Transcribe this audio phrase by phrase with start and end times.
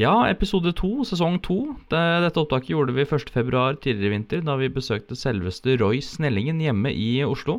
[0.00, 1.74] Ja, episode to, sesong to.
[1.92, 3.32] Dette opptaket gjorde vi 1.
[3.34, 7.58] februar tidligere i vinter, da vi besøkte selveste Roy Snellingen hjemme i Oslo.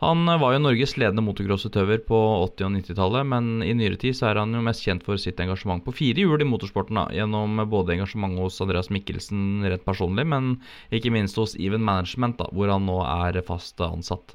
[0.00, 4.32] Han var jo Norges ledende motocrossutøver på 80- og 90-tallet, men i nyere tid så
[4.32, 6.98] er han jo mest kjent for sitt engasjement på fire hjul i motorsporten.
[6.98, 10.56] da, Gjennom både engasjement hos Andreas Mikkelsen rett personlig, men
[10.90, 14.34] ikke minst hos Even Management, da, hvor han nå er fast ansatt.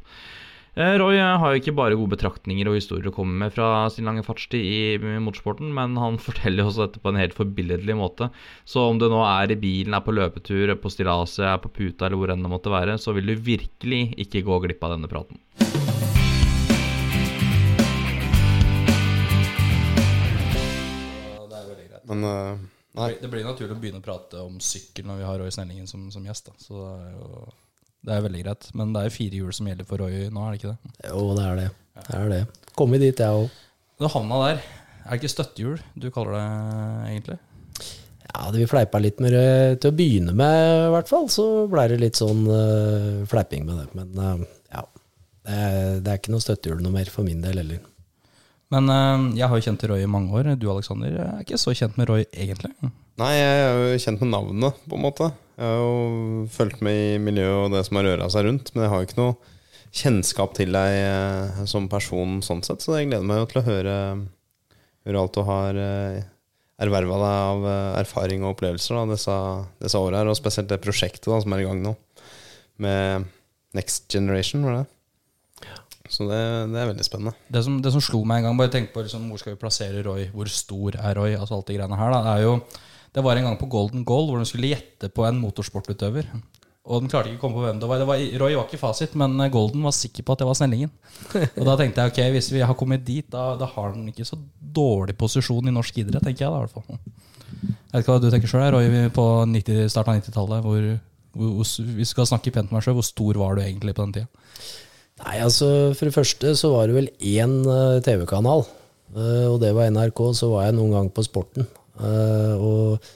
[0.76, 4.04] Eh, Roy har jo ikke bare gode betraktninger og historier å komme med fra sin
[4.10, 8.28] lange fartstid i motorsporten, men han forteller også dette på en helt forbilledlig måte.
[8.68, 11.72] Så om du nå er i bilen, er på løpetur, er på stillaset, er på
[11.72, 14.98] puta eller hvor enn det måtte være, så vil du virkelig ikke gå glipp av
[14.98, 15.40] denne praten.
[21.40, 22.04] Det er veldig greit.
[22.12, 22.64] Men uh,
[23.00, 23.14] nei.
[23.24, 26.12] Det blir naturlig å begynne å prate om sykkel når vi har Roy Snellingen som,
[26.12, 26.52] som gjest.
[26.52, 26.60] Da.
[26.60, 27.46] Så det er jo
[28.06, 28.70] det er veldig greit.
[28.78, 30.96] Men det er jo fire hjul som gjelder for Roy nå, er det ikke det?
[31.10, 31.68] Jo, det er det.
[31.96, 32.42] Det er det.
[32.78, 33.62] Kommet dit, jeg òg.
[34.00, 34.66] Du havna der.
[35.06, 36.46] Er det ikke støttehjul du kaller det
[37.12, 37.38] egentlig?
[38.26, 41.30] Ja, det vi fleipa litt med det til å begynne med, i hvert fall.
[41.32, 43.88] Så blei det litt sånn uh, fleiping med det.
[43.96, 44.84] Men uh, ja.
[45.46, 47.84] Det er, det er ikke noe støttehjul noe mer for min del heller.
[48.74, 50.52] Men uh, jeg har jo kjent Roy i mange år.
[50.60, 52.74] Du Alexander er ikke så kjent med Roy egentlig.
[53.22, 55.30] Nei, jeg er jo kjent med navnet, på en måte.
[55.56, 58.84] Jeg har jo fulgt med i miljøet og det som har røra seg rundt, men
[58.86, 59.36] jeg har jo ikke noe
[59.96, 63.68] kjennskap til deg eh, som person sånn sett, så jeg gleder meg jo til å
[63.70, 64.00] høre,
[65.08, 66.18] høre alt du har eh,
[66.84, 69.38] erverva deg av eh, erfaring og opplevelser da, disse,
[69.86, 71.96] disse åra her, og spesielt det prosjektet da, som er i gang nå,
[72.84, 73.32] med
[73.78, 74.90] Next Generation, var det?
[76.12, 77.34] Så det, det er veldig spennende.
[77.50, 79.62] Det som, det som slo meg en gang, bare tenk på liksom, hvor skal vi
[79.64, 82.60] plassere Roy, hvor stor er Roy, altså alt de greiene her, da, er jo
[83.16, 86.28] Det var en gang på Golden Goal hvor de skulle gjette på en motorsportutøver.
[86.86, 88.02] Og den klarte ikke å komme på hvem det var.
[88.02, 90.92] Det var Roy var ikke fasit, men Golden var sikker på at det var Snellingen.
[91.58, 94.28] Og da tenkte jeg ok, hvis vi har kommet dit, da, da har den ikke
[94.28, 97.00] så dårlig posisjon i norsk idrett, tenker jeg da i hvert fall.
[97.66, 100.68] Jeg vet ikke hva du tenker sjøl, Roy, på 90, starten av 90-tallet.
[100.68, 100.90] Hvor,
[101.40, 104.06] hvor, hvor, vi skal snakke pent med meg sjøl, hvor stor var du egentlig på
[104.06, 104.52] den tida?
[105.24, 108.66] Nei, altså For det første så var det vel én uh, TV-kanal,
[109.16, 110.22] uh, og det var NRK.
[110.38, 111.66] Så var jeg noen gang på Sporten.
[112.00, 113.08] Uh, og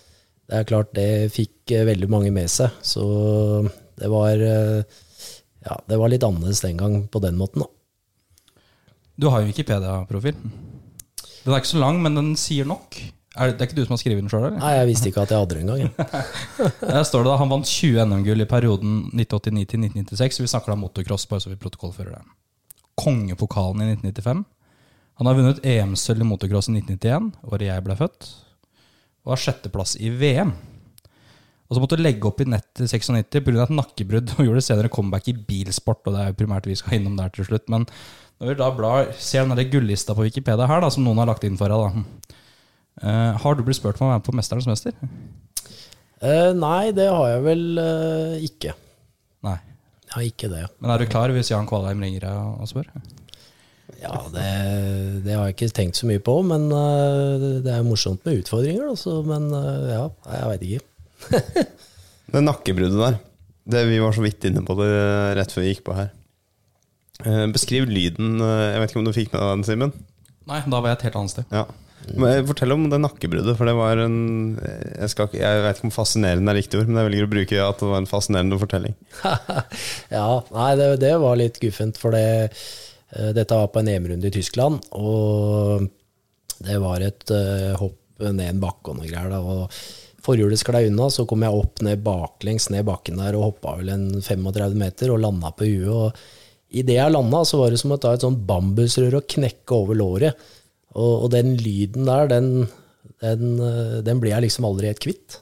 [0.49, 2.73] det er klart det fikk veldig mange med seg.
[2.81, 3.03] Så
[3.99, 7.69] det var Ja, det var litt annerledes den gang på den måten, da.
[9.19, 10.37] Du har jo Wikipedia-profil.
[11.43, 12.95] Den er ikke så lang, men den sier nok.
[13.39, 14.47] Er det, det er ikke du som har skrevet den sjøl.
[14.57, 15.91] Nei, jeg visste ikke at jeg hadde den engang.
[16.95, 20.39] Der står det da Han vant 20 NM-gull i perioden 1989 til 1996.
[20.43, 22.23] Vi snakker da motocross, bare så vi protokollfører det.
[22.99, 24.43] Kongepokalen i 1995.
[25.21, 28.29] Han har vunnet EM-sølv i motocross i 1991, året jeg ble født.
[29.29, 30.55] Og har sjetteplass i VM.
[31.69, 33.61] Og så måtte du legge opp i nett i 96 pga.
[33.61, 36.01] et nakkebrudd, og gjorde senere comeback i bilsport.
[36.09, 37.67] Og det er jo primært vi skal innom der til slutt.
[37.69, 37.85] Men
[38.41, 41.45] når vi da blar, ser den gullista på Wikipedia her, da, som noen har lagt
[41.45, 42.35] inn for deg, da.
[42.99, 44.97] Uh, har du blitt spurt om å være med på Mesternes mester?
[46.19, 48.73] Uh, nei, det har jeg vel uh, ikke.
[49.45, 49.59] Nei.
[50.09, 50.65] Jeg har ikke det.
[50.81, 52.89] Men er du klar hvis Jan Kvalheim ringer deg og spør?
[53.99, 54.43] Ja, det,
[55.25, 58.85] det har jeg ikke tenkt så mye på, men eh, det er morsomt med utfordringer.
[58.93, 60.05] Altså, men eh, ja,
[60.37, 60.85] jeg veit ikke.
[62.29, 63.15] Det nakkebruddet der,
[63.73, 64.87] det vi var så vidt inne på det
[65.39, 66.11] rett før vi gikk på her.
[67.25, 68.35] Eh, Beskriv lyden.
[68.37, 69.93] eh, Jeg vet ikke om du fikk med deg den, Simen?
[70.49, 71.49] Nei, da var jeg et helt annet sted.
[71.53, 71.65] Ja.
[72.21, 74.15] Men Fortell om det nakkebruddet, for det var en
[74.61, 77.59] Jeg, skal, jeg vet ikke om fascinerende er riktig ord, men jeg velger å bruke
[77.65, 78.95] at det var en fascinerende fortelling.
[80.19, 82.69] ja, nei, det, det var litt guffent, for det, eh,
[83.09, 85.87] dette var på en EM-runde i Tyskland, og
[86.65, 89.31] det var et eh, hopp ned en bakke og noe greier.
[89.31, 93.45] Da, og forhjulet sklei unna, så kom jeg opp ned baklengs ned bakken der og
[93.49, 95.89] hoppa vel en 35 meter og landa på huet.
[95.89, 99.77] og Idet jeg landa, så var det som å ta et sånt bambusrør og knekke
[99.77, 100.49] over låret.
[100.93, 102.49] Og, og den lyden der, den,
[103.23, 105.39] den, eh, den blir jeg liksom aldri helt kvitt.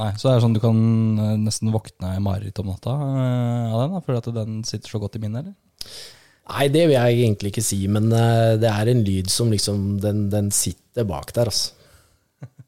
[0.00, 0.76] Nei, Så det er sånn du kan
[1.20, 3.94] eh, nesten våkne i mareritt om natta eh, av den?
[3.94, 6.02] da, Fordi at den sitter så godt i minnet, eller?
[6.50, 10.00] Nei, det vil jeg egentlig ikke si, men eh, det er en lyd som liksom
[10.02, 11.78] Den, den sitter bak der, altså.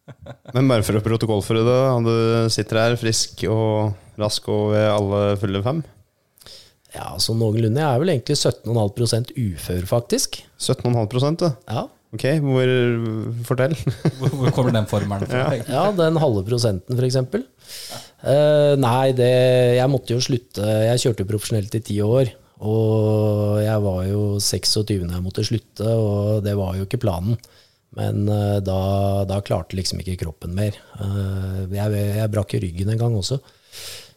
[0.55, 5.21] Men bare for å protokollføre det, du sitter her frisk og rask og ved alle
[5.41, 5.81] fulle fem.
[6.95, 7.81] Ja, så noenlunde.
[7.81, 10.39] Jeg er vel egentlig 17,5% ufør, faktisk.
[10.61, 11.49] 17,5 du.
[11.67, 11.87] Ja.
[12.15, 12.71] Ok, hvor
[13.49, 13.75] Fortell.
[14.21, 15.49] Hvor, hvor kommer den formelen fra?
[15.57, 15.65] Ja.
[15.67, 17.17] ja, den halve prosenten, f.eks.
[18.23, 19.33] Uh, nei, det
[19.81, 20.63] Jeg måtte jo slutte.
[20.63, 22.31] Jeg kjørte jo profesjonelt i ti år.
[22.63, 27.39] Og jeg var jo 26 da jeg måtte slutte, og det var jo ikke planen.
[27.99, 28.79] Men eh, da,
[29.29, 30.77] da klarte liksom ikke kroppen mer.
[30.99, 33.39] Eh, jeg, jeg brakk ryggen en gang også.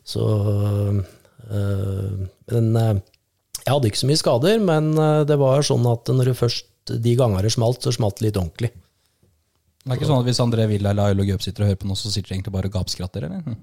[0.07, 0.23] Så
[1.51, 4.93] eh, Men jeg hadde ikke så mye skader, men
[5.27, 8.39] det var sånn at når det først de ganger det smalt, så smalt det litt
[8.39, 8.71] ordentlig.
[9.87, 11.87] Det er ikke sånn at hvis André Villa eller Ailo Gøp sitter og hører på
[11.87, 13.53] noe, så sitter de egentlig bare og gapskratter, eller?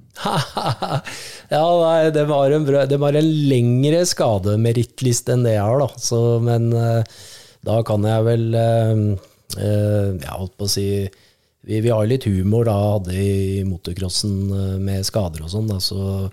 [1.53, 6.01] ja, nei, det var en, det var en lengre skademerittliste enn det jeg har, da.
[6.01, 7.21] Så, men eh,
[7.69, 8.95] da kan jeg vel eh,
[9.59, 14.81] eh, Jeg holdt på å si vi, vi har litt humor da, hadde i motocrossen
[14.85, 16.25] med skader og sånn, så,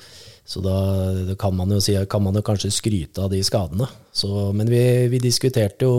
[0.48, 3.92] så da kan man jo si, kan man jo kanskje skryte av de skadene.
[4.12, 5.94] Så, men vi, vi diskuterte jo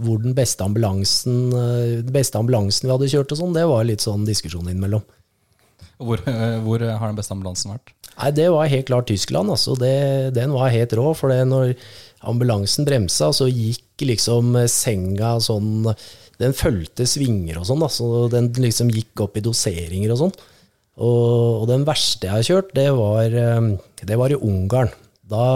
[0.00, 3.86] hvor den beste ambulansen, eh, den beste ambulansen vi hadde kjørt og sånn, det var
[3.86, 5.04] litt sånn diskusjon innimellom.
[6.02, 7.94] Hvor, eh, hvor har den beste ambulansen vært?
[8.16, 9.52] Nei, det var helt klart Tyskland.
[9.52, 9.76] Altså.
[9.78, 11.12] Det, den var helt rå.
[11.16, 11.74] For det når
[12.26, 15.92] ambulansen bremsa, så gikk liksom senga sånn
[16.40, 17.84] Den fulgte svinger og sånn.
[17.84, 17.88] Da.
[17.92, 20.36] Så den liksom gikk opp i doseringer og sånn.
[20.96, 23.72] Og, og den verste jeg har kjørt, det var, eh,
[24.08, 24.92] det var i Ungarn.
[25.26, 25.46] Da,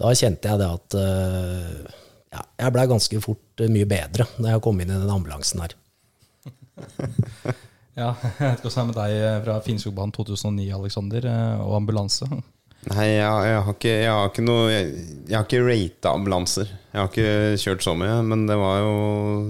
[0.00, 1.96] da kjente jeg det at eh,
[2.34, 5.62] ja, jeg blei ganske fort eh, mye bedre når jeg kom inn i den ambulansen
[5.64, 5.76] her.
[7.98, 11.62] Ja, Jeg vet ikke hva som er med deg eh, fra Finnskogbanen 2009, Alexander, eh,
[11.64, 12.28] og ambulanse.
[12.88, 14.84] Nei, jeg, jeg har ikke, jeg har ikke noe Jeg,
[15.28, 16.70] jeg har ikke rata ambulanser.
[16.94, 18.94] Jeg har ikke kjørt så mye, men det var jo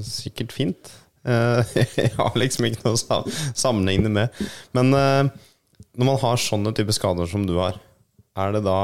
[0.09, 0.91] sikkert fint.
[1.29, 3.23] Eh, Jeg har liksom ikke noe å sa-
[3.61, 4.43] sammenligne med.
[4.75, 7.79] Men når man har sånne type skader som du har,
[8.41, 8.79] er det da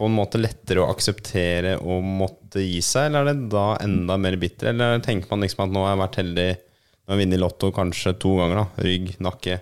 [0.00, 4.16] på en måte lettere å akseptere å måtte gi seg, eller er det da enda
[4.20, 4.72] mer bitter?
[4.72, 7.42] Eller tenker man liksom at nå har jeg vært heldig, nå har jeg vunnet i
[7.42, 9.58] Lotto kanskje to ganger, da, rygg, nakke,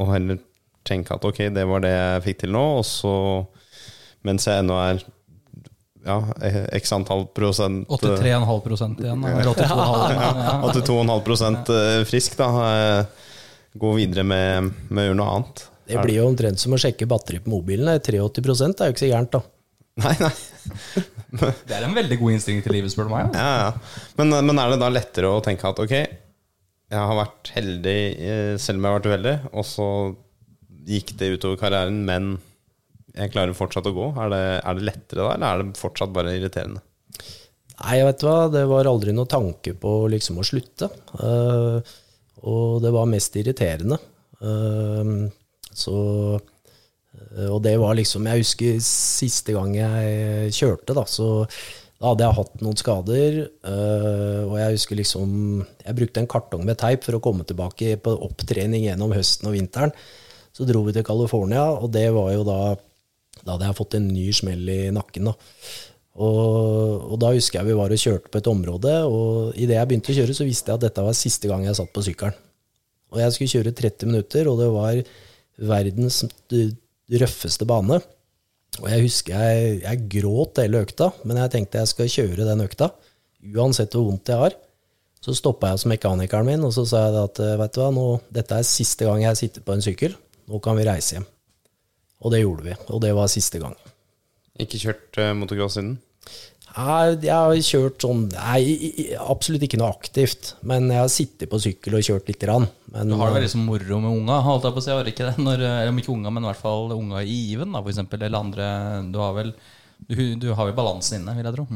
[0.00, 0.42] og heller
[0.90, 3.14] tenke at ok, det var det jeg fikk til nå, og så
[4.26, 5.02] mens jeg ennå er
[6.08, 6.16] ja,
[6.80, 9.24] x antall prosent 83,5 igjen.
[9.30, 10.14] Eller 82,5.
[10.16, 10.54] Ja.
[10.72, 12.48] 82,5 eh, frisk, da.
[12.66, 13.26] eh,
[13.80, 15.60] Gå videre med, med å gjøre noe annet.
[15.90, 17.90] Det blir jo omtrent som å sjekke batteri på mobilen.
[18.00, 19.42] 83 er jo ikke så gærent, da.
[20.00, 20.34] Nei, nei.
[21.68, 23.36] Det er en veldig god innstilling til livet, spør du meg.
[23.36, 23.46] Ja.
[23.46, 24.02] Ja, ja.
[24.18, 25.94] Men, men er det da lettere å tenke at ok,
[26.90, 29.88] jeg har vært heldig eh, selv om jeg har vært uheldig, og så
[30.90, 32.32] gikk det utover karrieren, men
[33.14, 34.08] jeg klarer fortsatt å gå.
[34.24, 36.82] Er det, er det lettere da, eller er det fortsatt bare irriterende?
[37.80, 40.90] Nei, jeg vet hva, det var aldri noen tanke på liksom å slutte.
[41.16, 41.80] Uh,
[42.50, 43.96] og det var mest irriterende.
[44.40, 45.08] Eh,
[45.80, 45.96] så
[46.38, 51.46] eh, Og det var liksom Jeg husker siste gang jeg kjørte, da, så
[52.00, 53.34] da hadde jeg hatt noen skader.
[53.68, 55.32] eh, og jeg husker liksom
[55.84, 59.56] Jeg brukte en kartong med teip for å komme tilbake på opptrening gjennom høsten og
[59.58, 59.92] vinteren.
[60.56, 62.60] Så dro vi til California, og det var jo da
[63.44, 65.28] Da hadde jeg fått en ny smell i nakken.
[65.28, 65.34] da.
[66.20, 69.88] Og, og da husker jeg vi var og kjørte på et område, og idet jeg
[69.88, 72.36] begynte å kjøre, så visste jeg at dette var siste gang jeg satt på sykkelen.
[73.14, 74.98] Og jeg skulle kjøre 30 minutter, og det var
[75.60, 76.22] verdens
[77.20, 78.00] røffeste bane.
[78.80, 82.64] Og jeg husker jeg, jeg gråt hele økta, men jeg tenkte jeg skal kjøre den
[82.64, 82.92] økta,
[83.56, 84.56] uansett hvor vondt jeg har.
[85.20, 88.06] Så stoppa jeg hos mekanikeren min, og så sa jeg at vet du hva, nå,
[88.32, 90.14] dette er siste gang jeg sitter på en sykkel,
[90.48, 91.26] nå kan vi reise hjem.
[92.20, 93.76] Og det gjorde vi, og det var siste gang.
[94.60, 95.98] Ikke kjørt uh, motocross siden?
[96.70, 98.60] Nei, Jeg har kjørt sånn Nei,
[99.18, 100.54] absolutt ikke noe aktivt.
[100.62, 102.68] Men jeg har sittet på sykkel og kjørt lite grann.
[102.90, 104.92] Men, Du har det veldig liksom moro med unga, holdt jeg på å si.
[104.94, 105.36] Har ikke det?
[105.46, 108.24] Når, eller om ikke unga, men i hvert fall unga i given, da, for eksempel.
[108.26, 108.68] Eller andre
[109.12, 109.54] Du har vel,
[110.08, 111.68] du, du har vel balansen inne, vil jeg tro.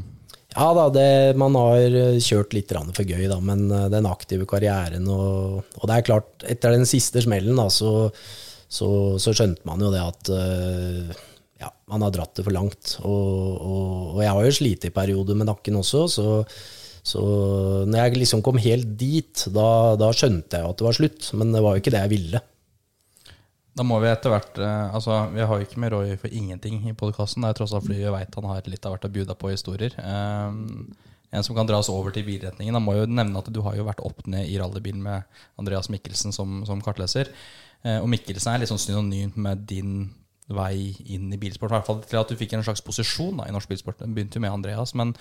[0.54, 4.47] Ja da, det, man har eh, kjørt litt for gøy, da, men eh, den aktive
[4.47, 8.11] karrieren og, og det er klart, etter den siste smellen, da, så,
[8.71, 11.11] så, så skjønte man jo det at eh,
[11.64, 12.97] ja, man har dratt det for langt.
[13.02, 16.28] Og, og, og jeg har jo slitt i perioder med nakken også, så,
[17.04, 17.20] så
[17.84, 21.30] når jeg liksom kom helt dit, da, da skjønte jeg at det var slutt.
[21.37, 22.40] Men det var jo ikke det jeg ville.
[23.75, 26.78] Da må vi etter hvert eh, Altså, vi har jo ikke med Roy for ingenting
[26.88, 27.44] i podkasten.
[27.44, 29.50] Det er tross alt fordi vi veit han har litt av hvert å bjuda på
[29.52, 29.96] historier.
[30.00, 30.94] Um,
[31.34, 32.76] en som kan dra oss over til bilretningen.
[32.76, 35.90] Da må jo nevne at du har jo vært opp ned i rallybil med Andreas
[35.92, 37.32] Mikkelsen som, som kartleser.
[37.82, 39.96] Eh, og Mikkelsen er litt sånn synonymt med din
[40.54, 41.73] vei inn i bilsport.
[41.73, 44.00] I hvert fall til at du fikk en slags posisjon da, i norsk bilsport.
[44.00, 44.94] Den begynte jo med Andreas.
[44.96, 45.16] Men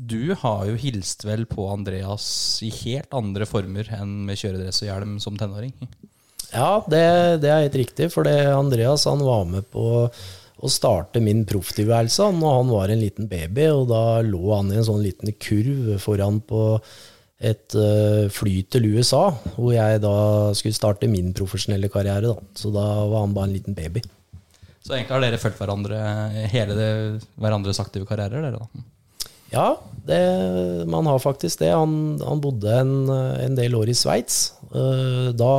[0.00, 2.26] du har jo hilst vel på Andreas
[2.66, 5.74] i helt andre former enn med kjøredress og hjelm som tenåring.
[6.52, 7.04] Ja, det,
[7.44, 10.08] det er helt riktig, for Andreas han var med på
[10.58, 13.68] å starte min profftilværelse når han var en liten baby.
[13.70, 16.62] og Da lå han i en sånn liten kurv foran på
[17.38, 20.16] et uh, fly til USA, hvor jeg da
[20.58, 22.32] skulle starte min profesjonelle karriere.
[22.32, 22.48] Da.
[22.58, 24.02] Så da var han bare en liten baby.
[24.82, 25.98] Så egentlig har dere fulgt hverandre
[26.50, 26.92] hele det,
[27.38, 28.48] hverandres aktive karrierer?
[28.48, 28.86] dere da?
[29.52, 29.78] Ja,
[30.08, 30.20] det,
[30.88, 31.72] man har faktisk det.
[31.72, 34.54] Han, han bodde en, en, del år i Sveits.
[34.72, 35.52] Uh, da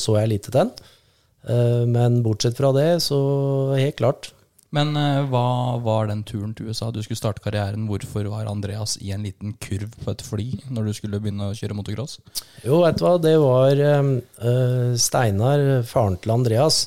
[0.00, 0.74] så jeg lite til han.
[1.44, 3.20] Uh, men bortsett fra det, så
[3.76, 4.32] helt klart.
[4.70, 6.90] Men uh, hva var den turen til USA?
[6.92, 7.88] Du skulle starte karrieren.
[7.90, 11.56] Hvorfor var Andreas i en liten kurv på et fly når du skulle begynne å
[11.56, 12.18] kjøre motocross?
[12.64, 13.80] Jo, vet du hva, det var
[15.00, 16.84] Steinar, faren til Andreas.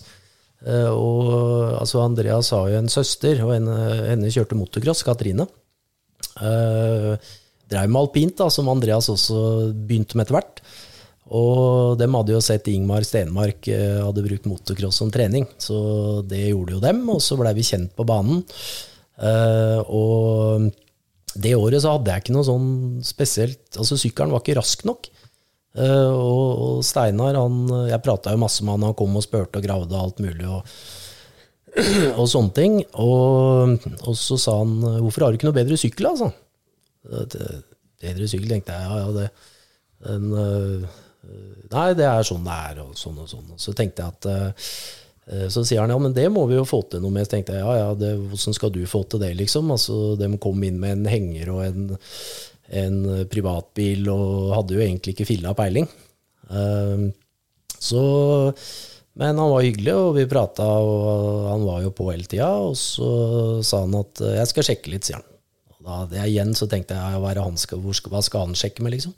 [0.64, 1.34] og
[1.76, 3.76] altså Andreas har jo en søster, og henne,
[4.08, 5.50] henne kjørte motocross, Katrine.
[6.40, 7.16] Uh,
[7.74, 10.64] Dreiv med alpint, da, som Andreas også begynte med etter hvert.
[11.34, 16.50] Og dem hadde jo sett Ingmar Stenmark uh, hadde brukt motocross som trening, så det
[16.52, 17.02] gjorde jo dem.
[17.14, 18.44] Og så blei vi kjent på banen.
[19.18, 20.70] Uh, og
[21.40, 22.70] det året så hadde jeg ikke noe sånn
[23.06, 25.10] spesielt Altså, sykkelen var ikke rask nok.
[25.74, 29.58] Uh, og, og, Steinar, han Jeg prata jo masse med han, han kom og spurte
[29.58, 30.46] og gravde og alt mulig.
[30.46, 30.68] og
[32.20, 32.80] og sånne ting.
[33.02, 36.32] Og, og, så sa han 'Hvorfor har du ikke noe bedre sykkel?' altså?
[38.04, 38.90] Bedre sykkel, tenkte jeg.
[38.90, 39.30] Ja, ja, det
[40.12, 41.00] en, uh,
[41.72, 43.56] Nei, det er sånn det er, og sånn og sånn.
[43.62, 46.82] Så tenkte jeg at uh, Så sier han ja, men det må vi jo få
[46.92, 47.26] til noe med.
[47.26, 49.72] Så tenkte jeg ja, ja, det, hvordan skal du få til det, liksom?
[49.72, 51.94] Altså, De kom inn med en henger og en,
[52.84, 53.00] en
[53.32, 55.88] privatbil og hadde jo egentlig ikke filla peiling.
[57.80, 58.04] Så
[59.20, 62.50] men han var hyggelig, og vi prata, og han var jo på hele tida.
[62.66, 63.10] Og så
[63.66, 65.28] sa han at eh, jeg skal sjekke litt, sier han.
[65.76, 69.14] Og da det igjen så tenkte jeg hva, skal, hva skal han sjekke med, liksom?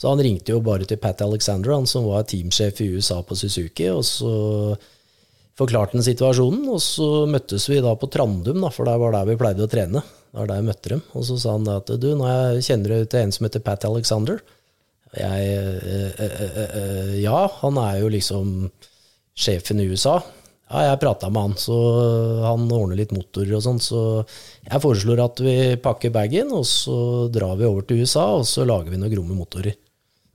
[0.00, 3.38] Så han ringte jo bare til Pat Alexander, han som var teamsjef i USA på
[3.38, 4.32] Suzuki, og så
[5.58, 6.64] forklarte han situasjonen.
[6.72, 9.70] Og så møttes vi da på Trandum, da, for det var der vi pleide å
[9.70, 10.02] trene.
[10.02, 11.04] Det var der jeg møtte dem.
[11.14, 13.86] Og så sa han at du, nå jeg kjenner du til en som heter Pat
[13.86, 14.42] Alexander.
[15.12, 15.48] Jeg
[15.84, 18.72] øh, øh, øh, Ja, han er jo liksom
[19.34, 20.20] sjefen i USA.
[20.72, 21.76] Ja, jeg prata med han, så
[22.46, 23.80] han ordner litt motorer og sånn.
[23.82, 24.02] Så
[24.64, 28.64] jeg foreslår at vi pakker bagen, og så drar vi over til USA, og så
[28.68, 29.76] lager vi noen gromme motorer.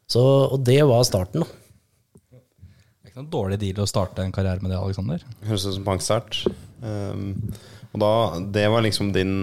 [0.07, 1.63] Så, og det var starten, da.
[2.29, 5.25] Det er ikke noen dårlig deal å starte en karriere med det, Alexander.
[5.47, 6.43] Høres ut som pangstart.
[6.85, 7.33] Um,
[7.95, 8.13] og da,
[8.53, 9.33] det var liksom din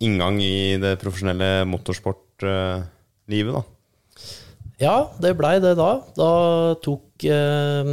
[0.00, 3.66] inngang i det profesjonelle motorsportlivet, da?
[4.80, 5.90] Ja, det blei det da.
[6.16, 6.30] Da
[6.80, 7.90] tok eh,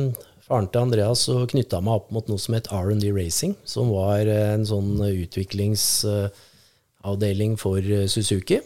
[0.47, 4.63] faren til Andreas knytta meg opp mot noe som het R&D Racing, som var en
[4.67, 8.57] sånn utviklingsavdeling for Suzuki.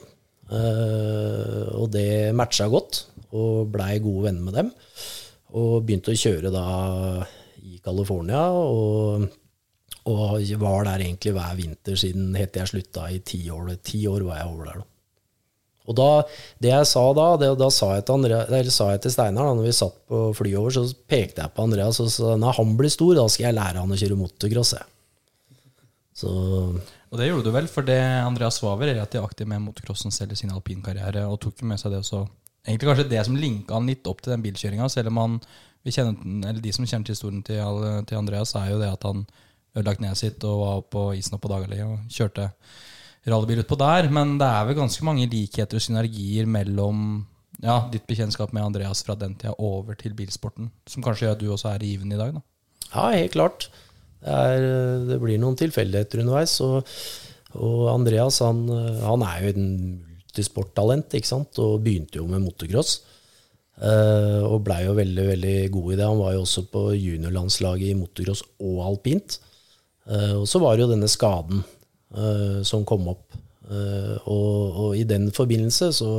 [0.51, 4.71] Eh, og det matcha godt, og blei gode venner med dem.
[5.55, 6.65] Og begynte å kjøre da
[7.61, 9.27] i California, og,
[10.11, 13.75] og var der egentlig hver vinter siden helt til jeg slutta i ti år.
[13.83, 14.90] Ti år var jeg over der, da.
[15.91, 16.09] Og da,
[16.63, 19.57] det jeg sa da, det, da sa jeg til, Andrea, sa jeg til Steinar da
[19.57, 22.73] når vi satt på flyet over, så pekte jeg på Andreas og sa når han
[22.79, 24.75] blir stor, da skal jeg lære han å kjøre motocross.
[26.21, 30.35] Og det gjorde du vel, for det Andreas var vel relativt aktiv med motocrossen selv
[30.35, 32.23] i sin alpinkarriere, og tok med seg det også.
[32.67, 35.39] Egentlig kanskje det som linka han litt opp til den bilkjøringa, selv om han
[35.89, 39.25] kjenner, de som kjenner til historien til, til Andreas, er jo det at han
[39.73, 42.51] ødelagt kneet sitt og var på isen oppe på Dagali og kjørte
[43.29, 44.09] rallybil utpå der.
[44.13, 47.23] Men det er vel ganske mange likheter og synergier mellom
[47.61, 51.43] ja, ditt bekjentskap med Andreas fra den tida over til bilsporten, som kanskje gjør at
[51.43, 52.33] du også er i given i dag?
[52.37, 52.43] da?
[52.91, 53.67] Ja, helt klart.
[54.21, 54.65] Det, er,
[55.09, 56.55] det blir noen tilfeldigheter underveis.
[56.65, 56.87] Og,
[57.57, 58.65] og Andreas han,
[59.03, 59.69] han, er jo en
[60.31, 61.61] multisporttalent, ikke sant?
[61.61, 62.99] og begynte jo med motocross.
[63.81, 66.05] Uh, og blei jo veldig veldig god i det.
[66.05, 69.39] Han var jo også på juniorlandslaget i motocross og alpint.
[70.05, 71.63] Uh, og så var det jo denne skaden
[72.67, 73.37] som kom opp
[73.71, 76.11] Eh, og, og i den forbindelse så,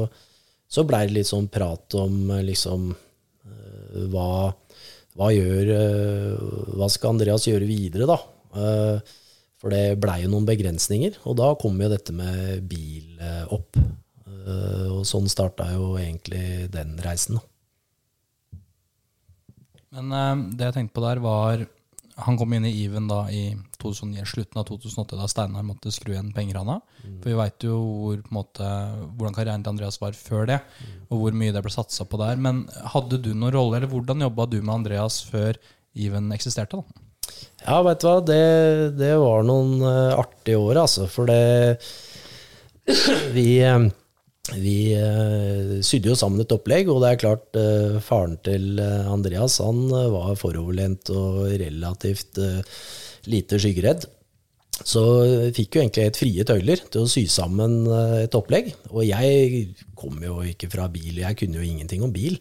[0.71, 4.53] så blei det litt sånn prat om eh, liksom eh, hva,
[5.19, 6.47] hva gjør eh,
[6.79, 8.19] Hva skal Andreas gjøre videre, da?
[8.57, 9.19] Eh,
[9.63, 13.79] for det blei jo noen begrensninger, og da kom jo dette med bil eh, opp.
[13.79, 17.39] Eh, og sånn starta jo egentlig den reisen.
[19.95, 21.63] Men eh, det jeg tenkte på der, var
[22.27, 23.53] Han kom inn i Even da i
[23.83, 26.79] 2009, slutten av 2008, da Steinar måtte skru igjen pengerana.
[27.23, 28.73] For vi veit jo hvor, på måte,
[29.19, 30.59] hvordan karrieren til Andreas var før det,
[31.09, 32.39] og hvor mye det ble satsa på der.
[32.41, 32.65] Men
[32.95, 35.59] hadde du noen rolle, eller hvordan jobba du med Andreas før
[35.93, 36.79] Even eksisterte?
[36.81, 37.03] da?
[37.63, 38.45] Ja, vet du hva, det,
[38.99, 41.07] det var noen eh, artige år, altså.
[41.11, 41.79] For det
[43.37, 43.85] Vi, eh,
[44.51, 49.07] vi eh, sydde jo sammen et opplegg, og det er klart, eh, faren til eh,
[49.07, 52.59] Andreas han eh, var foroverlent og relativt eh,
[53.31, 54.09] lite skyggeredd.
[54.83, 55.03] Så
[55.55, 58.73] fikk jo egentlig et frie tøyler til å sy sammen eh, et opplegg.
[58.91, 59.63] Og jeg
[59.95, 62.41] kom jo ikke fra bil, jeg kunne jo ingenting om bil.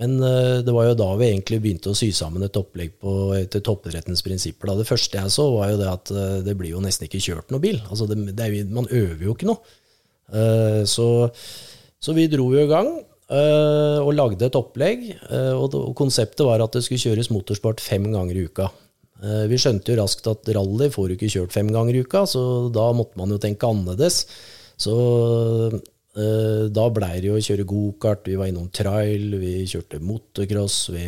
[0.00, 3.62] Men det var jo da vi egentlig begynte å sy sammen et opplegg på, etter
[3.62, 4.72] toppidrettens prinsipper.
[4.72, 4.80] Da.
[4.80, 6.10] Det første jeg så, var jo det at
[6.48, 7.78] det blir jo nesten ikke kjørt noe bil.
[7.86, 9.62] Altså det, det man øver jo ikke noe.
[10.32, 11.30] Eh, Så,
[12.00, 12.88] så vi dro jo i gang
[13.28, 15.10] eh, og lagde et opplegg.
[15.30, 18.70] eh, Og konseptet var at det skulle kjøres motorsport fem ganger i uka.
[19.48, 22.68] Vi skjønte jo raskt at rally får du ikke kjørt fem ganger i uka, så
[22.74, 24.26] da måtte man jo tenke annerledes.
[24.76, 24.92] Så
[26.74, 31.06] da blei det jo å kjøre gokart, vi var innom trail, vi kjørte motocross, vi,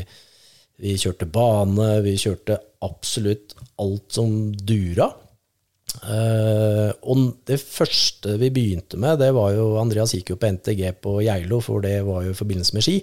[0.80, 2.56] vi kjørte bane, vi kjørte
[2.87, 3.52] absolutt
[3.85, 4.32] alt som
[4.64, 5.11] dura.
[6.05, 10.83] Eh, og det første vi begynte med, det var jo Andreas gikk jo på NTG
[11.03, 12.97] på Geilo, for det var jo i forbindelse med ski.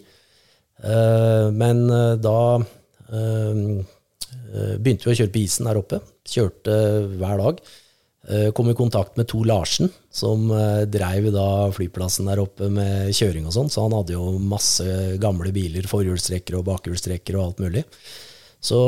[0.83, 2.39] Eh, men eh, da
[4.53, 5.99] begynte vi å kjøre på isen der oppe.
[6.25, 6.75] Kjørte
[7.19, 7.59] hver dag.
[8.55, 10.47] Kom i kontakt med Tor Larsen, som
[10.89, 14.85] dreiv da flyplassen der oppe med kjøring og sånn, så han hadde jo masse
[15.21, 17.83] gamle biler, forhjulstrekkere og bakhjulstrekkere og alt mulig.
[18.63, 18.79] Så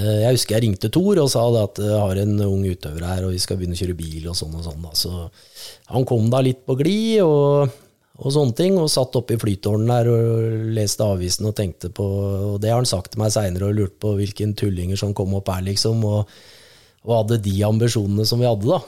[0.00, 3.34] jeg husker jeg ringte Thor og sa at jeg har en ung utøver her, og
[3.34, 4.86] vi skal begynne å kjøre bil og sånn og sånn.
[4.96, 5.12] Så
[5.90, 7.74] han kom da litt på glid og,
[8.20, 12.06] og sånne ting, og satt oppe i flytårnet der og leste avisen og tenkte på
[12.54, 15.36] Og det har han sagt til meg seinere og lurt på hvilken tullinger som kom
[15.38, 16.02] opp her, liksom.
[16.06, 16.24] og
[17.06, 18.80] og hadde de ambisjonene som vi hadde, da.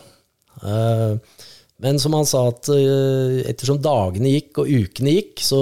[0.69, 1.39] Eh,
[1.83, 5.61] Men som han sa, at eh, ettersom dagene gikk og ukene gikk, så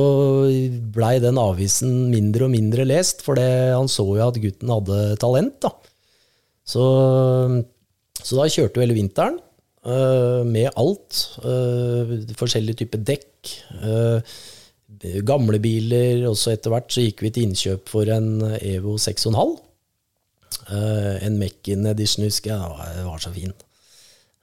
[0.93, 5.57] blei den avisen mindre og mindre lest, for han så jo at gutten hadde talent,
[5.65, 5.73] da.
[6.71, 6.85] Så,
[8.21, 11.25] så da kjørte vi hele vinteren eh, med alt.
[11.41, 13.57] eh, forskjellige typer dekk.
[15.25, 19.57] gamle biler, og så etter hvert så gikk vi til innkjøp for en Evo 6,5.
[20.71, 22.95] Eh, en Mekken edition, husker jeg.
[22.99, 23.55] Den var så fin.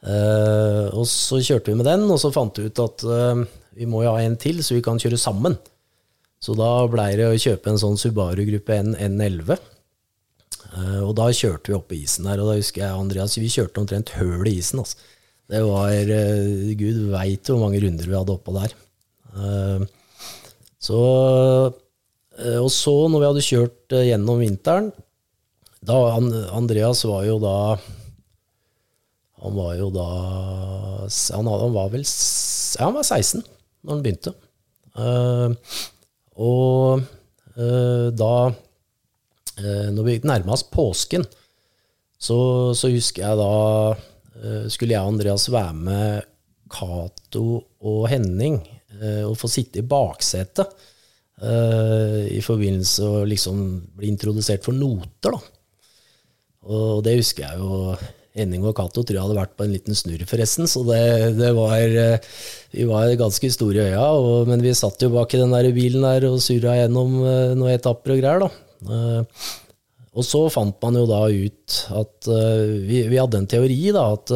[0.06, 3.42] Eh, og så kjørte vi med den, og så fant vi ut at uh,
[3.78, 5.58] vi må jo ha en til, så vi kan kjøre sammen.
[6.42, 9.58] Så da blei det å kjøpe en sånn Subaru gruppe N N11.
[10.68, 13.50] Uh, og da kjørte vi opp på isen der, og da husker jeg Andreas, vi
[13.52, 14.84] kjørte omtrent høl i isen.
[14.84, 15.02] Altså.
[15.48, 18.74] Det var eh, Gud veit hvor mange runder vi hadde oppå der.
[19.32, 19.86] Eh,
[20.84, 21.02] så,
[22.36, 24.92] eh, og så, når vi hadde kjørt eh, gjennom vinteren
[25.88, 25.96] da,
[26.58, 27.56] Andreas var jo da
[29.44, 30.08] Han var jo da
[31.36, 33.44] Han, han var vel Ja, han var 16
[33.88, 34.34] når han begynte.
[34.98, 35.54] Uh,
[36.42, 37.04] og
[37.56, 41.24] uh, da uh, Når vi nærma oss påsken,
[42.18, 42.38] så,
[42.76, 46.26] så husker jeg da Skulle jeg og Andreas være med
[46.70, 48.60] Cato og Henning
[49.26, 50.70] og få sitte i baksetet
[51.42, 53.60] i forbindelse og liksom
[53.98, 55.40] bli introdusert for noter, da.
[56.70, 57.98] Og det husker jeg jo
[58.38, 60.70] Henning og Cato tror jeg hadde vært på en liten snurr, forresten.
[60.70, 61.02] Så det,
[61.40, 62.28] det var eh,
[62.74, 65.70] Vi var ganske store i øya, og, men vi satt jo bak i den der
[65.76, 68.50] bilen der og surra gjennom eh, noen etapper og greier, da.
[68.88, 69.46] Eh,
[70.18, 72.28] Og så fant man jo da ut at
[72.90, 74.32] vi, vi hadde en teori, da, at,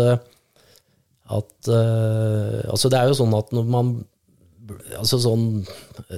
[1.33, 3.93] at Altså, det er jo sånn at når man
[4.99, 5.45] altså sånn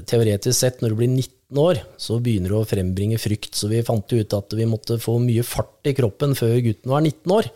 [0.09, 3.53] Teoretisk sett, når du blir 19 år, så begynner du å frembringe frykt.
[3.57, 6.93] Så vi fant jo ut at vi måtte få mye fart i kroppen før gutten
[6.93, 7.49] var 19 år.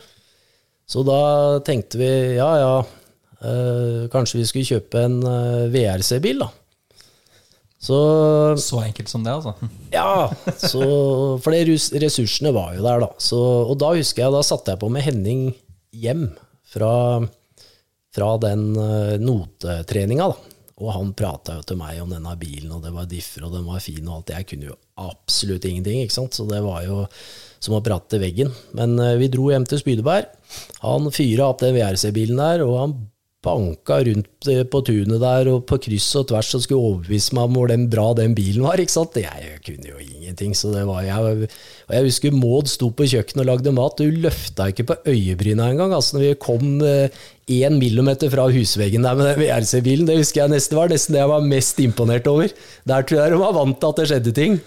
[0.87, 1.19] Så da
[1.67, 2.75] tenkte vi ja, ja,
[3.43, 6.51] øh, kanskje vi skulle kjøpe en eh, VRC-bil, da.
[7.77, 7.97] Så
[8.57, 9.53] Så enkelt som det, altså.
[9.93, 10.83] ja, så,
[11.43, 13.09] for det ressursene var jo der, da.
[13.21, 15.49] Så, og da husker jeg, da satte jeg på med Henning
[15.91, 16.29] hjem
[16.67, 16.93] fra,
[18.15, 20.55] fra den uh, notetreninga, da.
[20.77, 23.65] Og han prata jo til meg om denne bilen, og det var differ, og den
[23.65, 24.33] var fin, og alt.
[24.35, 26.37] Jeg kunne jo absolutt ingenting, ikke sant.
[26.37, 26.99] Så det var jo
[27.59, 28.55] som har pratet til veggen.
[28.77, 30.25] Men eh, vi dro hjem til Spydeberg.
[30.83, 32.91] Han fyra opp den VRC-bilen der, og han
[33.47, 37.43] banka rundt eh, på tunet der og på kryss og tvers og skulle overbevise meg
[37.47, 38.77] om hvor den bra den bilen var.
[38.81, 39.13] ikke sant?
[39.21, 40.51] Jeg kunne jo ingenting.
[40.57, 41.23] så det var jeg, og
[41.93, 44.01] Jeg husker Maud sto på kjøkkenet og lagde mat.
[44.01, 45.91] Du løfta ikke på øyebryna engang.
[45.93, 46.63] Altså, når vi kom
[47.47, 51.21] én millimeter fra husveggen der med den VRC-bilen, det husker jeg nesten var nesten det
[51.23, 52.47] jeg var mest imponert over.
[52.87, 54.53] Der tror jeg de var vant til at det skjedde ting.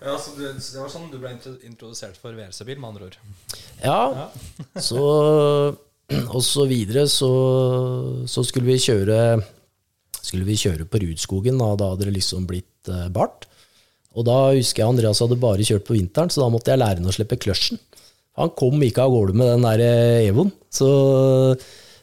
[0.00, 1.34] Ja, så du, så Det var sånn du ble
[1.68, 3.16] introdusert for VRC-bil, med andre ord?
[3.84, 4.30] Ja.
[4.88, 5.04] så
[6.30, 7.30] Og så videre så,
[8.28, 9.20] så skulle vi kjøre
[10.20, 13.46] Skulle vi kjøre på Rudskogen, da, da hadde det liksom blitt eh, bart.
[14.18, 17.00] Og da husker jeg Andreas hadde bare kjørt på vinteren, så da måtte jeg lære
[17.00, 17.80] ham å slippe kløtsjen.
[18.38, 20.52] Han kom ikke av gårde med den der eh, Evoen.
[20.70, 20.88] Så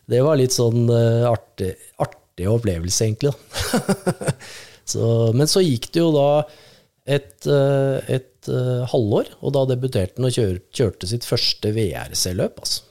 [0.09, 3.33] det var litt sånn uh, artig, artig opplevelse, egentlig.
[4.91, 5.03] så,
[5.35, 6.29] men så gikk det jo da
[7.07, 12.59] et, eh, et uh, halvår, og da debuterte han og kjør, kjørte sitt første VRC-løp.
[12.59, 12.83] altså.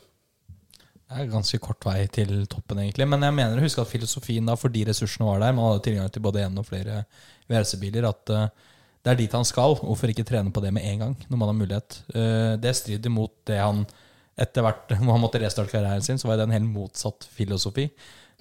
[1.07, 3.07] Det er ganske kort vei til toppen, egentlig.
[3.07, 6.09] Men jeg mener å huske at filosofien da, fordi ressursene var der, man hadde tilgang
[6.11, 7.05] til både én og flere
[7.53, 8.73] VRC-biler, at uh,
[9.05, 9.77] det er dit han skal.
[9.85, 12.01] Hvorfor ikke trene på det med en gang, når man har mulighet?
[12.11, 13.85] Uh, det strider mot det han
[14.37, 17.91] etter hvert, når han måtte restarte karrieren sin, så var det en helt motsatt filosofi.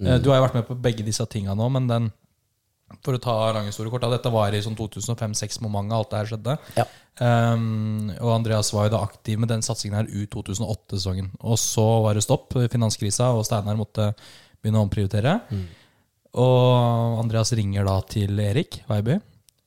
[0.00, 0.16] Mm.
[0.20, 2.10] Du har jo vært med på begge disse tinga nå, men den
[3.02, 6.30] for å ta lang historie kort, dette var i sånn 2005-2006 moment alt det her
[6.30, 6.56] skjedde.
[6.78, 6.86] Ja.
[7.16, 11.32] Um, og Andreas var jo da aktiv med den satsingen her ut 2008-sesongen.
[11.42, 14.12] Og så var det stopp, finanskrisa, og Steinar måtte
[14.60, 15.38] begynne å omprioritere.
[15.50, 15.64] Mm.
[16.42, 19.18] Og Andreas ringer da til Erik Veiby.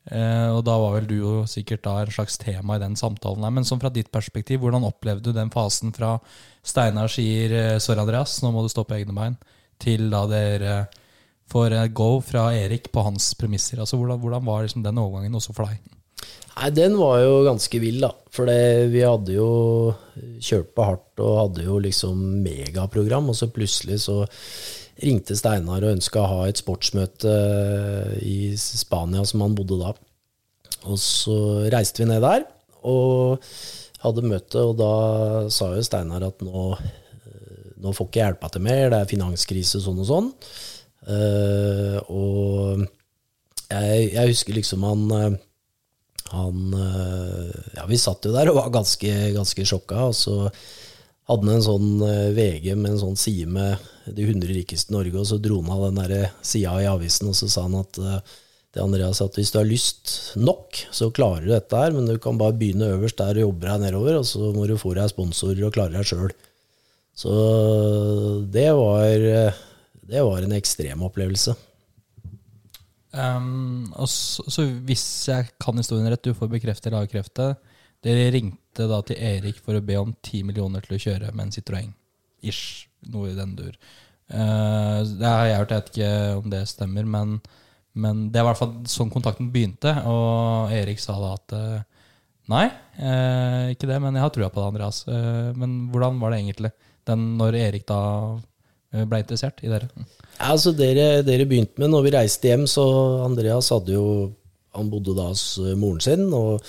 [0.10, 3.44] Uh, og da var vel du jo sikkert da en slags tema i den samtalen
[3.46, 3.54] her.
[3.58, 6.16] Men sånn fra ditt perspektiv, hvordan opplevde du den fasen fra
[6.66, 9.38] Steinar sier eh, 'sorry, Andreas, nå må du stå på egne bein',
[9.80, 10.74] til da dere
[11.50, 13.82] for go fra Erik på hans premisser?
[13.82, 15.80] Altså, hvordan, hvordan var liksom den overgangen også for deg?
[16.60, 18.12] Nei, Den var jo ganske vill, da.
[18.36, 18.50] For
[18.92, 19.50] vi hadde jo
[20.44, 24.22] kjørt på hardt og hadde jo liksom megaprogram, og så plutselig så
[25.00, 27.34] ringte Steinar og ønska å ha et sportsmøte
[28.26, 29.94] i Spania, som han bodde da.
[30.88, 31.36] Og så
[31.72, 32.48] reiste vi ned der
[32.88, 33.44] og
[34.04, 34.92] hadde møte, og da
[35.52, 36.70] sa jo Steinar at nå,
[37.84, 40.30] nå får ikke hjelpa til mer, det er finanskrise sånn og sånn.
[41.08, 42.82] Uh, og
[43.70, 45.38] jeg, jeg, husker liksom han eh,
[46.34, 50.36] Han uh, Ja, vi satt jo der og var ganske, ganske sjokka, og så
[51.30, 51.90] hadde han en sånn
[52.36, 55.76] VG med en sånn side med de 100 rikeste i Norge, og så dro han
[55.76, 58.00] av den der sida i avisen, og så sa han at
[58.74, 62.18] til Andreas at hvis du har lyst nok, så klarer du dette her, men du
[62.22, 65.14] kan bare begynne øverst der og jobbe deg nedover, og så må du få deg
[65.14, 66.34] sponsorer og klare deg sjøl.
[67.18, 67.34] Så
[68.50, 69.30] det var
[70.10, 71.56] det var en ekstrem opplevelse.
[73.12, 77.56] Um, så, så, hvis jeg kan historien rett, du får bekrefte eller avkrefte
[78.06, 81.48] Dere ringte da til Erik for å be om 10 millioner til å kjøre med
[81.48, 81.90] en Citroën.
[82.48, 82.86] Ish.
[83.12, 83.74] Noe i den dur.
[84.30, 87.34] Uh, det har jeg hørt, jeg vet ikke om det stemmer, men,
[88.00, 89.92] men det er i hvert fall sånn kontakten begynte.
[90.08, 92.06] Og Erik sa da at uh,
[92.54, 92.68] nei,
[93.02, 95.02] uh, ikke det, men jeg har trua på det, Andreas.
[95.60, 96.72] men hvordan var det egentlig
[97.10, 98.00] den, når Erik da
[98.38, 98.58] Eh,
[98.92, 99.90] ble interessert i dere?
[100.42, 102.86] Altså dere, dere, begynte med når vi reiste hjem, så
[103.26, 104.06] Andreas hadde jo
[104.78, 106.62] Han bodde da hos eh, moren sin og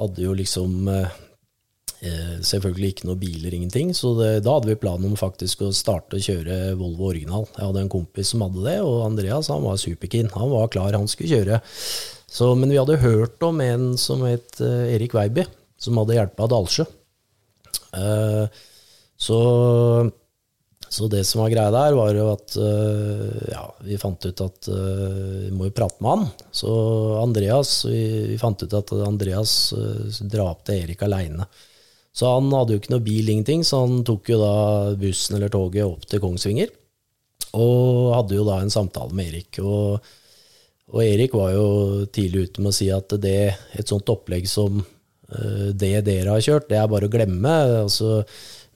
[0.00, 1.16] hadde jo liksom eh,
[2.06, 3.90] eh, selvfølgelig ikke noen biler, ingenting.
[3.92, 7.48] Så det, da hadde vi planen om faktisk å starte å kjøre Volvo original.
[7.56, 10.30] Jeg hadde en kompis som hadde det, og Andreas han var superkeen.
[10.38, 11.58] Han var klar, han skulle kjøre.
[12.30, 15.44] Så, men vi hadde hørt om en som het Erik Weiby,
[15.82, 16.86] som hadde hjelpa Dalsjø.
[17.96, 18.46] Eh,
[19.20, 19.40] så
[20.90, 24.68] så det som var greia der, var jo at uh, ja, vi fant ut at
[24.74, 26.24] uh, vi må jo prate med han.
[26.50, 26.70] Så
[27.20, 28.00] Andreas, vi,
[28.32, 31.46] vi fant ut at Andreas uh, dra opp Erik aleine.
[32.10, 34.54] Så han hadde jo ikke noe bil, ingenting, så han tok jo da
[34.98, 36.74] bussen eller toget opp til Kongsvinger.
[37.54, 39.62] Og hadde jo da en samtale med Erik.
[39.62, 40.10] Og,
[40.90, 41.68] og Erik var jo
[42.10, 44.82] tidlig ute med å si at det, et sånt opplegg som
[45.30, 47.52] det dere har kjørt, det er bare å glemme.
[47.84, 48.24] altså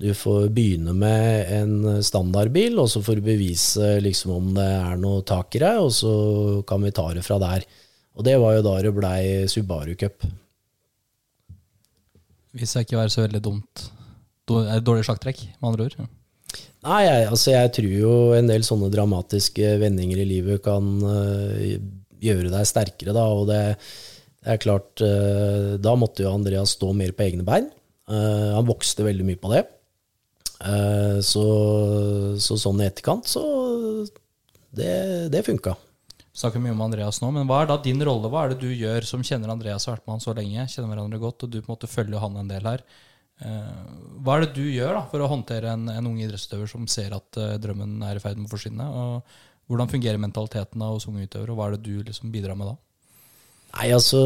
[0.04, 5.00] du får begynne med en standardbil, og så får du bevise liksom om det er
[5.00, 6.14] noe tak i deg, og så
[6.68, 7.64] kan vi ta det fra der.
[8.14, 10.26] Og det var jo da det blei Subaru Cup.
[12.54, 13.88] Hvis jeg ikke var så veldig dumt
[14.46, 16.10] dårlig sjakktrekk, med andre ord?
[16.84, 21.78] Nei, jeg, altså jeg tror jo en del sånne dramatiske vendinger i livet kan uh,
[22.22, 23.24] gjøre deg sterkere, da.
[23.32, 23.62] Og det,
[24.44, 27.70] det er klart, uh, da måtte jo Andreas stå mer på egne bein.
[28.04, 29.64] Uh, han vokste veldig mye på det.
[30.62, 31.46] Eh, så,
[32.38, 33.42] så, sånn i etterkant, så
[34.74, 34.92] det,
[35.34, 35.74] det funka.
[36.34, 38.30] Snakker mye om Andreas nå, men hva er da din rolle?
[38.30, 40.68] Hva er det du gjør som kjenner Andreas og har vært med han så lenge,
[40.70, 42.84] kjenner hverandre godt, og du på en måte følger han en del her?
[43.42, 43.82] Eh,
[44.22, 47.14] hva er det du gjør da, for å håndtere en, en ung idrettsutøver som ser
[47.14, 48.88] at eh, drømmen er i ferd med å forsvinne?
[48.88, 52.72] Og hvordan fungerer mentaliteten hos unge utøvere, og hva er det du liksom bidrar med
[52.72, 52.76] da?
[53.74, 54.20] Nei, altså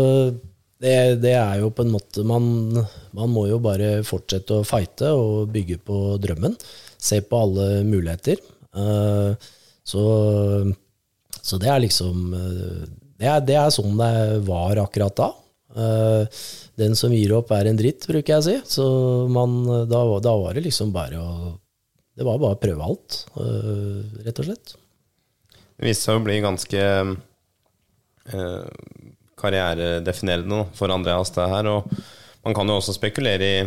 [0.83, 2.45] det, det er jo på en måte man,
[3.17, 6.55] man må jo bare fortsette å fighte og bygge på drømmen.
[6.99, 8.39] Se på alle muligheter.
[8.79, 9.49] Eh,
[9.83, 10.05] så,
[11.41, 12.87] så det er liksom eh,
[13.19, 15.29] det er, det er sånn det var akkurat da.
[15.75, 16.43] Eh,
[16.79, 18.57] den som gir opp, er en dritt, bruker jeg å si.
[18.79, 18.87] Så
[19.35, 21.57] man, da, da var det liksom bare å
[22.19, 23.17] Det var bare å prøve alt,
[24.27, 24.73] rett og slett.
[25.79, 26.81] Det viste seg å bli ganske
[29.39, 31.71] karrieredefinerende for Andreas, det her.
[31.73, 31.91] Og
[32.47, 33.59] man kan jo også spekulere i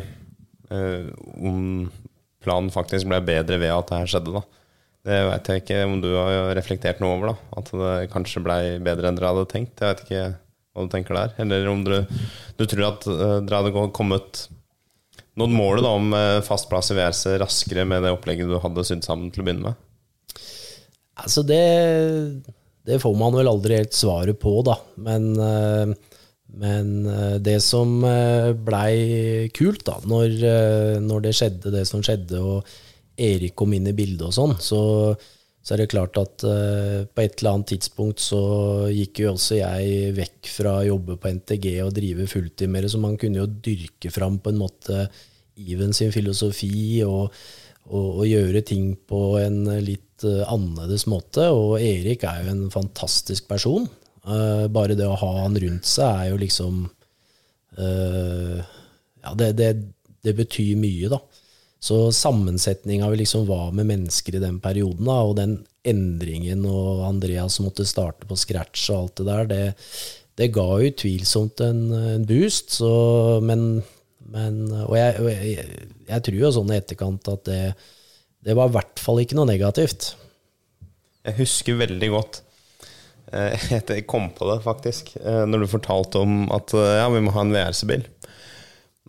[0.72, 1.08] uh,
[1.42, 1.90] om
[2.42, 4.46] planen faktisk ble bedre ved at det her skjedde, da.
[5.02, 7.60] Det vet jeg ikke om du har reflektert noe over, da.
[7.62, 9.82] At det kanskje ble bedre enn dere hadde tenkt.
[9.82, 10.26] Jeg vet ikke
[10.72, 11.36] hva du tenker der.
[11.42, 11.96] Eller om du,
[12.58, 14.46] du tror at uh, dere hadde kommet
[15.40, 18.86] nådd målet da, om uh, fast plass i VRC raskere med det opplegget du hadde
[18.88, 19.88] sydd sammen til å begynne med?
[21.22, 21.62] Altså, det,
[22.88, 24.78] det får man vel aldri helt svaret på, da.
[25.02, 25.92] Men, uh,
[26.62, 26.88] men
[27.40, 28.02] det som
[28.68, 30.34] blei kult, da, når,
[31.00, 32.68] når det skjedde, det som skjedde, og
[33.16, 34.82] Erik kom inn i bildet og sånn, så,
[35.16, 38.42] så, er det klart at på et eller annet tidspunkt så
[38.92, 43.00] gikk jo også jeg vekk fra å jobbe på NTG og drive fulltid mer, så
[43.00, 45.06] man kunne jo dyrke fram på en måte
[45.62, 47.32] Even sin filosofi og,
[47.92, 51.50] og, gjøre ting på en litt uh, annerledes måte.
[51.52, 53.88] Og Erik er jo en fantastisk person.
[54.26, 56.84] Uh, bare det å ha han rundt seg er jo liksom
[57.82, 59.70] Ja, det, det,
[60.28, 61.22] det betyr mye, da.
[61.82, 65.56] Så sammensetninga vi liksom var med mennesker i den perioden, da, og den
[65.88, 69.64] endringen og Andreas måtte starte på scratch og alt det der, det,
[70.38, 71.82] det ga utvilsomt en,
[72.14, 72.76] en boost.
[72.78, 72.92] Så,
[73.46, 73.82] men,
[74.32, 75.66] men, og jeg, jeg,
[76.08, 77.62] jeg, tror jo sånn i etterkant at det,
[78.46, 80.14] det var i hvert fall ikke noe negativt.
[81.28, 82.40] Jeg husker veldig godt
[83.30, 87.24] eh, Jeg kom på det, faktisk, eh, når du fortalte om at eh, ja, vi
[87.24, 88.08] må ha en VRC-bil.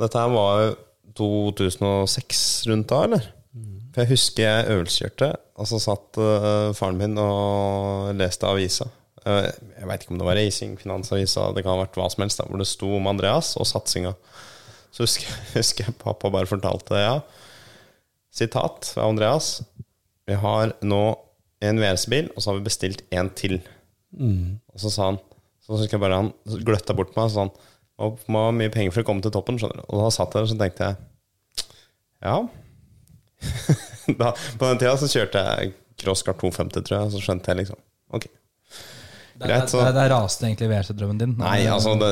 [0.02, 0.74] Dette her var jo
[1.20, 3.30] 2006 rundt da, eller?
[3.92, 5.26] For jeg husker jeg øvelseskjørte,
[5.61, 6.16] og så satt
[6.78, 8.87] faren min og leste avisa.
[9.20, 12.40] Jeg veit ikke om det var Racing, Finansavisa, det kan ha vært hva som helst,
[12.40, 14.14] da, hvor det sto om Andreas og satsinga.
[14.92, 17.18] Så husker, husker jeg pappa bare fortalte, ja,
[18.33, 19.59] sitat fra Andreas
[20.28, 21.02] Vi har nå
[21.62, 23.61] en VS-bil, og så har vi bestilt en til.
[24.16, 24.59] Mm.
[24.72, 25.18] Og så sa han
[25.62, 26.33] Så husker jeg bare han
[26.66, 27.55] gløtta bort meg og sa han
[28.33, 29.61] må ha mye penger for å komme til toppen.
[29.61, 30.96] skjønner du Og da satt jeg der og så tenkte jeg
[32.22, 32.37] Ja.
[34.20, 37.62] da, på den tida så kjørte jeg crosskart 250, tror jeg, og så skjønte jeg
[37.62, 37.78] liksom
[38.12, 38.26] Ok.
[39.40, 39.81] Greit, så.
[39.85, 41.35] Der, der raste egentlig VRC-drømmen din?
[41.40, 42.11] Nei, altså det,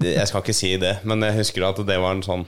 [0.00, 2.46] det, Jeg skal ikke si det, men jeg husker at det var en sånn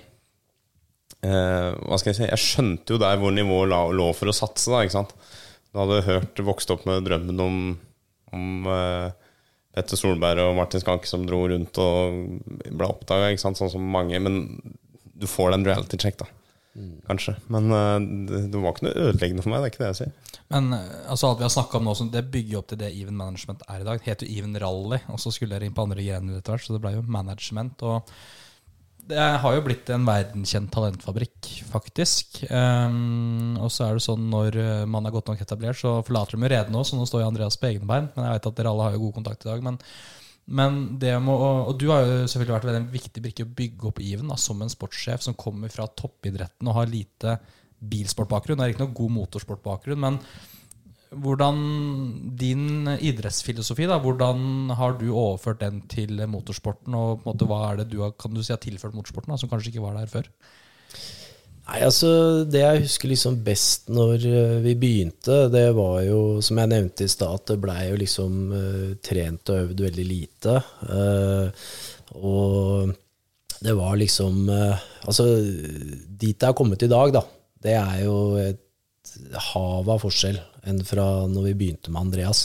[1.26, 4.36] eh, Hva skal jeg si Jeg skjønte jo der hvor nivået lå, lå for å
[4.36, 4.82] satse, da.
[4.86, 5.14] ikke sant?
[5.70, 7.60] Du hadde hørt, vokst opp med drømmen om,
[8.32, 9.10] om eh,
[9.76, 12.16] Petter Solberg og Martin Skanke som dro rundt og
[12.48, 14.16] ble oppdaga, sånn som mange.
[14.24, 14.38] Men
[15.16, 16.30] du får den reality check, da.
[17.06, 17.36] Kanskje.
[17.52, 19.62] Men uh, det, det, var ikke noe ødeleggende for meg.
[19.62, 20.40] Det er ikke det jeg sier.
[20.52, 20.80] Men uh,
[21.12, 23.84] altså, alt vi har snakka om nå, det bygger opp til det Even Management er
[23.84, 24.00] i dag.
[24.00, 26.66] Det heter jo Even Rally, og så skulle dere inn på andre grener etter hvert,
[26.66, 27.86] så det ble jo management.
[27.86, 28.16] og
[29.06, 32.40] det har jo blitt en verdenskjent talentfabrikk, faktisk.
[32.50, 36.34] Um, og så er det sånn når eh, man er godt nok etablert, så forlater
[36.34, 38.08] de jo redet nå, så nå står jo Andreas på egne bein.
[38.16, 39.62] Men jeg vet at dere alle har jo god kontakt i dag.
[39.62, 39.78] Men,
[40.46, 41.34] men det må,
[41.66, 44.60] og du har jo selvfølgelig vært en viktig brikke å bygge opp Even da, som
[44.62, 47.38] en sportssjef som kommer fra toppidretten og har lite
[47.82, 48.60] bilsportbakgrunn.
[48.60, 50.20] Det er ikke noe god motorsportbakgrunn, men
[51.16, 51.58] hvordan
[52.38, 56.94] din idrettsfilosofi, da, hvordan har du overført den til motorsporten?
[56.94, 59.34] Og på en måte, hva er det du har, kan du si har tilført motorsporten,
[59.34, 60.30] da, som kanskje ikke var der før?
[61.66, 62.10] Nei, altså
[62.46, 67.06] Det jeg husker liksom best når eh, vi begynte, det var jo, som jeg nevnte
[67.06, 70.54] i stad, at det blei jo liksom uh, trent og øvd veldig lite.
[70.86, 71.48] Uh,
[72.22, 72.92] og
[73.66, 77.22] det var liksom uh, Altså, dit jeg har kommet i dag, da,
[77.62, 78.62] det er jo et
[79.52, 82.44] hav av forskjell enn fra når vi begynte med Andreas.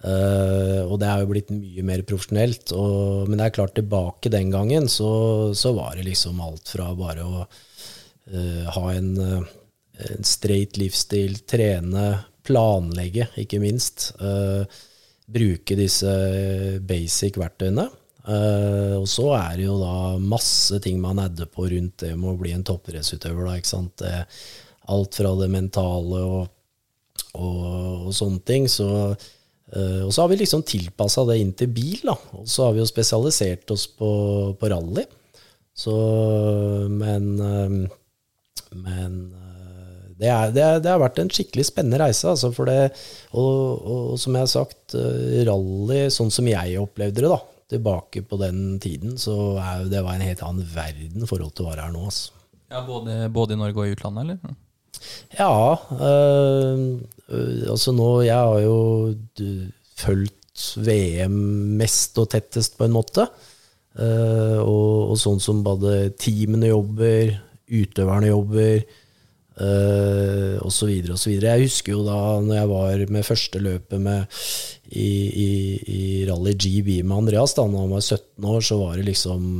[0.00, 2.74] Uh, og det er jo blitt mye mer profesjonelt.
[2.76, 5.10] Og, men det er klart, tilbake den gangen så,
[5.56, 7.44] så var det liksom alt fra bare å
[8.74, 9.54] ha en, uh,
[10.10, 12.08] en, straight livsstil, trene,
[12.46, 14.12] planlegge, ikke minst.
[15.30, 16.12] bruke disse
[16.82, 17.84] basic verktøyene.
[18.96, 22.38] og så er det jo da masse ting man adder på rundt det med å
[22.40, 23.44] bli en toppidrettsutøver.
[23.46, 24.02] Da, ikke sant?
[24.90, 26.48] Alt fra det mentale og,
[27.36, 27.62] og,
[28.08, 28.66] og sånne ting.
[28.70, 32.16] Så, uh, og så har vi liksom tilpassa det inn til bil, da.
[32.40, 34.10] Og så har vi jo spesialisert oss på,
[34.58, 35.06] på rally.
[35.80, 35.92] Så
[36.90, 37.90] Men eh,
[38.76, 42.28] Men eh, det, er, det, det har vært en skikkelig spennende reise.
[42.30, 42.90] Altså, for det,
[43.32, 48.24] og, og som jeg har sagt, eh, rally sånn som jeg opplevde det, da, tilbake
[48.26, 51.86] på den tiden, så er det var en helt annen verden forhold til å være
[51.86, 52.08] her nå.
[52.10, 52.36] Altså.
[52.70, 54.58] Ja, både, både i Norge og i utlandet, eller?
[55.38, 55.78] Ja.
[55.96, 57.00] Øh,
[57.70, 58.76] altså nå Jeg har jo
[59.96, 60.36] fulgt
[60.82, 61.36] VM
[61.80, 63.26] mest og tettest, på en måte.
[63.90, 67.32] Uh, og, og, sånn som både teamene jobber,
[67.70, 68.84] utøverne jobber,
[69.60, 70.92] uh, osv.
[71.14, 71.32] osv.
[71.36, 74.40] Jeg husker jo da når jeg var med første løpet med,
[74.90, 75.10] i,
[75.46, 75.50] i,
[75.94, 79.50] i Rally GB med Andreas, da han var 17 år, så var det liksom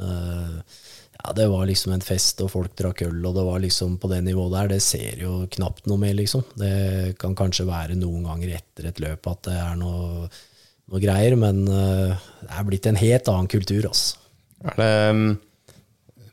[0.00, 0.84] uh,
[1.18, 4.10] ja, det var liksom en fest, og folk drakk øl, og det var liksom på
[4.12, 4.70] det nivået der.
[4.76, 6.44] Det ser jo knapt noe mer, liksom.
[6.58, 10.28] Det kan kanskje være noen ganger etter et løp at det er noe,
[10.88, 14.22] noe greier, men uh, det er blitt en helt annen kultur, altså.
[14.58, 15.34] Er det mm,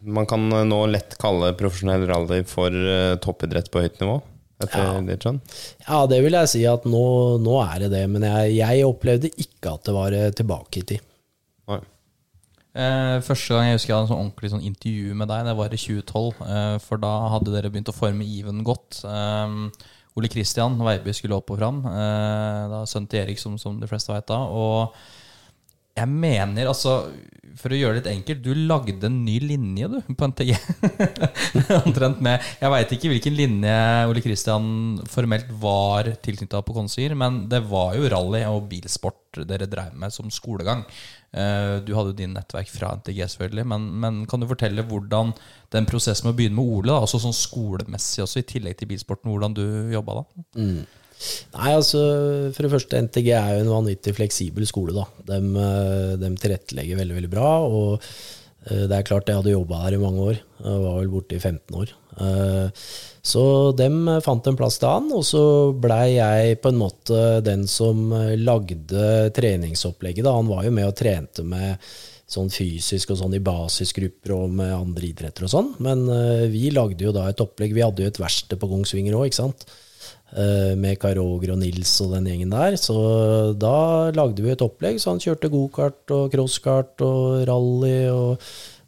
[0.06, 4.20] Man kan nå lett kalle profesjonell rally for uh, toppidrett på høyt nivå?
[4.64, 5.34] Etter Ja.
[5.88, 7.02] Ja, det vil jeg si at nå,
[7.44, 10.86] nå er det det, men jeg, jeg opplevde ikke at det var eh, tilbake i
[10.94, 11.04] tid.
[11.68, 11.82] Nei.
[12.76, 15.58] Eh, første gang jeg husker jeg hadde en sånn ordentlig sånn intervju med deg, det
[15.60, 16.48] var i 2012.
[16.48, 19.02] Eh, for da hadde dere begynt å forme Even godt.
[19.04, 19.60] Eh,
[20.16, 21.84] Ole Kristian Veiby skulle opp og fram.
[21.92, 24.40] Eh, da Sønnen til Erik, som, som de fleste vet da.
[24.56, 24.96] Og
[26.00, 27.02] jeg mener, altså
[27.56, 30.52] For å gjøre det litt enkelt, du lagde en ny linje, du, på NTG.
[31.86, 33.76] Omtrent med Jeg veit ikke hvilken linje
[34.10, 34.66] Ole Kristian
[35.12, 40.14] formelt var tilknytta på Kongsvinger, men det var jo rally og bilsport dere drev med
[40.16, 40.84] som skolegang.
[41.36, 45.34] Eh, Du hadde jo din nettverk fra NTG, selvfølgelig, men, men kan du fortelle hvordan
[45.76, 48.92] den prosessen med å begynne med Ole, da, altså sånn skolemessig også, i tillegg til
[48.94, 49.66] bilsporten, hvordan du
[49.96, 50.28] jobba da?
[51.56, 52.02] Nei, altså
[52.56, 54.96] For det første, NTG er jo en vanvittig fleksibel skole.
[54.96, 55.06] da.
[55.32, 57.52] De, eh, de tilrettelegger veldig veldig bra.
[57.66, 58.02] og
[58.68, 60.42] eh, det er klart jeg hadde jobba der i mange år.
[60.62, 61.94] Jeg var vel borte i 15 år.
[62.20, 62.90] Eh,
[63.26, 65.40] Så dem fant en plass til han, og så
[65.74, 70.24] blei jeg på en måte den som lagde treningsopplegget.
[70.24, 70.36] da.
[70.36, 71.80] Han var jo med og trente med
[72.30, 75.74] sånn fysisk og sånn i basisgrupper og med andre idretter og sånn.
[75.80, 76.06] Men
[76.52, 77.74] vi lagde jo da et opplegg.
[77.74, 79.66] Vi hadde jo et verksted på Kongsvinger òg, ikke sant.
[80.34, 82.76] Eh, Med Karoger og Nils og den gjengen der.
[82.82, 82.96] Så
[83.60, 84.98] da lagde vi et opplegg.
[85.00, 88.42] Så han kjørte gokart og crosskart og rally og,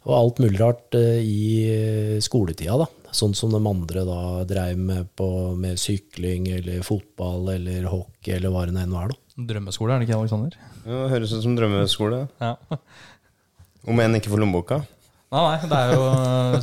[0.08, 1.38] og alt mulig rart eh, i
[1.70, 2.88] eh, skoletida, da.
[3.14, 8.52] Sånn som de andre da dreiv med, på, med sykling eller fotball eller hockey eller
[8.52, 9.16] hva det nå enn var, da.
[9.48, 10.58] Drømmeskole, er det ikke, Aleksander?
[10.82, 12.24] Ja, det høres ut som drømmeskole.
[12.42, 12.56] Ja.
[13.88, 14.82] Om enn ikke for lommeboka.
[15.32, 16.04] Nei, nei, det er jo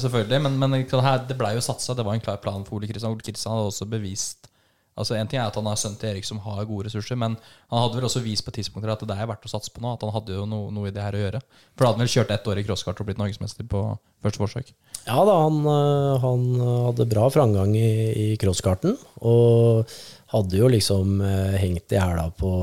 [0.01, 1.93] selvfølgelig Men, men det her- det blei jo satsa.
[1.97, 3.13] Det var en klar plan for Ole Kristian.
[3.13, 4.49] Ole Kristian hadde også bevist
[4.95, 7.35] Altså En ting er at han har sønnen til Erik som har gode ressurser, men
[7.35, 9.91] han hadde vel også vist på tidspunkter at det er verdt å satse på nå.
[9.95, 11.41] At han hadde jo noe, noe i det her å gjøre.
[11.75, 13.81] For da hadde han vel kjørt ett år i crosskart og blitt norgesmester på
[14.23, 14.71] første forsøk.
[15.05, 16.45] Ja da, han, øh, han
[16.87, 17.89] hadde bra framgang i,
[18.23, 19.91] i crosskarten, og
[20.31, 22.53] hadde jo liksom eh, hengt i hæla på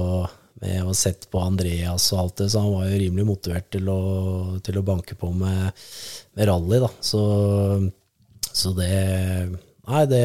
[0.62, 3.88] med å sett på Andreas og alt det, så han var jo rimelig motivert til
[3.90, 4.00] å,
[4.62, 5.82] til å banke på med,
[6.38, 6.90] med rally, da.
[7.02, 7.22] Så,
[8.46, 8.92] så det
[9.90, 10.24] Nei, det,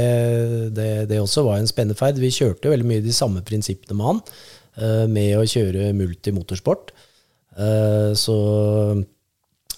[0.77, 2.19] det, det også var en spennende ferd.
[2.21, 4.19] Vi kjørte veldig mye de samme prinsippene med han,
[4.77, 6.93] eh, med å kjøre multimotorsport.
[7.57, 8.37] Eh, Så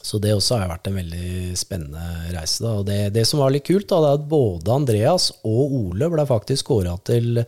[0.09, 2.63] så det også har vært en veldig spennende reise.
[2.63, 2.71] Da.
[2.79, 6.07] Og det, det som var litt kult, da, det er at både Andreas og Ole
[6.09, 7.41] ble faktisk kåra til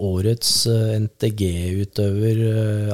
[0.00, 2.40] årets eh, NTG-utøver.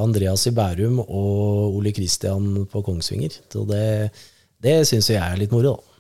[0.02, 3.38] Andreas i Bærum og Ole Kristian på Kongsvinger.
[3.52, 3.86] Så det,
[4.62, 5.95] det syns jeg er litt moro, da.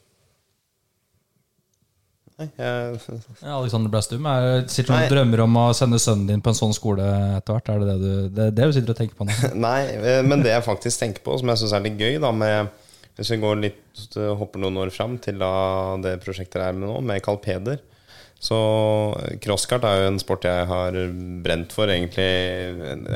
[2.36, 2.96] Nei, jeg,
[3.48, 6.74] Alexander Blastum, er sitter du og drømmer om å sende sønnen din på en sånn
[6.76, 7.04] skole
[7.38, 7.70] etter hvert?
[7.72, 9.36] Er det det du, det, det du sitter og tenker på nå?
[9.66, 12.34] Nei, eh, men det jeg faktisk tenker på, som jeg syns er litt gøy, da
[12.36, 12.74] med
[13.16, 15.50] Hvis vi går litt eh, hopper noen år fram til da
[16.04, 17.80] det prosjektet er med nå, med Carl Peder.
[18.36, 18.58] Så
[19.40, 20.98] crosskart er jo en sport jeg har
[21.40, 22.26] brent for, egentlig.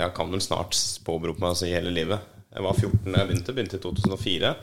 [0.00, 0.72] Jeg kan vel snart
[1.04, 2.24] påberope meg å si hele livet.
[2.54, 4.54] Jeg var 14 da jeg begynte, begynte i 2004.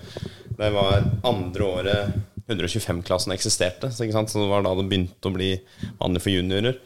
[0.57, 2.17] Det var andre året
[2.47, 3.91] 125-klassen eksisterte.
[3.91, 5.51] Så, så det var da det begynte å bli
[5.99, 6.79] vanlig for juniorer.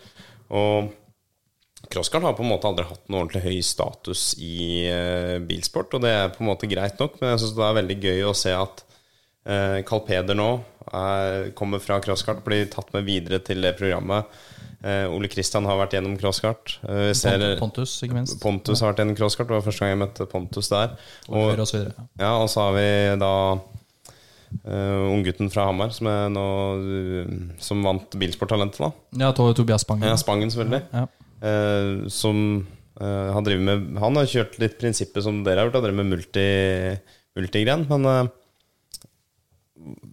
[0.52, 0.92] Og
[1.92, 6.04] Crosskart har på en måte aldri hatt noe ordentlig høy status i uh, bilsport, og
[6.06, 8.36] det er på en måte greit nok, men jeg syns det er veldig gøy å
[8.38, 10.52] se at uh, Carl Peder nå
[10.92, 14.30] er, kommer fra crosskart, blir tatt med videre til det programmet.
[14.82, 16.78] Uh, Ole Kristian har vært gjennom crosskart.
[16.86, 17.12] Uh,
[17.60, 18.40] Pontus, ikke minst.
[18.42, 20.96] Pontus har vært gjennom crosskart, det var første gang jeg møtte Pontus der.
[21.28, 22.08] Og, Og, og så videre.
[22.22, 22.88] ja, og så har vi
[23.26, 23.36] da
[24.66, 26.46] uh, unggutten fra Hamar, som, er nå,
[26.82, 28.92] uh, som vant Bilsporttalentet, da.
[29.24, 30.08] Ja, Tobias Spangen.
[30.10, 30.84] Ja, Spangen, selvfølgelig.
[30.94, 31.08] Ja.
[31.42, 32.44] Uh, som
[33.02, 36.02] uh, har drevet med Han har kjørt litt prinsippet som dere har gjort, har drevet
[36.04, 36.46] med multi,
[37.40, 37.88] multigren.
[37.90, 38.30] Men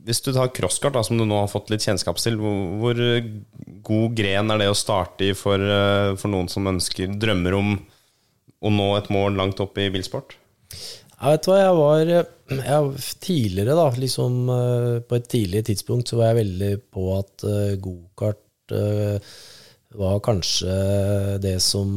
[0.09, 3.03] hvis du tar crosskart, da, som du nå har fått litt kjennskap til, hvor, hvor
[3.85, 5.61] god gren er det å starte i for,
[6.17, 7.75] for noen som ønsker, drømmer om
[8.59, 10.39] å nå et mål langt opp i bilsport?
[11.19, 16.21] Jeg vet hva, jeg var jeg, Tidligere, da, liksom eh, på et tidlig tidspunkt, så
[16.21, 19.35] var jeg veldig på at uh, gokart uh,
[19.99, 20.77] var kanskje
[21.43, 21.91] det som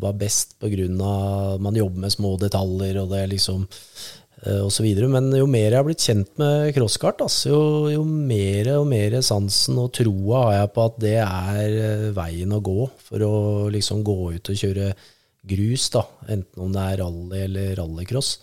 [0.00, 4.86] var best grunn av man jobber med små detaljer og det liksom uh, og så
[4.86, 5.10] videre.
[5.10, 7.60] Men jo mer jeg har blitt kjent med crosskart, altså, jo,
[7.96, 12.62] jo mer og mer sansen og troa har jeg på at det er veien å
[12.70, 13.34] gå for å
[13.74, 14.94] liksom gå ut og kjøre
[15.50, 18.34] grus, da, enten om det er rally eller rallycross.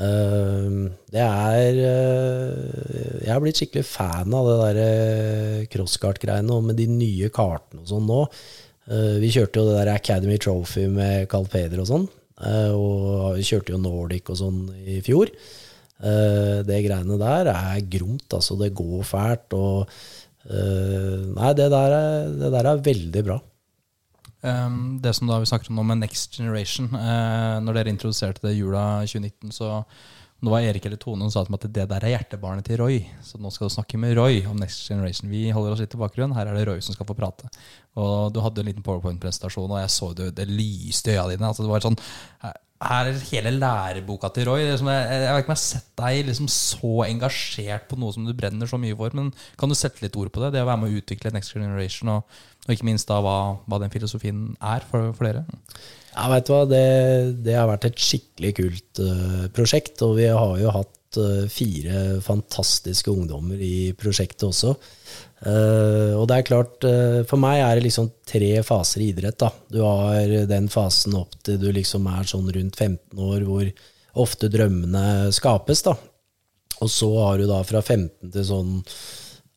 [0.00, 6.64] Uh, det er uh, Jeg har blitt skikkelig fan av det der uh, crosskart-greiene, og
[6.70, 8.22] med de nye kartene og sånn nå.
[9.22, 12.06] vi kjørte jo det der Academy Trophy med Carl Peder og sånn,
[12.74, 15.30] og vi kjørte jo Nordic og sånn i fjor.
[16.66, 18.58] det greiene der er gromt, altså.
[18.58, 19.94] Det går fælt, og
[20.50, 23.38] Nei, det der, er, det der er veldig bra.
[24.42, 28.42] Um, det som da vi snakker om nå med Next Generation uh, Når dere introduserte
[28.42, 29.84] det jula 2019, så
[30.42, 32.80] det var Erik eller Tone som sa til meg at det der er hjertebarnet til
[32.80, 32.96] Roy.
[33.22, 35.30] Så nå skal du snakke med Roy om Next Generation.
[35.30, 36.34] Vi holder oss litt i bakgrunnen.
[36.34, 37.46] Her er det Roy som skal få prate.
[38.00, 41.48] Og du hadde en liten powerpoint-presentasjon, og jeg så det, det lyste i øya dine.
[41.48, 41.98] Altså det var sånn
[42.82, 44.64] her er hele læreboka til Roy.
[44.66, 48.14] Liksom, jeg, jeg, vet ikke om jeg har sett deg liksom så engasjert på noe
[48.14, 49.14] som du brenner så mye for.
[49.18, 49.30] Men
[49.60, 50.52] kan du sette litt ord på det?
[50.54, 53.36] Det å være med å utvikle Next Generation, og, og ikke minst da hva,
[53.66, 55.44] hva, den filosofien er for, for dere?
[56.12, 56.64] Ja, vet du hva.
[56.70, 56.86] Det,
[57.46, 60.02] det, har vært et skikkelig kult uh, prosjekt.
[60.06, 64.74] Og vi har jo hatt uh, fire fantastiske ungdommer i prosjektet også.
[65.42, 69.40] Uh, og det er klart, uh, for meg er det liksom tre faser i idrett.
[69.42, 69.50] da.
[69.72, 73.72] Du har den fasen opp til du liksom er sånn rundt 15 år, hvor
[74.22, 75.82] ofte drømmene skapes.
[75.88, 75.96] da.
[76.82, 78.78] Og så har du da fra 15 til sånn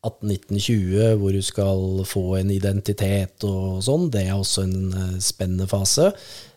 [0.05, 4.09] 18-19-20, hvor du skal få en identitet og sånn.
[4.13, 6.11] Det er også en uh, spennende fase.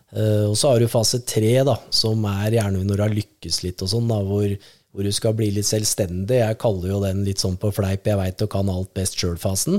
[0.08, 3.82] og så har du fase tre, da, som er gjerne når du har lykkes litt
[3.84, 4.54] og sånn, da, hvor
[4.98, 6.40] hvor du skal bli litt selvstendig.
[6.40, 9.78] Jeg kaller jo den litt sånn på fleip 'jeg veit og kan alt best sjøl'-fasen.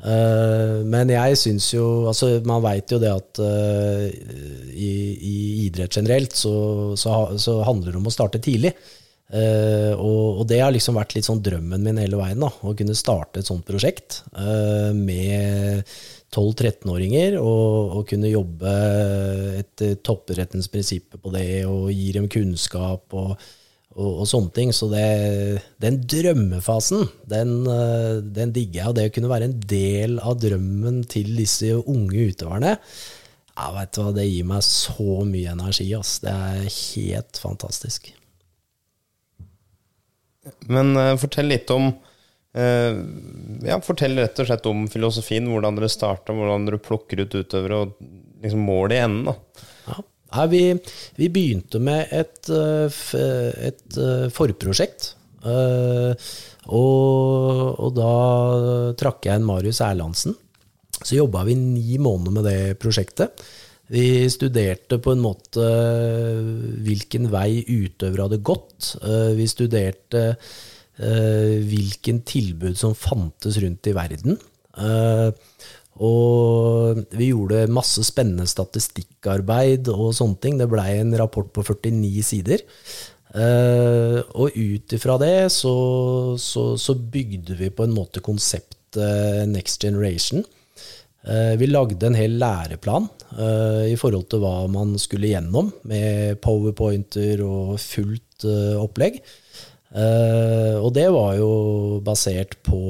[0.00, 4.06] Uh, men jeg syns jo Altså, man veit jo det at uh,
[4.72, 5.34] i, i,
[5.66, 8.72] idrett generelt så, så, så, handler det om å starte tidlig.
[9.30, 12.72] Uh, og, og, det har liksom vært litt sånn drømmen min hele veien, da, å
[12.74, 14.24] kunne starte et sånt prosjekt
[14.96, 15.84] med
[16.34, 18.74] 12-13-åringer og, og, kunne jobbe
[19.60, 23.06] etter toppidrettens prinsipper på det og gi dem kunnskap.
[23.14, 23.36] og
[24.00, 24.72] og, og, sånne ting.
[24.74, 25.04] Så det,
[25.82, 28.90] den drømmefasen, den, eh, den, digger jeg.
[28.90, 32.76] Og det å kunne være en del av drømmen til disse unge utøverne,
[33.60, 35.90] ja, vet hva, det gir meg så mye energi.
[35.98, 36.16] Ass.
[36.24, 38.12] Det er helt fantastisk.
[40.72, 42.92] Men uh, fortell litt om uh,
[43.66, 45.50] Ja, fortell rett og slett om filosofien.
[45.52, 49.28] Hvordan dere starta, hvordan dere plukker ut utøvere, og liksom målet i enden.
[49.28, 49.68] da.
[50.30, 50.62] Nei, vi,
[51.18, 53.00] vi, begynte med et, eh,
[53.70, 55.14] et eh, forprosjekt.
[55.40, 56.28] Eh,
[56.70, 58.12] og, og, da
[59.00, 60.36] trakk jeg inn Marius Erlandsen.
[61.00, 63.42] Så jobba vi ni måneder med det prosjektet.
[63.90, 65.64] Vi studerte på en måte
[66.84, 68.92] hvilken vei utøvere hadde gått.
[69.34, 70.22] Vi studerte
[71.00, 74.38] hvilken tilbud som fantes rundt i verden.
[76.00, 80.56] Og vi gjorde masse spennende statistikkarbeid og sånne ting.
[80.56, 82.64] Det blei en rapport på 49 sider.
[83.30, 85.74] Uh, og ut ifra det så,
[86.34, 90.42] så, så, bygde vi på en måte konseptet Next Generation.
[91.22, 93.06] Uh, vi lagde en hel læreplan
[93.38, 98.48] uh, i forhold til hva man skulle gjennom, med powerpointer og fullt
[98.80, 99.20] opplegg.
[100.80, 102.80] og det var jo basert på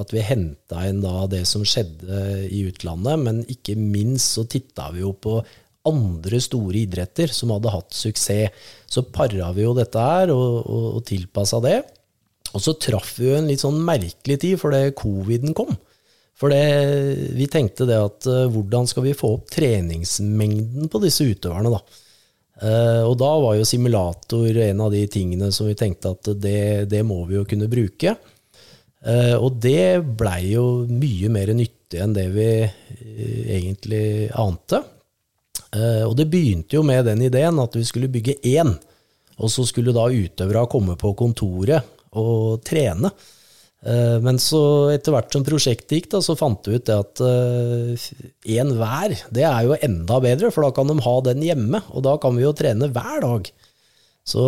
[0.00, 4.88] at vi henta inn da det som skjedde i utlandet, men ikke minst så titta
[4.94, 5.40] vi jo på
[5.88, 8.52] andre store idretter som hadde hatt suksess.
[8.86, 11.80] Så para vi jo dette her og, og, og tilpassa det.
[12.52, 15.72] Og så traff vi jo en litt sånn merkelig tid, fordi coviden kom.
[16.38, 16.62] For det,
[17.36, 21.82] vi tenkte det at uh, hvordan skal vi få opp treningsmengden på disse utøverne, da?
[22.62, 26.90] Uh, og da var jo simulator en av de tingene som vi tenkte at det,
[26.90, 28.16] det må vi jo kunne bruke.
[29.02, 34.78] Eh, og det blei jo mye mer nyttig enn det vi eh, egentlig ante.
[35.74, 38.74] Eh, og det begynte jo med den ideen at vi skulle bygge én,
[39.42, 43.10] og så skulle da utøvere komme på kontoret og trene.
[43.82, 47.22] Men så etter hvert som prosjektet gikk, da, så fant vi ut det at
[48.46, 52.04] én hver, det er jo enda bedre, for da kan de ha den hjemme, og
[52.06, 53.50] da kan vi jo trene hver dag.
[54.28, 54.44] Så,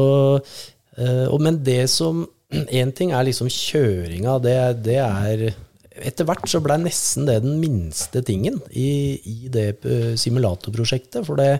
[1.42, 2.22] men det som
[2.80, 4.38] én ting er liksom kjøringa.
[4.44, 5.46] Det, det er
[5.94, 11.22] Etter hvert så blei nesten det den minste tingen i, i det eh, simulatorprosjektet.
[11.22, 11.52] For det,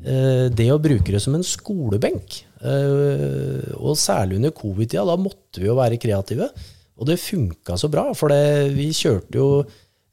[0.00, 5.60] eh, det å bruke det som en skolebenk, eh, og særlig under covid-tida, da måtte
[5.60, 6.48] vi jo være kreative.
[6.96, 9.52] Og det funka så bra, for det, vi kjørte jo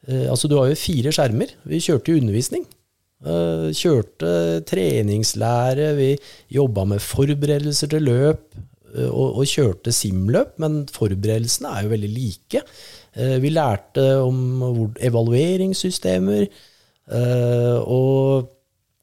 [0.08, 1.50] Altså, du har jo fire skjermer.
[1.68, 2.62] Vi kjørte jo undervisning.
[3.76, 4.30] Kjørte
[4.70, 6.14] treningslære, vi
[6.56, 8.46] jobba med forberedelser til løp
[8.96, 12.64] og, og kjørte simløp, men forberedelsene er jo veldig like.
[13.18, 18.50] Eh, vi lærte om evalueringssystemer, eh, og,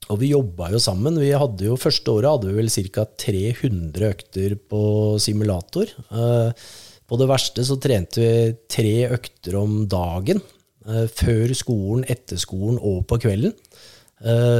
[0.09, 1.18] og vi jobba jo sammen.
[1.20, 3.07] Vi hadde jo, Første året hadde vi vel ca.
[3.26, 4.82] 300 økter på
[5.22, 5.91] simulator.
[6.11, 6.68] Eh,
[7.05, 10.41] på det verste så trente vi tre økter om dagen.
[10.85, 13.55] Før skolen, etter skolen og på kvelden.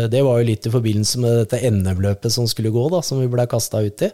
[0.09, 3.29] Det var jo litt i forbindelse med dette NM-løpet som skulle gå, da, som vi
[3.29, 4.09] blei kasta ut i.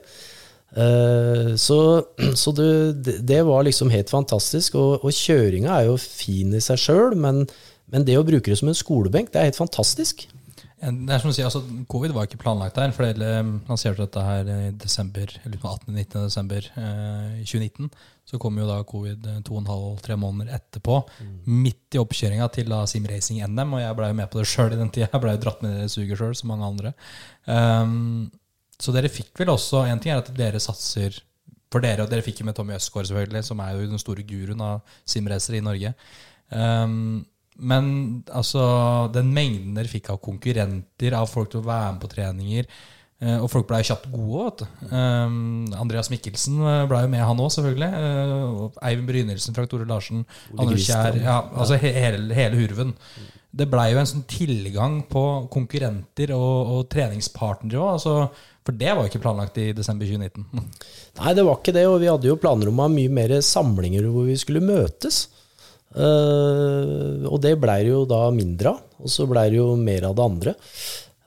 [0.77, 2.05] Eh, så,
[2.43, 4.79] så det, det, var liksom helt fantastisk.
[4.79, 7.47] Og, og kjøringa er jo fin i seg sjøl, men,
[7.91, 10.29] men, det å bruke det som en skolebenk, det er helt fantastisk.
[10.81, 11.61] Det er som å si, altså,
[11.93, 12.95] Covid var ikke planlagt der.
[12.97, 16.15] for Dere lanserte dette her i desember, eller 18.-19.
[16.25, 17.91] desember eh, 2019.
[18.31, 21.03] Så kom jo da covid eh, to og en halv, tre måneder etterpå.
[21.21, 21.35] Mm.
[21.67, 24.49] Midt i oppkjøringa til da Sim Racing NM, og jeg blei jo med på det
[24.49, 25.11] sjøl i den tida.
[25.11, 26.95] Jeg blei dratt med i det suget sjøl, som mange andre.
[27.45, 28.31] Um,
[28.81, 31.19] så dere fikk vel også En ting er at dere satser
[31.71, 34.25] for dere, og dere fikk jo med Tommy Østgaard, selvfølgelig, som er jo den store
[34.27, 35.93] guruen av simracere i Norge.
[36.51, 37.21] Um,
[37.61, 37.85] men
[38.33, 38.63] altså,
[39.15, 43.37] den mengden dere fikk av konkurrenter, av folk til å være med på treninger uh,
[43.45, 44.47] Og folk blei kjapt gode.
[44.49, 44.95] vet du.
[44.97, 47.91] Um, Andreas Mikkelsen eh, blei jo med, han òg, selvfølgelig.
[47.95, 50.25] Uh, Eivind Brynildsen, Frank Tore Larsen,
[50.57, 52.97] Anders Kjær ja, altså he hele, hele hurven.
[53.51, 57.93] Det blei jo en sånn tilgang på konkurrenter og, og treningspartnere òg.
[57.99, 58.17] Altså,
[58.67, 60.47] for det var jo ikke planlagt i desember 2019.
[61.21, 61.87] Nei, det var ikke det.
[61.89, 65.25] Og vi hadde jo planer om å ha mye mer samlinger hvor vi skulle møtes.
[65.91, 68.83] Uh, og det blei jo da mindre av.
[69.01, 70.57] Og så blei det jo mer av det andre.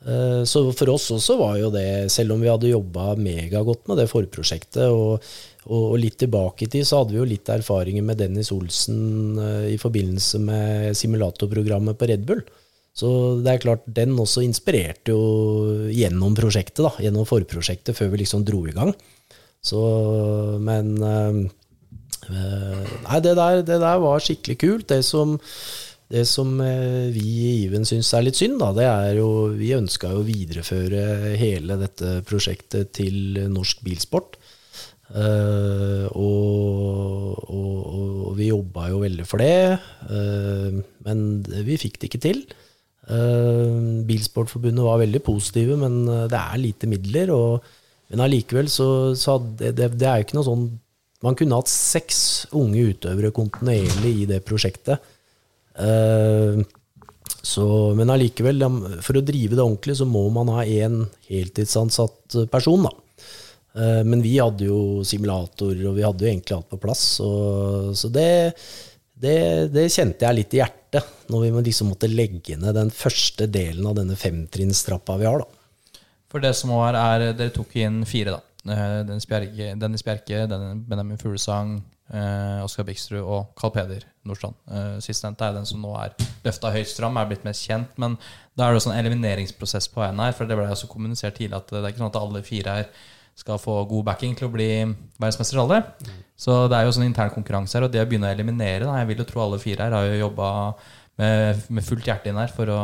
[0.04, 4.02] Uh, så for oss også var jo det, selv om vi hadde jobba megagodt med
[4.04, 5.24] det forprosjektet, og,
[5.72, 9.66] og, litt tilbake i tid, så hadde vi jo litt erfaringer med Dennis Olsen uh,
[9.72, 12.46] i forbindelse med simulatorprogrammet på Red Bull.
[12.94, 13.10] Så
[13.42, 18.46] det er klart, den også inspirerte jo gjennom prosjektet, da, gjennom forprosjektet, før vi liksom
[18.46, 18.94] dro i gang.
[19.64, 19.80] Så,
[20.62, 21.40] men øh,
[22.30, 24.86] Nei, det der, det der, var skikkelig kult.
[24.92, 25.40] Det som,
[26.14, 29.74] det som øh, vi i Iven syns er litt synd, da, det er jo Vi
[29.76, 34.38] ønska jo å videreføre hele dette prosjektet til norsk bilsport.
[35.14, 39.76] Uh, og, og, og, vi jobba jo veldig for det,
[40.10, 41.20] uh, men
[41.68, 42.40] vi fikk det ikke til.
[43.04, 47.34] Uh, Bilsportforbundet var veldig positive, men eh, det er lite midler.
[47.36, 47.66] Og,
[48.14, 48.88] men allikevel så,
[49.20, 50.64] så det, det, det, er jo ikke noe sånn
[51.24, 52.20] Man kunne hatt seks
[52.52, 55.04] unge utøvere kontinuerlig i det prosjektet.
[55.80, 56.64] Uh,
[57.44, 58.64] så, men allikevel,
[59.04, 62.94] for å drive det ordentlig, så må man ha én heltidsansatt person, da.
[64.06, 67.02] Men vi hadde jo simulator, og vi hadde jo egentlig alt på plass.
[67.18, 67.30] Så,
[68.00, 68.54] så det,
[69.24, 69.38] det,
[69.74, 73.86] det kjente jeg litt i hjertet når vi liksom måtte legge ned den første delen
[73.90, 75.44] av denne femtrinnstrappa vi har.
[75.44, 76.02] da.
[76.34, 78.42] For det som var er, Dere tok inn fire, da.
[78.74, 81.76] Eh, Dennis Bjerke, Dennis Bjerke Benjamin Fuglesang,
[82.10, 84.56] eh, Oskar Bikstrud og Carl Peder Nordstrand.
[84.72, 86.16] Eh, Sistnevnte er den som nå er
[86.46, 87.92] løfta høyst fram, er blitt mest kjent.
[88.02, 88.18] Men
[88.58, 90.34] da er det også en elimineringsprosess på veien her.
[90.34, 92.90] For det ble også kommunisert tidlig at det er ikke sånn at alle fire her
[93.38, 94.70] skal få god backing til å bli
[95.18, 95.80] verdensmester i alle.
[96.38, 99.00] Så det er jo sånn intern konkurranse her, og det å begynne å eliminere da,
[99.02, 100.48] Jeg vil jo tro alle fire her har jo jobba
[101.22, 102.82] med, med, fullt hjerte inn her for å,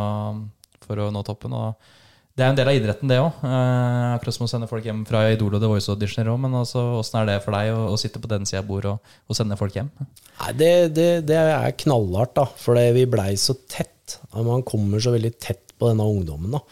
[0.85, 1.53] for å nå toppen.
[1.53, 1.95] og
[2.39, 3.41] det er en del av idretten, det òg.
[3.43, 6.37] Eh, akkurat som å sende folk hjem fra Idol og The Voice Auditioner òg.
[6.45, 8.93] Men altså, åssen er det for deg å, å sitte på den sida av bordet
[8.93, 9.89] og, og, sende folk hjem?
[9.99, 12.45] Nei, det, det, det er knallhardt, da.
[12.61, 14.21] For vi blei så tett.
[14.37, 16.55] Man kommer så veldig tett på denne ungdommen.
[16.55, 16.63] da.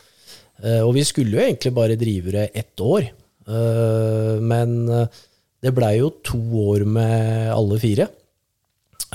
[0.64, 3.10] Eh, og vi skulle jo egentlig bare drive det ett år.
[3.48, 5.24] Eh, men eh,
[5.64, 8.10] det blei jo to år med alle fire.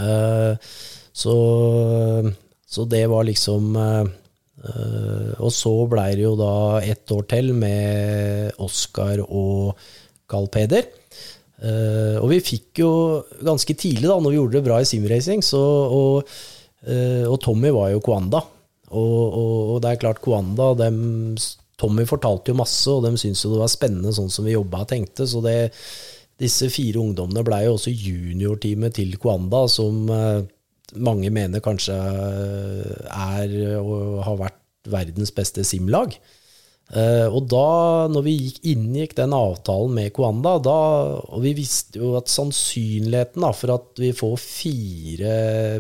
[0.00, 0.70] Eh,
[1.12, 1.36] så,
[2.66, 3.76] så det var liksom
[5.42, 9.74] Og så blei det jo da ett år til med Oskar og
[10.30, 10.86] Carl Peder.
[12.22, 12.92] og vi fikk jo
[13.42, 16.30] ganske tidlig, da når vi gjorde det bra i simracing, så, og,
[17.26, 18.44] og Tommy var jo Koanda.
[18.92, 21.02] Og, og, og, det er klart, Koanda dem
[21.82, 24.84] Tommy fortalte jo masse, og de syntes jo det var spennende sånn som vi jobba
[24.84, 25.26] og tenkte.
[25.28, 25.72] Så det,
[26.40, 30.44] disse fire ungdommene blei jo også juniorteamet til Kwanda, som eh,
[31.02, 34.62] mange mener kanskje er og har vært
[34.92, 36.16] verdens beste simlag.
[36.92, 40.80] Eh, og da, når vi gikk, inngikk den avtalen med Coanda, da,
[41.22, 45.36] og vi visste jo at sannsynligheten da, for at vi får fire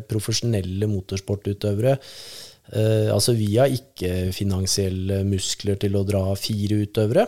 [0.08, 2.41] profesjonelle motorsportutøvere eh,
[2.72, 7.26] Altså vi har ikke finansielle muskler til å dra fire utøvere.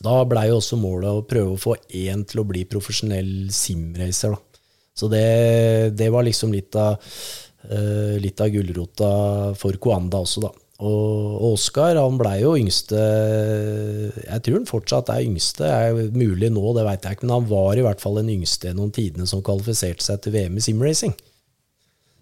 [0.00, 4.36] Da blei jo også målet å prøve å få én til å bli profesjonell simracer.
[4.96, 6.96] Så det, det var liksom litt av,
[7.68, 9.12] uh, litt av gulrota
[9.58, 10.52] for Coanda også, da.
[10.80, 15.66] Og Oskar han blei jo yngste Jeg tror han fortsatt er yngste.
[15.68, 18.70] Er mulig nå, det veit jeg ikke, men han var i hvert fall den yngste
[18.70, 21.12] gjennom tidene som kvalifiserte seg til VM i simracing.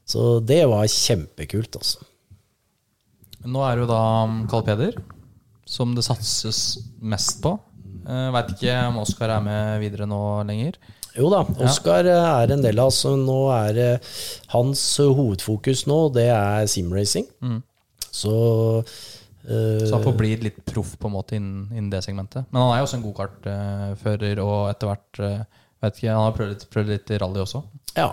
[0.08, 2.02] Så det var kjempekult, altså.
[3.46, 4.02] Nå er det jo da
[4.50, 4.98] Carl Peder
[5.68, 7.52] som det satses mest på.
[8.08, 10.78] Uh, Veit ikke om Oskar er med videre nå lenger.
[11.18, 13.02] Jo da, Oskar er en del av oss.
[13.04, 13.98] Nå er
[14.54, 17.28] hans hovedfokus nå, det er simracing.
[17.44, 17.60] Mm.
[18.08, 18.34] Så
[18.80, 22.48] uh, Så han får bli litt proff på en måte innen, innen det segmentet.
[22.48, 26.38] Men han er jo også en gokartfører, og etter hvert uh, vet ikke, Han har
[26.38, 27.64] prøvd litt, prøvd litt i rally også.
[27.98, 28.12] Ja.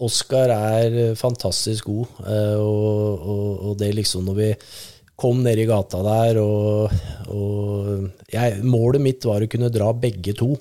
[0.00, 2.20] Oskar er fantastisk god,
[2.56, 4.48] og, og, og, det liksom når vi
[5.20, 6.94] kom ned i gata der, og,
[7.28, 10.54] og jeg, Målet mitt var å kunne dra begge to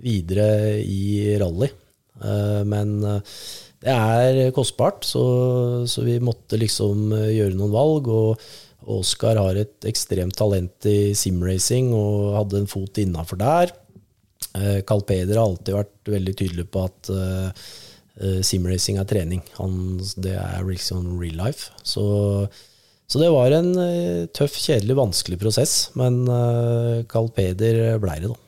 [0.00, 1.68] videre i rally.
[2.64, 2.96] Men
[3.84, 5.24] det er kostbart, så,
[5.86, 8.08] så, vi måtte liksom eh, gjøre noen valg.
[8.10, 13.74] og Oskar har et ekstremt talent i simracing og hadde en fot innafor der.
[14.58, 17.12] Eh, Carl Peder har alltid vært veldig tydelig på at
[18.42, 19.44] simracing er trening.
[19.58, 21.70] Han, det er liksom real life.
[21.86, 22.02] Så,
[23.06, 25.76] så det var en uh, tøff, kjedelig, vanskelig prosess.
[25.98, 26.24] Men
[27.10, 28.44] Carl Peder blei det, da.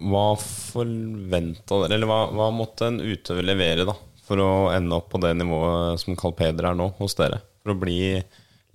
[0.00, 3.96] Hva forventa dere, eller hva, hva måtte en utøver levere, da?
[4.30, 7.40] for å ende opp på det nivået som Carl Peder er nå hos dere?
[7.64, 7.98] For å bli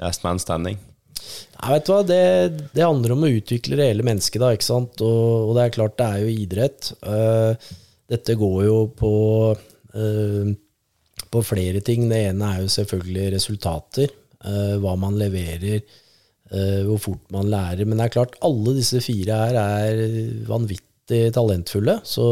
[0.03, 0.75] last man standing?
[1.55, 2.23] Ja, vet du hva, det,
[2.73, 4.99] det, handler om å utvikle det hele mennesket, da, ikke sant.
[4.99, 6.91] Og, og, det er klart, det er jo idrett.
[6.99, 7.71] Uh,
[8.11, 9.13] dette går jo på,
[11.31, 12.09] på flere ting.
[12.11, 14.15] Det ene er jo selvfølgelig resultater.
[14.45, 15.79] Uh, hva man leverer,
[16.85, 17.87] hvor fort man lærer.
[17.89, 20.01] Men det er klart, alle disse fire her er
[20.45, 21.95] vanvittig talentfulle.
[22.05, 22.25] Så,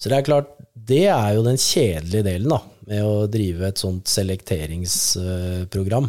[0.00, 3.82] så det er klart, det er jo den kjedelige delen da, med å drive et
[3.82, 6.08] sånt selekteringsprogram.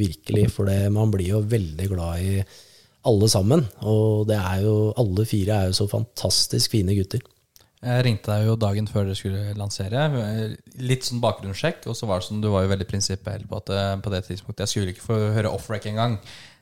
[0.00, 0.48] Virkelig.
[0.56, 2.42] For det, man blir jo veldig glad i
[3.08, 3.64] alle sammen.
[3.88, 7.22] Og det er jo, alle fire er jo så fantastisk fine gutter.
[7.80, 10.02] Jeg ringte deg jo dagen før dere skulle lansere.
[10.84, 11.86] Litt sånn bakgrunnssjekk.
[11.88, 14.26] Og så var det sånn, du var jo veldig prinsipiell på at eh, på det
[14.26, 16.18] tidspunktet Jeg skulle ikke få høre off-rack engang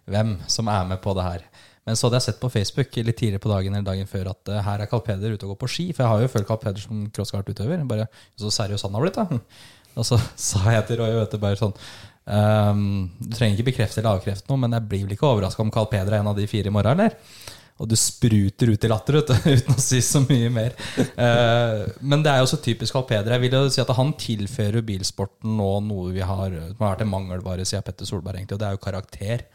[0.09, 1.49] hvem som er med på det her.
[1.89, 4.51] Men så hadde jeg sett på Facebook litt tidligere på dagen eller dagen før at
[4.53, 5.87] uh, her er Carl Peder ute og går på ski.
[5.97, 7.83] For jeg har jo følt Carl Peder som crosskartutøver.
[7.89, 8.07] Bare
[8.39, 9.41] så seriøs han har blitt, da.
[9.99, 12.83] Og så sa jeg til Roy bare sånn um,
[13.19, 15.89] Du trenger ikke bekrefte eller avkrefte noe, men jeg blir vel ikke overraska om Carl
[15.91, 17.57] Peder er en av de fire i morgen, eller?
[17.79, 20.75] Og du spruter ut i latter uten å si så mye mer.
[21.15, 23.29] Uh, men det er jo så typisk Alpeder.
[23.29, 23.37] Peder.
[23.37, 27.05] Jeg vil jo si at Han tilfører bilsporten nå noe vi har, som har vært
[27.07, 29.47] en mangelvare siden Petter Solberg, egentlig, og det er jo karakter.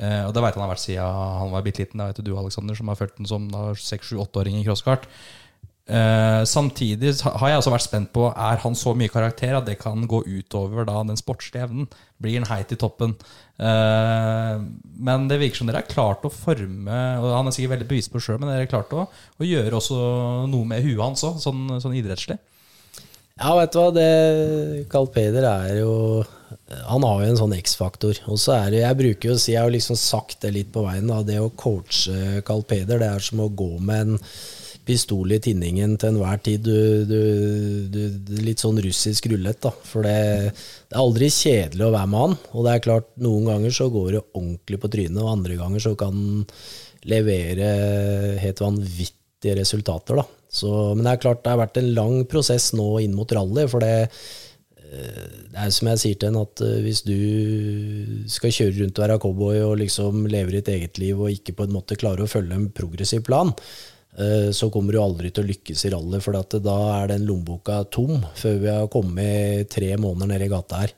[0.00, 2.00] Eh, og det veit han har vært siden han var bitte liten.
[2.00, 5.06] Det vet du, Alexander, som har fulgt den som 6-7-8-åring i crosskart.
[5.90, 9.80] Eh, samtidig har jeg også vært spent på Er han så mye karakter at det
[9.80, 11.88] kan gå utover da, den sportslige evnen.
[12.22, 13.16] Blir han heit i toppen?
[13.58, 14.60] Eh,
[15.02, 18.12] men det virker som dere har klart å forme Og Han er sikkert veldig bevisst
[18.14, 19.98] på sjøl, men dere har klart å, å, gjøre også
[20.52, 22.38] noe med huet hans òg, sånn, sånn idrettslig.
[23.40, 23.88] Ja, vet du hva.
[23.96, 24.08] Det,
[24.92, 25.92] Carl Peder er jo
[26.86, 28.18] han har jo en sånn X-faktor.
[28.30, 30.70] Og så er det, Jeg bruker jo å si, jeg har liksom sagt det litt
[30.74, 34.20] på veien, da, det å coache Carl Peder, det er som å gå med en
[34.90, 36.66] pistol i tinningen til enhver tid.
[36.66, 37.20] Du, du,
[37.94, 39.72] du, litt sånn russisk rulett, da.
[39.86, 40.18] For det,
[40.50, 42.36] det, er aldri kjedelig å være med han.
[42.52, 45.86] Og det er klart, noen ganger så går det ordentlig på trynet, og andre ganger
[45.86, 46.44] så kan han
[47.08, 47.70] levere
[48.42, 50.26] helt vanvittige resultater, da.
[50.50, 53.68] Så, men det er klart det har vært en lang prosess nå inn mot rally.
[53.70, 54.10] for det
[54.90, 59.04] det er som jeg sier til en, at eh, hvis du skal kjøre rundt og
[59.04, 62.30] være cowboy og liksom lever ditt eget liv og ikke på en måte klare å
[62.30, 66.34] følge en progressiv plan, eh, så kommer du aldri til å lykkes i rally, for
[66.34, 70.92] da er den lommeboka tom før vi har kommet tre måneder ned i gata her.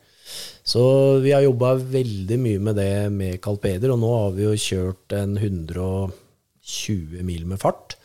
[0.63, 0.83] Så
[1.23, 4.55] vi har jobba veldig mye med det med Carl Peder, og nå har vi jo
[4.65, 7.97] kjørt en 120 mil med fart.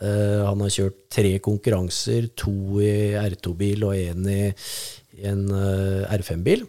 [0.00, 4.42] Uh, han har kjørt tre konkurranser, to i R2-bil og én i,
[5.28, 6.62] en eh, R5-bil.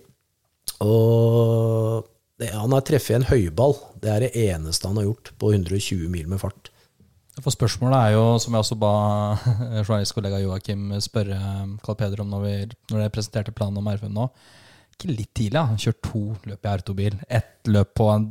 [0.84, 2.04] Og
[2.42, 3.78] han har treffet en høyball.
[4.02, 6.71] Det er det eneste han har gjort på 120 mil med fart.
[7.40, 8.94] For Spørsmålet er jo, som jeg også ba
[9.88, 11.38] journalistkollega Joakim spørre
[11.86, 12.56] Carl Peder om når, vi,
[12.92, 14.28] når dere presenterte planen om R5 nå,
[15.02, 15.62] ikke litt tidlig.
[15.72, 17.16] Han Kjørt to løp i R2-bil.
[17.28, 18.28] Ett løp på en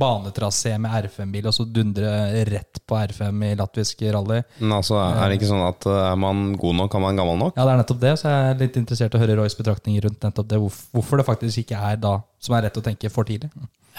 [0.00, 2.10] banetrasé med R5-bil, og så dundre
[2.48, 4.40] rett på R5 i latvisk rally.
[4.60, 7.40] Men altså, er det ikke sånn at eh, er man god nok, er man gammel
[7.40, 7.58] nok?
[7.58, 10.06] Ja, det er nettopp det, så jeg er litt interessert i å høre Roys betraktninger
[10.08, 10.60] rundt nettopp det.
[10.96, 13.50] Hvorfor det faktisk ikke er da, som er rett å tenke, for tidlig.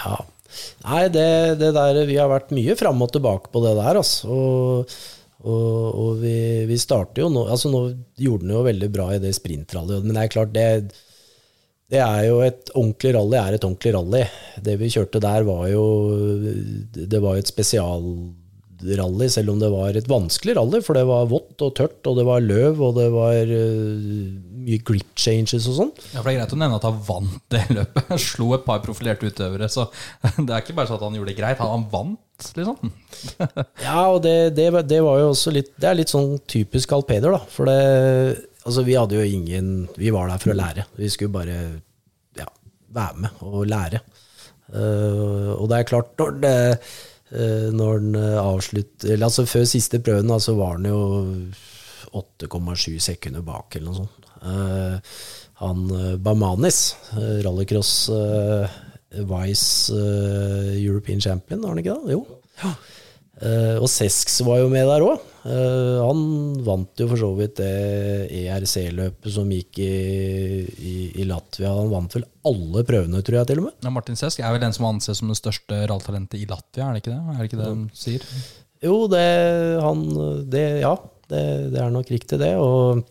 [0.01, 0.17] Ja.
[0.83, 1.27] Nei, det,
[1.61, 4.31] det der Vi har vært mye fram og tilbake på det der, altså.
[4.31, 4.97] Og,
[5.41, 6.35] og, og vi,
[6.69, 7.79] vi starter jo nå Altså, nå
[8.21, 10.67] gjorde den jo veldig bra i det sprintrallyet, men det er klart, det
[11.91, 14.21] det er jo et ordentlig rally er et ordentlig rally.
[14.63, 15.81] Det vi kjørte der, var jo
[16.95, 21.27] Det var jo et spesialrally, selv om det var et vanskelig rally, for det var
[21.29, 24.31] vått og tørt, og det var løv, og det var øh,
[24.61, 25.91] mye grip changes og sånn.
[26.13, 28.07] Ja, for Det er greit å nevne at han vant det løpet.
[28.09, 29.67] Han Slo et par profilerte utøvere.
[29.69, 29.85] Så
[30.39, 32.93] det er ikke bare sånn at han gjorde det greit, han vant, liksom.
[33.85, 36.95] Ja, og det, det, var- det var jo også litt Det er litt sånn typisk
[36.97, 37.43] alpeder, da.
[37.53, 40.85] For det Altså, vi hadde jo ingen Vi var der for å lære.
[40.99, 41.57] Vi skulle bare
[42.37, 42.47] ja,
[42.93, 44.03] være med og lære.
[44.71, 49.99] Uh, og det er klart, når det uh, når den avslutter eller altså Før siste
[49.99, 51.01] prøven så var den jo
[52.15, 54.29] 8,7 sekunder bak, eller noe sånt.
[54.41, 54.99] Uh,
[55.61, 56.95] han eh, Bamanis,
[57.45, 58.79] rallycross eh,
[59.29, 62.15] Vice eh, European Champion, var han ikke det?
[62.15, 62.23] Jo.
[62.63, 62.71] Ja.
[63.41, 65.27] Eh, og Sesks var jo med der òg.
[65.41, 66.19] Han
[66.61, 67.71] vant jo for så vidt det
[68.41, 69.93] ERC-løpet som gikk i,
[70.77, 71.71] i, i Latvia.
[71.73, 73.77] Han vant vel alle prøvene, tror jeg, til og med.
[73.81, 76.97] Ja, Martin Sesk er vel den som anses som det største ralltalentet i Latvia, er
[76.97, 77.21] det ikke det?
[77.21, 78.27] Er det ikke det de sier?
[78.81, 79.25] Jo, det,
[79.81, 80.05] han,
[80.49, 80.95] det Ja,
[81.31, 82.53] det, det er nok riktig, det.
[82.61, 83.01] Og,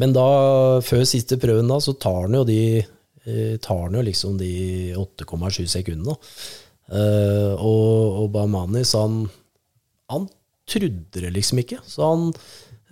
[0.00, 0.28] men da,
[0.84, 4.52] før siste prøven, da, så tar han jo de eh, tar han jo liksom de
[4.96, 6.16] 8,7 sekundene.
[6.88, 9.26] Uh, og, og Bahmanis, han,
[10.08, 10.24] han
[10.68, 11.80] trodde det liksom ikke.
[11.86, 12.28] Så han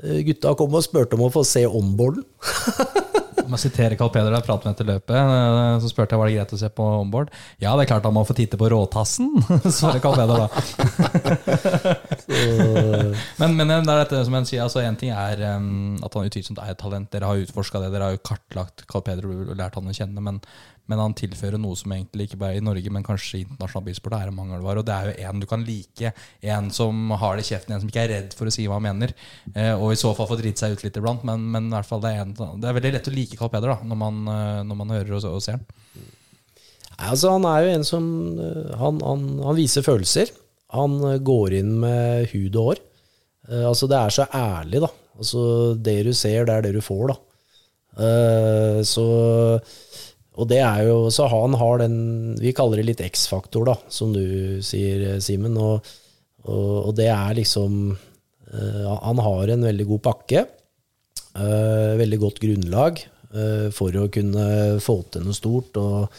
[0.03, 2.27] eh, Gutta kom og spurte om å få se onboarden.
[3.47, 6.19] Om jeg siterer Carl Peder da jeg pratet med etter løpet, eh, så spurte jeg
[6.19, 7.31] var det greit å se på onboard.
[7.63, 9.29] Ja, det er klart han må få titte på råtassen,
[9.77, 10.49] svarer Carl Peder da.
[13.41, 16.27] men, men det er dette som en sier, altså en ting er um, at han
[16.27, 17.11] utvilsomt er et talent.
[17.13, 20.25] Dere har utforska det, dere har jo kartlagt Carl Peder og lært han å kjenne.
[20.25, 20.43] Men,
[20.87, 24.31] men han tilfører noe som egentlig ikke bare i Norge, men kanskje internasjonal bilsport er
[24.31, 24.83] en mangelvare.
[24.83, 26.13] Og det er jo en du kan like.
[26.47, 28.79] En som har det i kjeften, en som ikke er redd for å si hva
[28.79, 29.15] han mener.
[29.53, 31.91] Eh, og i så fall få drite seg ut litt iblant, men, men i hvert
[31.91, 34.23] fall det er, en, det er veldig lett å like Carl Peder da, når man,
[34.31, 35.67] eh, når man hører og, og ser han.
[37.11, 38.05] Altså Han er jo en som
[38.41, 40.31] eh, Han, han, han viser følelser.
[40.77, 42.85] Han går inn med hud og hår.
[43.69, 44.89] Altså Det er så ærlig, da.
[45.19, 45.43] Altså
[45.79, 47.19] Det du ser, det er det du får, da.
[48.85, 49.05] Så
[50.37, 51.99] Og det er jo Så han har den
[52.41, 55.57] Vi kaller det litt X-faktor, da, som du sier, Simen.
[55.57, 55.85] Og,
[56.47, 60.47] og, og det er liksom uh, Han har en veldig god pakke.
[61.37, 63.01] Uh, veldig godt grunnlag
[63.37, 64.49] uh, for å kunne
[64.85, 65.81] få til noe stort.
[65.81, 66.11] og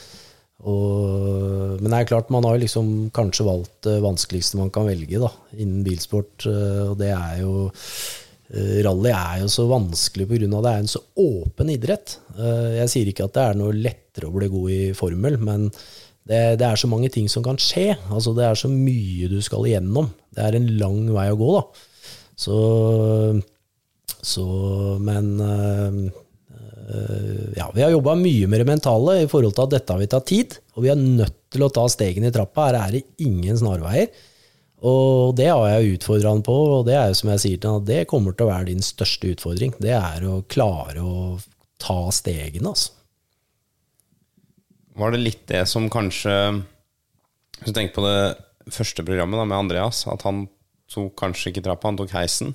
[0.68, 5.20] og, men det er klart, man har liksom kanskje valgt det vanskeligste man kan velge
[5.22, 6.48] da, innen bilsport.
[6.50, 7.68] Og det er jo
[8.86, 10.48] Rally er jo så vanskelig pga.
[10.48, 12.18] det er en så åpen idrett.
[12.38, 15.68] Eh, Jeg sier ikke at det er noe lettere å bli god i formel, men
[16.28, 17.98] det, det er så mange ting som kan skje.
[18.12, 20.12] Altså Det er så mye du skal igjennom.
[20.32, 21.66] Det er en lang vei å gå, da.
[22.38, 22.56] Så,
[24.22, 24.48] så
[25.02, 26.16] Men eh,
[26.88, 30.00] Eh, ja, vi har jobba mye med det mentale i forhold til at dette har
[30.00, 32.70] vi tatt tid, og vi er nødt til å ta stegene i trappa.
[32.70, 34.08] Her er det ingen snarveier.
[34.86, 37.72] Og det har jeg utfordra han på, og det er jo som jeg sier til
[37.72, 39.74] han, at det kommer til å være din største utfordring.
[39.82, 41.40] Det er å klare å
[41.82, 42.94] ta stegene, altså.
[44.98, 46.32] Var det litt det som kanskje
[47.60, 50.48] Hvis du tenker på det første programmet da, med Andreas, at han
[50.90, 52.54] tok kanskje ikke trappa, han tok heisen.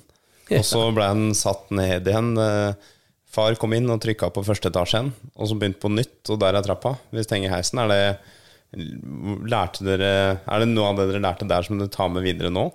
[0.51, 2.33] Og så ble han satt ned igjen.
[2.39, 2.91] eh,
[3.33, 6.39] Far kom inn og trykka på første etasje igjen, og så begynte på nytt, og
[6.43, 6.95] der er trappa.
[7.11, 8.01] Hvis du henger heisen, er det
[8.73, 12.49] Lærte dere Er det noe av det dere lærte der som dere tar med videre
[12.53, 12.69] nå?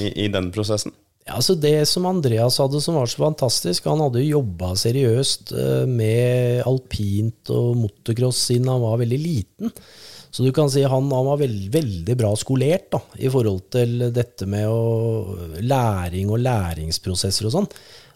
[0.00, 0.92] I, i den prosessen?
[1.26, 5.52] Ja, altså Det som Andreas hadde som var så fantastisk, han hadde jo jobba seriøst
[5.54, 9.74] eh, med alpint og motocross siden han var veldig liten.
[10.30, 14.06] Så du kan si han, han var veld, veldig bra skolert da, i forhold til
[14.14, 17.70] dette med å, læring og læringsprosesser og sånn.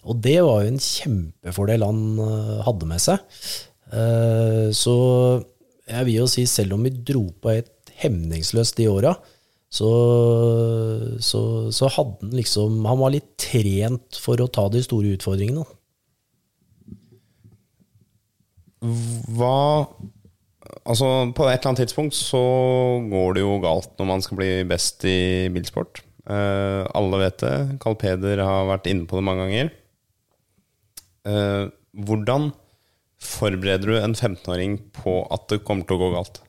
[0.05, 3.39] Og det var jo en kjempefordel han eh, hadde med seg.
[3.95, 4.97] Eh, så
[5.85, 9.15] jeg vil jo si, selv om vi dro på et hemningsløst de åra,
[9.75, 9.91] så,
[11.19, 11.41] så,
[11.75, 15.65] så hadde han liksom Han var litt trent for å ta de store utfordringene.
[19.35, 19.57] Hva
[20.85, 22.41] Altså, på et eller annet tidspunkt så
[23.09, 26.03] går det jo galt når man skal bli best i bilsport.
[26.29, 27.55] Eh, alle vet det.
[27.81, 29.71] Carl Peder har vært inne på det mange ganger.
[31.31, 31.65] Eh,
[32.05, 32.51] hvordan
[33.25, 36.41] forbereder du en 15-åring på at det kommer til å gå galt?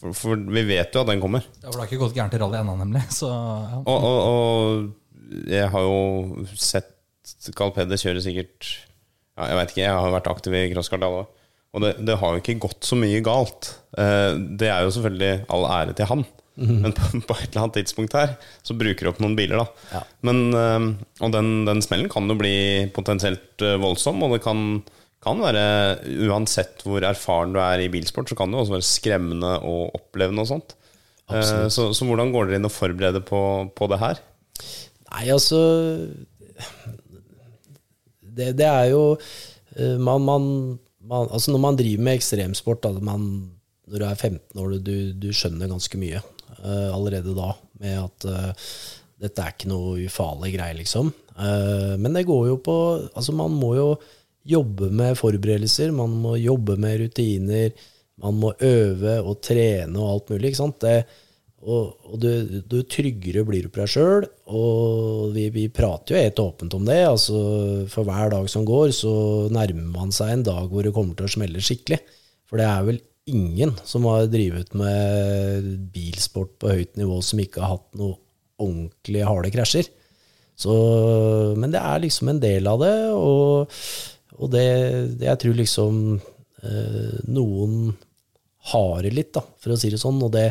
[0.00, 1.44] For, for vi vet jo at den kommer.
[1.60, 3.02] Ja, for det har ikke gått gærent i rally ennå, nemlig.
[3.12, 3.82] Så ja.
[3.84, 6.96] Og, og, og jeg har jo sett
[7.54, 8.64] Carl Peder kjøre sikkert
[9.36, 11.28] ja, Jeg vet ikke, jeg har vært aktiv i crosskart alle år.
[11.70, 13.68] Og det, det har jo ikke gått så mye galt.
[14.00, 16.24] Eh, Det er jo selvfølgelig all ære til han.
[16.60, 18.32] Men på, på et eller annet tidspunkt her
[18.66, 19.84] så bruker du opp noen biler, da.
[19.94, 20.00] Ja.
[20.26, 20.88] Men, eh,
[21.22, 22.56] og den, den smellen kan jo bli
[22.96, 24.80] potensielt eh, voldsom, og det kan,
[25.20, 25.64] kan være
[26.28, 30.44] Uansett hvor erfaren du er i bilsport, så kan det også være skremmende og opplevende
[30.44, 30.74] og sånt.
[31.30, 31.68] Eh.
[31.72, 33.42] Så, så hvordan går dere inn og forbereder på,
[33.76, 34.20] på det her?
[35.10, 35.60] Nei, altså
[38.20, 39.02] Det, det er jo
[39.76, 40.44] eh, man, man,
[41.02, 43.26] man, Altså Når man driver med ekstremsport, da, man,
[43.90, 46.22] når du er 15 år, du, du skjønner ganske mye
[46.60, 48.72] uh, allerede da med at uh,
[49.20, 51.10] dette er ikke noe ufarlig greie, liksom.
[51.34, 52.76] Uh, men det går jo på
[53.16, 53.88] Altså, man må jo
[54.48, 57.74] jobbe med forberedelser, man må jobbe med rutiner,
[58.20, 60.80] man må øve og trene og alt mulig, ikke sant.
[60.84, 60.96] Det,
[61.60, 62.30] og, og du,
[62.64, 66.88] du tryggere blir du på deg sjøl, og vi, vi prater jo helt åpent om
[66.88, 67.02] det.
[67.08, 67.42] altså
[67.92, 69.12] For hver dag som går, så
[69.52, 72.00] nærmer man seg en dag hvor det kommer til å smelle skikkelig.
[72.48, 77.62] For det er vel ingen som har drevet med bilsport på høyt nivå som ikke
[77.62, 78.16] har hatt noe
[78.60, 79.88] ordentlig harde krasjer.
[80.60, 80.72] Så,
[81.56, 83.76] men det er liksom en del av det, og,
[84.38, 84.68] og det,
[85.18, 87.92] det jeg tror liksom eh, noen
[88.70, 90.20] har det litt, da, for å si det sånn.
[90.22, 90.50] Og det,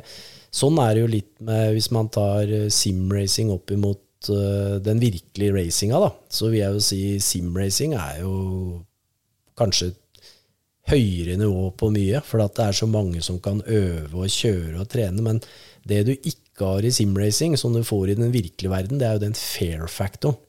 [0.50, 5.02] sånn er det jo litt med hvis man tar eh, simracing opp imot eh, den
[5.02, 6.12] virkelige racinga, da.
[6.30, 8.36] Så vil jeg jo si simracing er jo
[9.60, 9.94] kanskje
[10.90, 14.80] høyere nivå på mye, for at det er så mange som kan øve og kjøre
[14.82, 15.22] og trene.
[15.26, 15.42] Men
[15.88, 19.20] det du ikke har i simracing, som du får i den virkelige verden, det er
[19.20, 20.40] jo den fair-faktoren.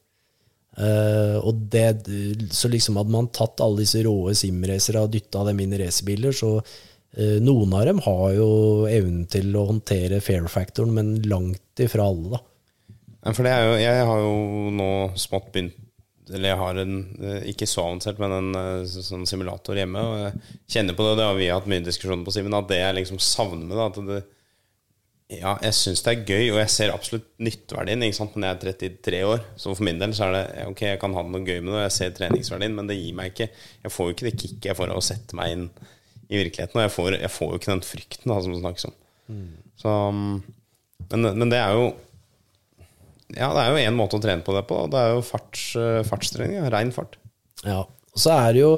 [0.79, 2.07] Eh, og det,
[2.55, 6.35] så liksom hadde man tatt alle disse råe simracere og dytta dem inn i racerbiler,
[6.37, 8.51] så uh, noen av dem har jo
[8.91, 12.47] evnen til å håndtere fair-faktoren, men langt ifra alle, da.
[13.35, 14.35] For det er jo, jeg har jo
[14.73, 14.91] nå
[15.21, 15.75] smått begynt
[16.33, 19.99] Eller jeg har en, eh, ikke så avansert, men en sånn simulator hjemme.
[19.99, 22.79] Og jeg kjenner på det, det har vi hatt mye diskusjoner på, Simen, at det
[22.79, 24.21] jeg liksom savner med det, at det
[25.31, 28.03] ja, jeg syns det er gøy, og jeg ser absolutt nytteverdien.
[28.03, 28.35] Ikke sant?
[28.35, 31.15] Når jeg er 33 år, så for min del så er det Ok, jeg kan
[31.15, 33.95] ha noe gøy med det, og jeg ser treningsverdien, men det gir meg ikke Jeg
[33.95, 35.69] får jo ikke det kicket jeg får av å sette meg inn
[36.31, 36.81] i virkeligheten.
[36.81, 38.97] Og jeg får, jeg får jo ikke den frykten da, som det snakkes om.
[39.79, 39.95] Så,
[41.13, 41.87] men, men det er jo
[43.37, 44.83] Ja, det er jo én måte å trene på det på.
[44.91, 46.59] Det er jo farts, eh, fartstrening.
[46.59, 47.21] Ja, Rein fart.
[47.63, 48.73] Ja, og så er det jo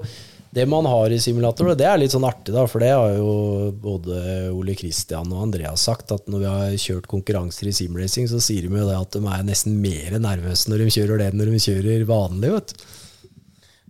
[0.52, 3.70] det man har i simulator, det er litt sånn artig, da, for det har jo
[3.72, 8.40] både Ole Kristian og Andreas sagt, at når vi har kjørt konkurranser i simracing, så
[8.42, 11.40] sier de jo det at de er nesten mer nervøse når de kjører det enn
[11.40, 12.84] når de kjører vanlig, vet du.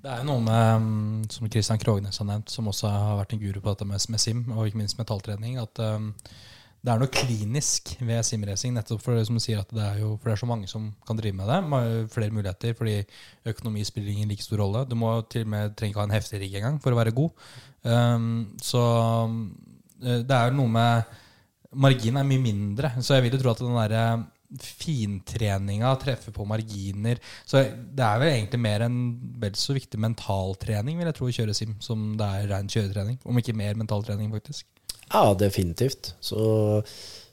[0.03, 3.35] Det er jo noe med, mm, som Kristian Krognes har nevnt, som også har vært
[3.35, 6.09] en guru på dette med, med sim, og ikke minst med talltrening, at um,
[6.83, 10.17] det er noe klinisk ved simracing, nettopp for det som sier at det er jo
[10.17, 11.59] for det er så mange som kan drive med det.
[11.71, 12.97] Ma- Flere muligheter, fordi
[13.53, 14.83] økonomi spiller ingen like stor rolle.
[14.91, 17.15] Du må til og med trenger ikke ha en heftig rigg engang for å være
[17.15, 17.31] god.
[17.87, 18.27] Um,
[18.63, 18.83] så
[20.03, 21.19] eh, det er jo noe med
[21.73, 24.05] Marginen er mye mindre, så jeg vil jo tro at den derre
[24.61, 27.17] fintreninga treffe på marginer.
[27.49, 28.99] Så det er vel egentlig mer en
[29.41, 33.17] vel så viktig mentaltrening, vil jeg tro, å kjøre sim, som det er rein kjøretrening.
[33.25, 34.67] Om ikke mer mentaltrening, faktisk.
[35.13, 36.15] Ja, definitivt.
[36.25, 36.83] Så,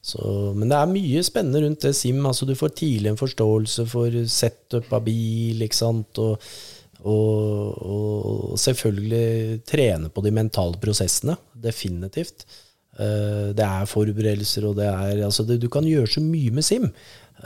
[0.01, 0.23] så,
[0.55, 2.19] men det er mye spennende rundt det sim.
[2.27, 6.49] Altså, du får tidlig en forståelse for setup av bil, ikke sant, og,
[7.07, 11.37] og, og selvfølgelig trene på de mentale prosessene.
[11.55, 12.45] Definitivt.
[12.99, 16.67] Eh, Det er forberedelser, og det er altså det, Du kan gjøre så mye med
[16.67, 16.89] sim.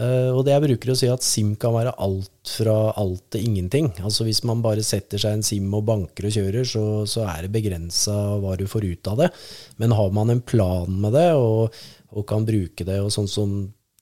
[0.01, 3.45] Eh, og det jeg bruker å si at sim kan være alt fra alt til
[3.49, 3.91] ingenting.
[4.01, 7.45] Altså Hvis man bare setter seg en sim og banker og kjører, så, så er
[7.45, 9.29] det begrensa hva du får ut av det.
[9.81, 11.75] Men har man en plan med det, og,
[12.13, 13.53] og kan bruke det, og sånn som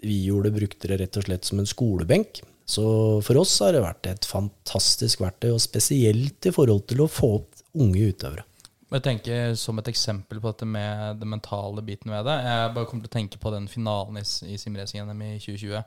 [0.02, 2.42] vi gjorde, brukte det rett og slett som en skolebenk.
[2.72, 2.84] Så
[3.26, 7.36] for oss har det vært et fantastisk verktøy, og spesielt i forhold til å få
[7.42, 8.46] opp unge utøvere.
[8.92, 12.90] Jeg tenker Som et eksempel på dette med den mentale biten ved det Jeg bare
[12.90, 15.80] kommer til å tenke på den finalen i, i simracing-NM i 2020.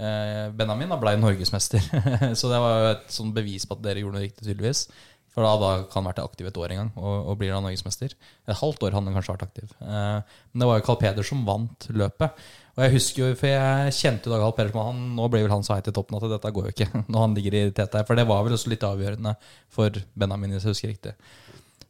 [0.00, 1.84] Eh, Benjamin da ble norgesmester,
[2.38, 4.86] så det var jo et sånn bevis på at dere gjorde noe riktig, tydeligvis.
[5.30, 7.60] For da, da kan han vært aktiv et år en gang, og, og blir da
[7.62, 8.16] norgesmester.
[8.48, 9.74] Et halvt år han kanskje vært aktiv.
[9.84, 12.40] Eh, men det var jo Carl Peder som vant løpet.
[12.74, 15.44] Og jeg husker jo, for jeg kjente jo da Carl Peder som han, nå blir
[15.46, 17.62] vel han så heit i toppen at dette går jo ikke når han ligger i
[17.68, 18.08] her.
[18.08, 19.36] For det var vel også litt avgjørende
[19.70, 21.14] for Benjamin, hvis jeg husker riktig.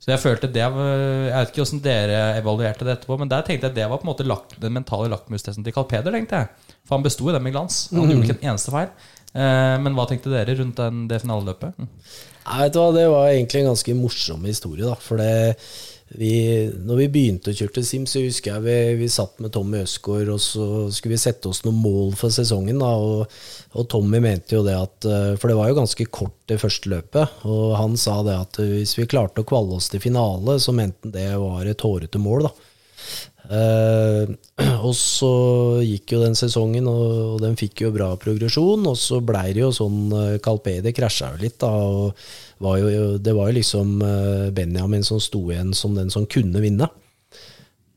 [0.01, 0.91] Så jeg følte det var,
[1.29, 4.07] Jeg vet ikke hvordan dere evaluerte det etterpå, men der tenkte jeg det var på
[4.07, 6.75] en måte lak, den mentale lakmustesten til Carl Peder, tenkte jeg.
[6.89, 7.83] For han besto i den med glans.
[7.93, 8.89] Han gjorde ikke en eneste feil.
[9.31, 11.77] Eh, men hva tenkte dere rundt den, det finaleløpet?
[11.79, 14.89] Nei, vet du hva, Det var egentlig en ganske morsom historie.
[14.89, 15.61] da, for det,
[16.19, 19.53] vi, når vi begynte å kjøre til Sim, så husker jeg vi, vi satt med
[19.55, 22.81] Tommy Østgaard, og så skulle vi sette oss noen mål for sesongen.
[22.83, 23.31] da, og,
[23.79, 26.91] og Tommy mente jo det at eh, For det var jo ganske kort, det første
[26.91, 27.39] løpet.
[27.47, 31.07] Og han sa det at hvis vi klarte å kvalle oss til finale, så mente
[31.07, 32.49] han det var et hårete mål.
[32.49, 32.55] da.
[33.51, 34.31] Eh,
[34.87, 35.33] og så
[35.83, 38.87] gikk jo den sesongen, og, og den fikk jo bra progresjon.
[38.91, 41.71] Og så blei det jo sånn Calpedi Calpede krasja jo litt, da.
[41.71, 42.15] Og
[42.61, 46.63] var jo, det var jo liksom eh, Benjamin som sto igjen som den som kunne
[46.63, 46.89] vinne.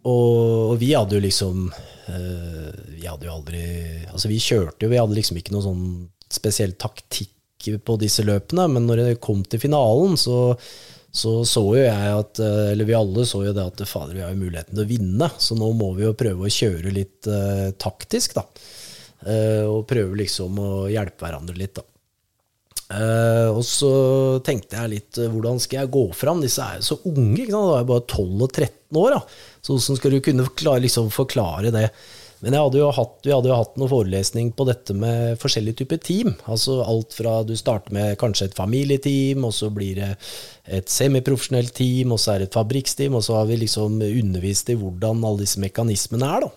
[0.04, 1.70] Og, og vi hadde jo liksom
[2.12, 3.62] eh, Vi hadde jo aldri
[4.10, 5.86] Altså, vi kjørte jo, vi hadde liksom ikke noe sånn
[6.34, 10.58] spesiell taktikk på disse løpene, men når det kom til finalen, så
[11.14, 14.24] så så jo jeg at eh, Eller vi alle så jo det at fader, vi
[14.26, 17.30] har jo muligheten til å vinne, så nå må vi jo prøve å kjøre litt
[17.30, 18.48] uh, taktisk, da.
[19.24, 21.86] Uh, og prøve liksom å hjelpe hverandre litt, da.
[22.94, 23.92] Uh, og så
[24.46, 26.42] tenkte jeg litt hvordan skal jeg gå fram?
[26.44, 27.46] Disse er jo så unge.
[27.46, 27.70] ikke sant?
[27.70, 29.16] Da er jeg bare 12 og 13 år.
[29.16, 29.22] da.
[29.62, 31.88] Så hvordan skal du kunne forklare, liksom, forklare det?
[32.44, 36.34] Men hadde hatt, vi hadde jo hatt noen forelesning på dette med forskjellige typer team.
[36.44, 40.10] Altså alt fra du starter med kanskje et familieteam, og så blir det
[40.68, 44.74] et semiprofesjonelt team, og så er det et fabrikksteam, og så har vi liksom undervist
[44.74, 46.52] i hvordan alle disse mekanismene er, da.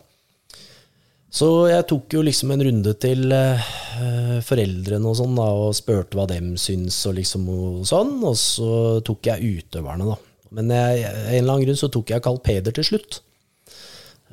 [1.37, 6.18] Så jeg tok jo liksom en runde til uh, foreldrene og sånn, da, og spurte
[6.18, 8.16] hva dem syns, og liksom og sånn.
[8.26, 8.72] Og så
[9.07, 10.18] tok jeg utøverne, da.
[10.57, 13.20] Men jeg, en eller annen grunn så tok jeg Carl Peder til slutt.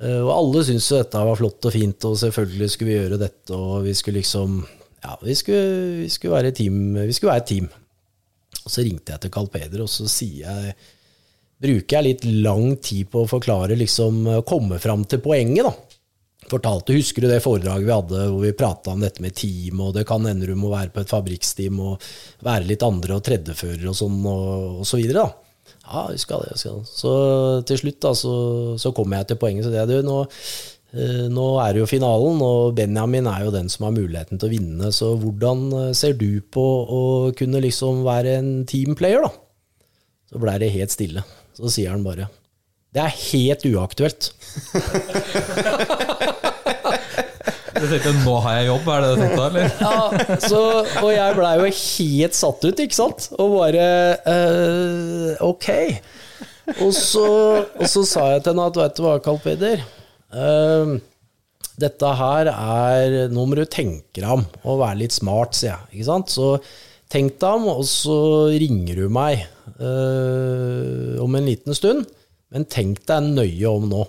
[0.02, 3.22] Uh, og alle syntes jo dette var flott og fint, og selvfølgelig skulle vi gjøre
[3.22, 4.64] dette, og vi skulle liksom
[5.04, 5.64] Ja, vi skulle,
[6.02, 6.76] vi skulle være et team.
[6.96, 7.70] Være et team.
[8.64, 10.76] Og så ringte jeg til Carl Peder, og så sier jeg
[11.64, 15.94] Bruker jeg litt lang tid på å forklare, liksom komme fram til poenget, da
[16.50, 19.94] fortalte, Husker du det foredraget vi hadde hvor vi prata om dette med team, og
[19.98, 22.12] det kan hende du må være på et fabrikksteam og
[22.46, 25.43] være litt andre- og tredjefører og sånn, og, og så videre, da.
[25.84, 26.56] Ja, jeg skal det.
[26.60, 26.88] skal det.
[26.90, 27.12] Så
[27.68, 28.34] til slutt da, så,
[28.80, 29.64] så kom jeg til poenget.
[29.68, 30.18] Så det er du, nå,
[30.96, 34.50] eh, nå er det jo finalen, og Benjamin er jo den som har muligheten til
[34.50, 34.88] å vinne.
[34.96, 37.02] Så hvordan eh, ser du på å
[37.38, 39.32] kunne liksom være en teamplayer, da?
[40.32, 41.22] Så blei det helt stille.
[41.54, 42.26] Så sier han bare
[42.96, 44.32] Det er helt uaktuelt.
[47.84, 49.72] Du tenkte nå har jeg jobb, er det det du tenkte eller?
[49.84, 50.60] Ja, så,
[51.02, 53.26] og jeg blei jo helt satt ut, ikke sant?
[53.36, 53.88] Og bare
[54.24, 55.68] uh, Ok.
[56.78, 57.26] Og så,
[57.76, 60.94] og så sa jeg til henne at veit du hva, Carl Peder eh,
[61.84, 65.98] Dette her er Nå må du tenke deg om og være litt smart, sier jeg.
[65.98, 66.32] Ikke sant?
[66.32, 66.54] Så
[67.12, 68.18] tenk deg om, og så
[68.56, 72.08] ringer du meg eh, om en liten stund.
[72.56, 74.08] Men tenk deg nøye om nå.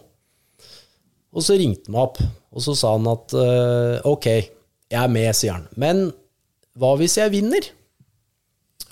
[1.34, 2.20] Og så ringte han meg opp,
[2.54, 4.28] og så sa han at eh, ok,
[4.94, 5.66] jeg er med, sier han.
[5.80, 6.06] Men
[6.78, 7.66] hva hvis jeg vinner?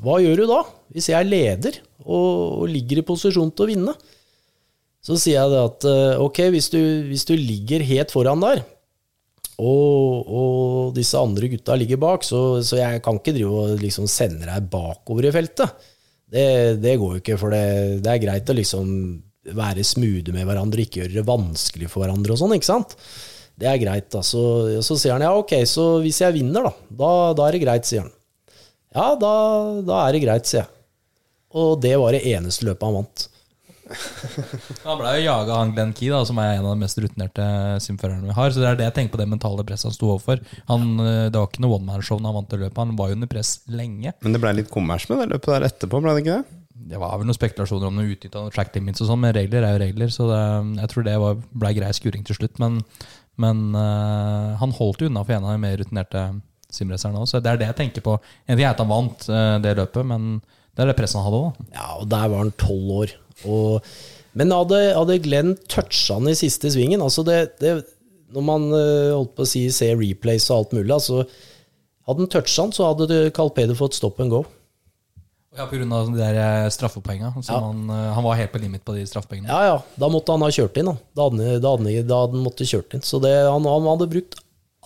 [0.03, 0.63] Hva gjør du da?
[0.95, 3.95] Hvis jeg er leder og, og ligger i posisjon til å vinne?
[5.03, 8.63] Så sier jeg det at eh, ok, hvis du, hvis du ligger helt foran der,
[9.63, 14.09] og, og, disse andre gutta ligger bak, så, så, jeg kan ikke drive og liksom
[14.11, 15.91] sende deg bakover i feltet.
[16.33, 16.47] Det,
[16.83, 18.89] det går jo ikke, for det, det er greit å liksom
[19.51, 22.95] være smoothe med hverandre, ikke gjøre det vanskelig for hverandre og sånn, ikke sant?
[23.59, 24.23] Det er greit, da.
[24.25, 24.43] Så,
[24.85, 26.73] så, sier han ja, ok, så hvis jeg vinner, da,
[27.03, 28.15] da, da er det greit, sier han.
[28.93, 29.35] Ja, da,
[29.85, 30.73] da, er det greit, sier jeg.
[31.59, 33.27] Og det var det eneste løpet han vant.
[34.87, 37.47] han ble jo jaga han Glenn Key, da, som er en av de mest rutinerte
[37.85, 38.55] simførerne vi har.
[38.55, 40.41] Så det er det jeg tenker på det mentale presset han sto overfor.
[40.71, 42.81] Han, eh, det var ikke noe one man-show da han vant det løpet.
[42.81, 44.15] Han var jo under press lenge.
[44.25, 46.59] Men det ble litt kommers med det løpet der etterpå, ble det ikke det?
[46.89, 49.75] Det var vel noen spekulasjoner om noe utnytta track limits og sånn, men regler er
[49.75, 50.41] jo regler, så det,
[50.83, 52.59] jeg tror det var, ble grei skuring til slutt.
[52.63, 52.81] Men,
[53.43, 56.25] men uh, han holdt jo unna for en av de mer rutinerte
[56.73, 58.17] simracerne òg, så det er det jeg tenker på.
[58.47, 60.35] En ting er at han vant uh, det løpet, men
[60.73, 61.63] det er det presset han hadde òg.
[61.77, 63.17] Ja, og der var han tolv år.
[63.49, 63.93] Og,
[64.39, 67.73] men hadde, hadde Glenn toucha han i siste svingen altså det, det,
[68.33, 71.27] Når man uh, holdt på å si ser replays og alt mulig, altså
[72.09, 74.43] hadde han toucha han, så hadde Carl Peder fått stopp and go.
[75.57, 75.85] Ja, Pga.
[75.85, 77.35] de der straffepoenga.
[77.49, 77.59] Ja.
[77.61, 79.49] Han, eh, han, var helt på limit på de straffepengene.
[79.49, 79.81] Ja, ja.
[80.01, 80.89] Da måtte han ha kjørt inn.
[80.89, 83.05] Da, da hadde, da hadde, da hadde han måtte kjørt inn.
[83.05, 84.39] Så det, han, han, hadde brukt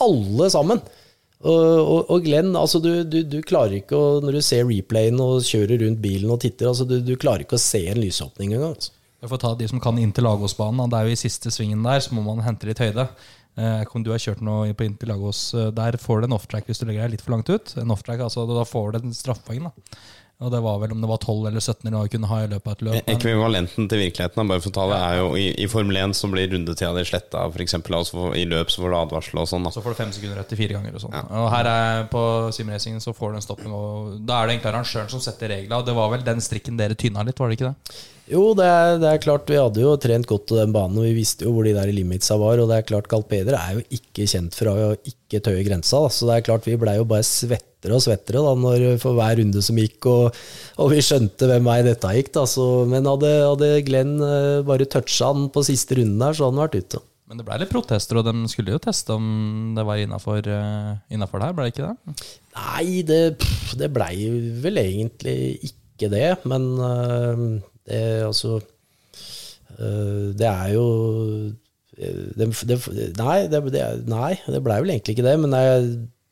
[0.02, 0.82] alle sammen.
[1.46, 5.20] Og, og, og Glenn, altså du, du, du, klarer ikke å Når du ser replayen
[5.20, 8.56] og kjører rundt bilen og titter, altså du, du klarer ikke å se en lysåpning
[8.56, 8.74] engang.
[8.74, 8.94] Altså.
[9.26, 10.90] For å ta de som kan inn til Lagåsbanen.
[10.90, 13.06] det er jo i siste svingen der, så må man hente litt høyde.
[13.56, 16.66] Eh, om du har kjørt noe på inn til Lagos, der får du en off-track
[16.68, 17.76] hvis du legger deg litt for langt ut.
[17.78, 19.68] En off-track, altså Da får du en straffepoeng.
[19.70, 19.96] da
[20.44, 22.48] Og det var vel om det var 12 eller 17 eller vi kunne ha i
[22.50, 22.96] løpet av et løp.
[23.06, 26.12] men- Ekvivalenten til virkeligheten, bare for å ta det, er jo i, i Formel 1
[26.18, 27.74] så blir rundetida di sletta, f.eks.
[27.74, 29.70] Altså, i løp så får du advarsel og sånn.
[29.72, 30.94] Så får du fem sekunder etter fire ganger.
[30.94, 34.46] Og sånn Og her er på simracingen så får du en stopp, Og da er
[34.48, 35.78] det egentlig arrangøren som setter regla.
[35.80, 37.96] Og det var vel den strikken dere tynna litt, var det ikke det?
[38.26, 41.06] Jo, det er, det er klart, vi hadde jo trent godt på den banen, og
[41.06, 42.58] vi visste jo hvor de der limitsa var.
[42.58, 46.00] Og det er klart, Peder er jo ikke kjent for å ikke tøye grensa.
[46.02, 46.10] Da.
[46.10, 49.38] Så det er klart, vi blei jo bare svettere og svettere da, når, for hver
[49.38, 50.40] runde som gikk, og,
[50.82, 52.32] og vi skjønte hvem vei dette gikk.
[52.34, 52.46] Da.
[52.50, 56.58] Så, men hadde, hadde Glenn eh, bare toucha han på siste runden der, så hadde
[56.58, 57.02] han vært ute.
[57.26, 60.58] Men det blei litt protester, og de skulle jo teste om det var innafor det
[60.58, 62.26] her, ble det ikke det?
[62.54, 63.22] Nei, det,
[63.78, 64.28] det blei
[64.62, 65.38] vel egentlig
[65.70, 67.42] ikke det, men øh,
[67.86, 68.58] det altså
[69.78, 70.86] øh, Det er jo
[71.98, 72.78] øh, det, det,
[73.18, 73.62] Nei, det,
[74.10, 75.54] nei, det blei vel egentlig ikke det, men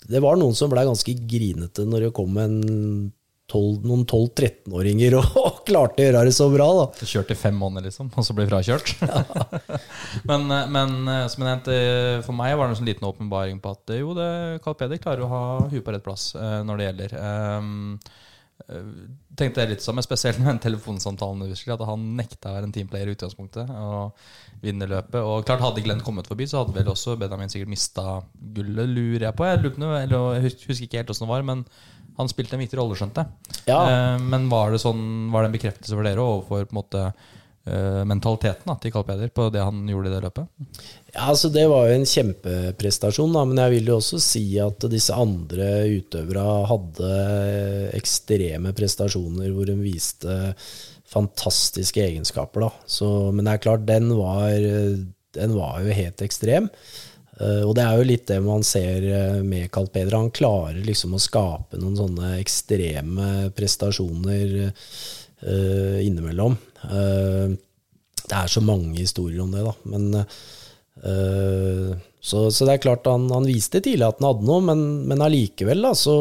[0.04, 2.58] det, var noen som blei ganske grinete når det kom en
[3.52, 6.86] 12, noen 12-13-åringer og, og klarte å gjøre det så bra, da.
[6.96, 8.94] Du kjørte i fem måneder, liksom, og så ble frakjørt.
[10.30, 10.94] men, men
[11.28, 11.78] som jeg nevnte,
[12.24, 14.28] for meg var det en sånn liten åpenbaring på at jo, det,
[14.64, 17.16] Carl Peder klarer å ha huet på rett plass eh, når det gjelder.
[17.20, 17.98] Um,
[19.34, 21.42] tenkte jeg litt som spesielt med den telefonsamtalen
[21.74, 24.14] at han nekta å være en teamplayer i utgangspunktet og
[24.62, 25.18] vinne løpet.
[25.20, 28.20] Og klart Hadde Glenn kommet forbi, så hadde vel også Benjamin sikkert mista
[28.54, 29.48] gullet, lurer jeg på.
[29.50, 31.64] Jeg, noe, eller, jeg husker ikke helt åssen det var, men
[32.14, 33.54] han spilte en viktig rolle, skjønte jeg.
[33.72, 33.80] Ja.
[33.90, 35.02] Eh, men var det, sånn,
[35.34, 37.32] var det en bekreftelse for dere overfor på en måte eh,
[37.64, 40.48] mentaliteten da, til Carl Peder på det han gjorde i det løpet?
[41.14, 44.84] Ja, altså Det var jo en kjempeprestasjon, da, men jeg vil jo også si at
[44.92, 47.14] disse andre utøvere hadde
[47.96, 50.36] ekstreme prestasjoner hvor de viste
[51.14, 52.66] fantastiske egenskaper.
[52.66, 52.70] da.
[52.86, 54.54] Så, men det er klart, den var,
[55.38, 56.68] den var jo helt ekstrem.
[57.34, 60.14] Uh, og det er jo litt det man ser uh, med Carl Peder.
[60.14, 64.54] Han klarer liksom å skape noen sånne ekstreme prestasjoner
[65.44, 66.56] uh, innimellom.
[66.84, 69.74] det er så mange historier om det, da.
[69.92, 70.26] Men
[72.24, 75.24] så, så, det er klart han, han, viste tidlig at han hadde noe, men, men
[75.24, 76.14] allikevel, da, så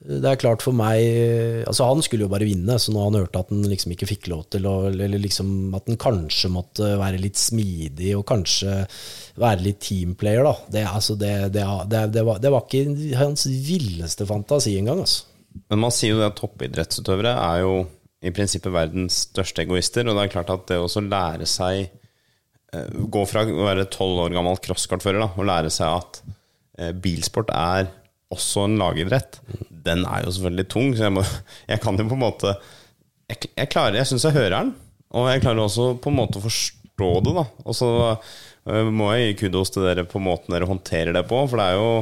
[0.00, 3.42] det er klart for meg Altså Han skulle jo bare vinne, så når han hørte
[3.42, 7.36] at han liksom ikke fikk lov til Eller liksom at han kanskje måtte være litt
[7.36, 8.78] smidig og kanskje
[9.40, 11.66] være litt teamplayer, da Det, altså det, det,
[12.16, 15.04] det var, var, ikke hans villeste fantasi engang.
[15.04, 15.28] Altså.
[15.68, 17.74] Men man sier jo at toppidrettsutøvere er jo
[18.20, 21.96] i prinsippet verdens største egoister, og det er klart at det å lære seg
[22.70, 26.20] Gå fra å være tolv år gammel crosskartfører og lære seg at
[27.02, 27.88] bilsport er
[28.30, 29.40] også en lagidrett,
[29.84, 30.92] den er jo selvfølgelig tung.
[30.94, 31.24] Så jeg, må,
[31.70, 32.54] jeg kan jo på en måte
[33.30, 34.72] Jeg, jeg klarer, jeg syns jeg hører den,
[35.14, 37.34] og jeg klarer også på en måte å forstå det.
[37.36, 41.26] da Og så øh, må jeg gi kudos til dere på måten dere håndterer det
[41.30, 41.92] på, for det er jo,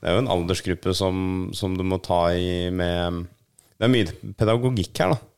[0.00, 3.26] det er jo en aldersgruppe som, som, du må ta i med
[3.76, 5.29] Det er mye pedagogikk her, da.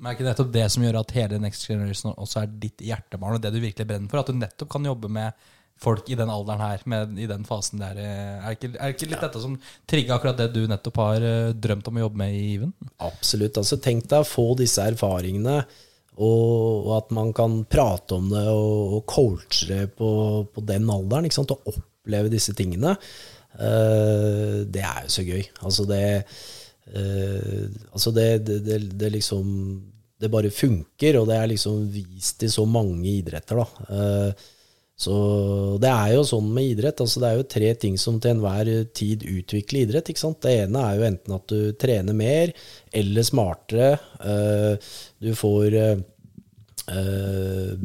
[0.00, 3.36] Men er ikke nettopp det som gjør at hele Next Generation også er ditt hjertebarn,
[3.36, 4.22] og det du virkelig brenner for?
[4.22, 5.48] At du nettopp kan jobbe med
[5.80, 8.00] folk i den alderen her, med, i den fasen der.
[8.00, 9.56] Er det ikke, er det ikke litt dette som
[9.88, 11.26] trigger akkurat det du nettopp har
[11.56, 12.72] drømt om å jobbe med i Even?
[13.00, 13.60] Absolutt.
[13.60, 15.60] altså Tenk deg å få disse erfaringene,
[16.20, 20.10] og, og at man kan prate om det og, og coache på,
[20.52, 21.28] på, den alderen.
[21.28, 22.96] ikke sant, Og oppleve disse tingene.
[23.56, 25.46] Uh, det er jo så gøy.
[25.64, 26.04] Altså det
[26.92, 29.48] uh, Altså det, det, det, det liksom
[30.20, 33.86] Det bare funker, og det er liksom vist i så mange idretter, da.
[33.88, 34.48] Uh,
[35.00, 35.16] så
[35.80, 37.00] det er jo sånn med idrett.
[37.00, 40.10] altså Det er jo tre ting som til enhver tid utvikler idrett.
[40.12, 40.42] ikke sant?
[40.44, 42.52] Det ene er jo enten at du trener mer
[43.00, 43.94] eller smartere.
[45.24, 45.78] Du får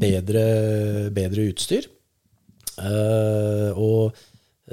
[0.04, 0.44] bedre,
[1.16, 1.88] bedre utstyr.
[3.80, 4.20] Og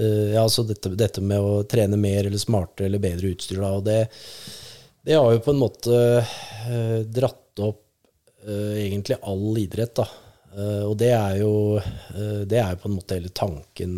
[0.02, 3.86] ja, altså dette, dette, med å trene mer eller smartere eller bedre utstyr, da, og
[3.86, 4.00] det,
[5.06, 6.02] det har jo på en måte
[7.12, 7.41] dratt
[8.42, 10.08] egentlig all idrett, da.
[10.52, 13.92] Uh, og det er, jo, uh, det er jo på en måte hele tanken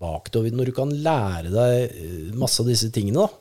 [0.00, 0.40] bak det.
[0.40, 3.40] Og når du kan lære deg masse av disse tingene, da,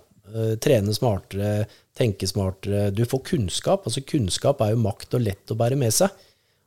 [0.64, 3.84] trene smartere, tenke smartere Du får kunnskap.
[3.86, 6.14] altså Kunnskap er jo makt og lett å bære med seg.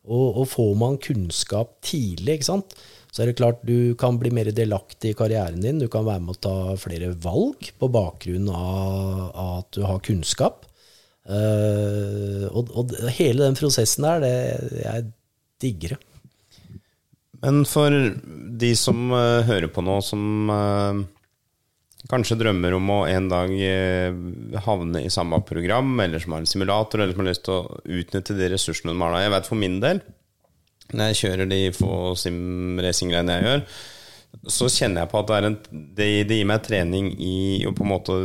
[0.07, 2.77] Og, og får man kunnskap tidlig, ikke sant,
[3.11, 5.81] så er det klart du kan bli mer delaktig i karrieren din.
[5.81, 10.03] Du kan være med å ta flere valg på bakgrunn av, av at du har
[10.05, 10.67] kunnskap.
[11.27, 15.09] Og, og, hele den prosessen der, det, jeg
[15.63, 16.03] digger det.
[17.43, 17.93] Men for
[18.61, 21.03] de som uh, hører på nå, som uh,
[22.11, 26.51] kanskje drømmer om å en dag uh, havne i samme program, eller som har en
[26.51, 29.51] simulator, eller som har lyst til å utnytte de ressursene de har da Jeg vet
[29.51, 30.01] for min del,
[30.95, 33.63] når jeg kjører de få simracinggreiene jeg gjør,
[34.53, 35.57] så kjenner jeg på at det, en,
[35.97, 37.37] det, det gir meg trening i
[37.67, 38.19] å på en måte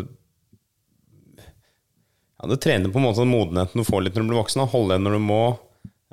[2.41, 4.65] ja, Det trener på en måte den modenheten du får litt når du blir voksen.
[4.71, 5.43] Holde igjen når du må.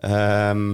[0.05, 0.68] Um,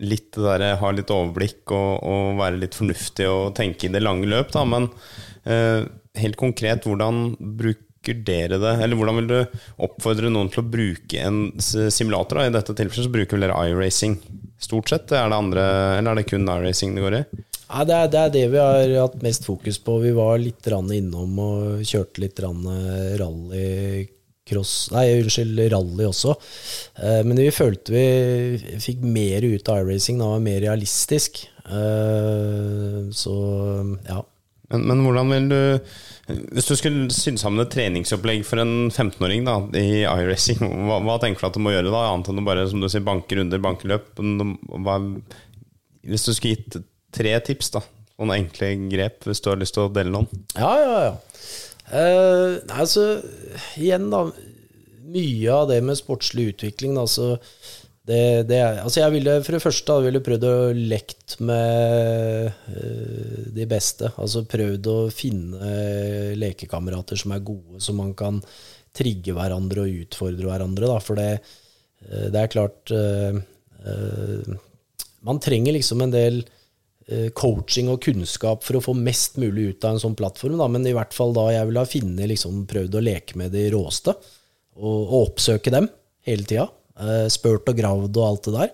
[0.00, 4.28] litt der, ha litt overblikk og, og være litt fornuftig og tenke i det lange
[4.30, 4.52] løp.
[4.54, 4.64] Da.
[4.68, 4.88] Men
[5.48, 5.82] uh,
[6.20, 8.76] helt konkret, hvordan bruker dere det?
[8.80, 9.38] Eller hvordan vil du
[9.84, 12.40] oppfordre noen til å bruke en simulator?
[12.40, 12.46] Da?
[12.48, 14.16] I dette tilfellet så bruker vel dere iRacing
[14.60, 15.12] stort sett?
[15.12, 15.66] Er det andre,
[15.98, 17.24] eller er det kun iRacing det går i?
[17.70, 20.00] Nei, det, det er det vi har hatt mest fokus på.
[20.02, 24.08] Vi var litt innom og kjørte litt rann eh,
[24.50, 26.34] rallycross Nei, unnskyld, rally også.
[26.98, 30.18] Eh, Men vi følte vi fikk mer ut av iRacing.
[30.20, 31.44] Det var mer realistisk.
[31.66, 33.34] Eh, Så
[34.08, 34.20] ja.
[34.70, 39.42] Men, men hvordan vil du Hvis du skulle sydd sammen et treningsopplegg for en 15-åring
[39.48, 42.04] da, i iRacing, hva, hva tenker du at du må gjøre da?
[42.12, 44.12] Annet enn å bare som du sier, banke runder, banke løp?
[44.20, 45.00] Hva,
[46.06, 46.78] hvis du skulle gitt
[47.10, 47.82] tre tips, da,
[48.20, 50.30] noen enkle grep, hvis du har lyst til å dele noen?
[50.54, 51.12] Ja, ja, ja.
[51.90, 53.04] Eh, nei, altså,
[53.80, 54.24] igjen, da.
[55.10, 57.32] Mye av det med sportslig utvikling, da, så
[58.10, 62.46] det, det er, altså jeg ville for det første jeg ville prøvd å lekt med
[62.48, 64.10] uh, de beste.
[64.22, 68.40] Altså prøvd å finne uh, lekekamerater som er gode, så man kan
[68.96, 70.88] trigge hverandre og utfordre hverandre.
[70.90, 71.28] Da, for det,
[72.08, 72.90] eh, det er klart
[75.22, 76.40] Man trenger liksom en del
[77.36, 80.58] coaching og kunnskap for å få mest mulig ut av en sånn plattform.
[80.60, 80.68] Da.
[80.70, 83.66] Men i hvert fall da jeg ville ha funnet, liksom, prøvd å leke med de
[83.74, 84.14] råeste,
[84.80, 85.90] og, og oppsøke dem
[86.28, 86.68] hele tida.
[87.00, 88.72] Eh, spurt og gravd og alt det der.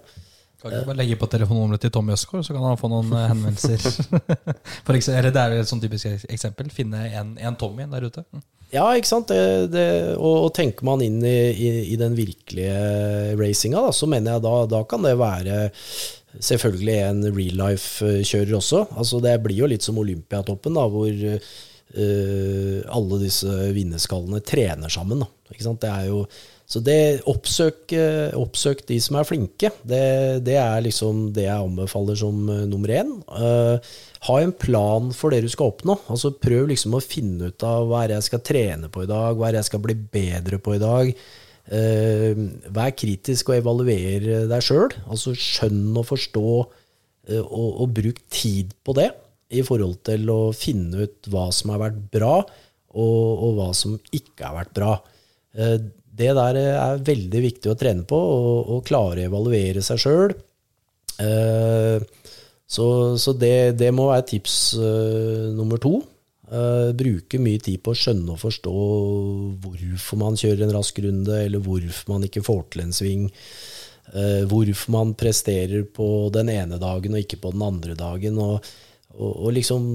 [0.56, 3.28] Kan ikke bare legge på telefonnummeret til Tommy Østgaard, så kan han få noen eh,
[3.30, 3.80] henvendelser.
[4.96, 6.70] Eksempel, det er et sånn typisk eksempel.
[6.74, 8.24] Finne en, en Tommy der ute.
[8.34, 8.44] Mm.
[8.74, 9.30] Ja, ikke sant.
[9.30, 9.86] Det, det,
[10.16, 14.46] og, og tenker man inn i, i, i den virkelige racinga, da, så mener jeg
[14.46, 15.60] da, da kan det være
[16.44, 18.86] selvfølgelig en real life-kjører også.
[18.96, 25.24] Altså Det blir jo litt som Olympiatoppen, da, hvor uh, alle disse vinnerskallene trener sammen.
[25.46, 26.24] Det jo,
[26.66, 29.70] så det oppsøk, eh, oppsøk de som er flinke.
[29.86, 33.12] Det, det er liksom det jeg anbefaler som eh, nummer én.
[33.30, 33.78] Uh,
[34.26, 35.94] ha en plan for det du skal oppnå.
[36.10, 39.10] Altså Prøv liksom å finne ut av hva er det jeg skal trene på i
[39.10, 41.12] dag, hva er det jeg skal bli bedre på i dag.
[41.66, 42.38] Eh,
[42.70, 44.94] vær kritisk og evaluer deg sjøl.
[45.10, 46.46] Altså skjønn og forstå,
[47.30, 49.10] eh, og, og bruk tid på det
[49.56, 52.40] i forhold til å finne ut hva som har vært bra,
[52.96, 54.96] og, og hva som ikke har vært bra.
[55.58, 55.78] Eh,
[56.16, 60.36] det der er veldig viktig å trene på, og, og klare å evaluere seg sjøl.
[62.66, 62.86] Så,
[63.20, 66.00] så det, det må være tips eh, nummer to.
[66.46, 68.72] Eh, bruke mye tid på å skjønne og forstå
[69.64, 73.26] hvorfor man kjører en rask runde, eller hvorfor man ikke får til en sving.
[74.06, 78.36] Uh, hvorfor man presterer på den ene dagen og ikke på den andre dagen.
[78.38, 78.68] Og,
[79.16, 79.88] og, og liksom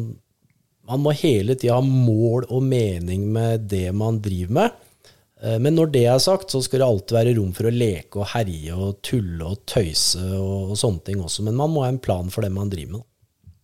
[0.92, 4.82] Man må hele tida ha mål og mening med det man driver med.
[5.40, 8.20] Uh, Men når det er sagt, så skal det alltid være rom for å leke
[8.20, 11.48] og herje og tulle og tøyse og, og sånne ting også.
[11.48, 13.08] Men man må ha en plan for det man driver med.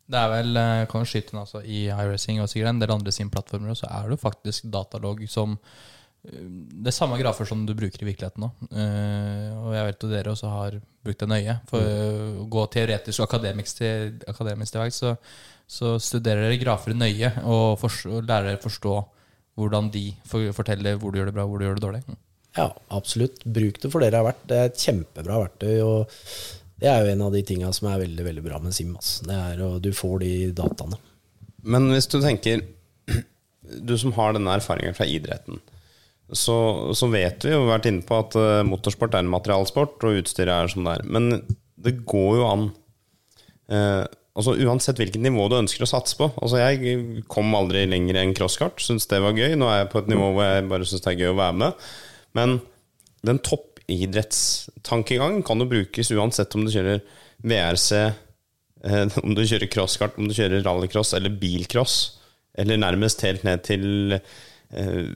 [0.08, 2.94] Det er vel, eh, kan du skyte inn altså, I iRacing og sikkert en del
[2.96, 7.66] andre sin plattformer, så er det faktisk datalog som eh, Det er samme grafer som
[7.68, 8.50] du bruker i virkeligheten nå.
[8.72, 11.58] Eh, og jeg vet jo dere også har brukt det nøye.
[11.70, 12.40] For Mm.
[12.44, 15.14] å gå teoretisk og akademisk til, akademisk til verks, så,
[15.68, 18.96] så studerer dere grafer nøye og, for, og lærer dere forstå
[19.58, 20.06] hvordan de
[20.54, 22.02] forteller hvor du gjør det bra hvor du gjør det dårlig.
[22.58, 23.44] Ja, absolutt.
[23.46, 24.44] Bruk det for det det har vært.
[24.50, 25.80] Det er et kjempebra verktøy.
[25.86, 26.10] og
[26.82, 28.94] det er jo en av de tinga som er veldig veldig bra med Sim.
[28.98, 29.26] Altså.
[29.26, 31.00] Det er, og du får de dataene.
[31.68, 32.62] Men hvis du tenker
[33.88, 35.58] Du som har denne erfaringen fra idretten,
[36.32, 36.58] så,
[36.96, 39.98] så vet vi jo, vi har vært inne på at eh, motorsport er en materialsport,
[40.04, 41.04] og utstyret er som det er.
[41.08, 41.42] Men
[41.84, 42.66] det går jo an
[43.72, 44.04] eh,
[44.38, 46.30] altså Uansett hvilket nivå du ønsker å satse på.
[46.36, 49.56] Altså Jeg kom aldri lenger enn crosskart, syns det var gøy.
[49.58, 51.60] Nå er jeg på et nivå hvor jeg bare syns det er gøy å være
[51.64, 51.88] med.
[52.38, 52.60] Men
[53.26, 53.42] den
[53.88, 57.02] toppidrettstankegangen kan jo brukes uansett om du kjører
[57.44, 57.92] VRC,
[58.84, 62.20] eh, om du kjører crosskart, om du kjører rallycross eller bilcross,
[62.58, 65.14] eller nærmest helt ned til eh,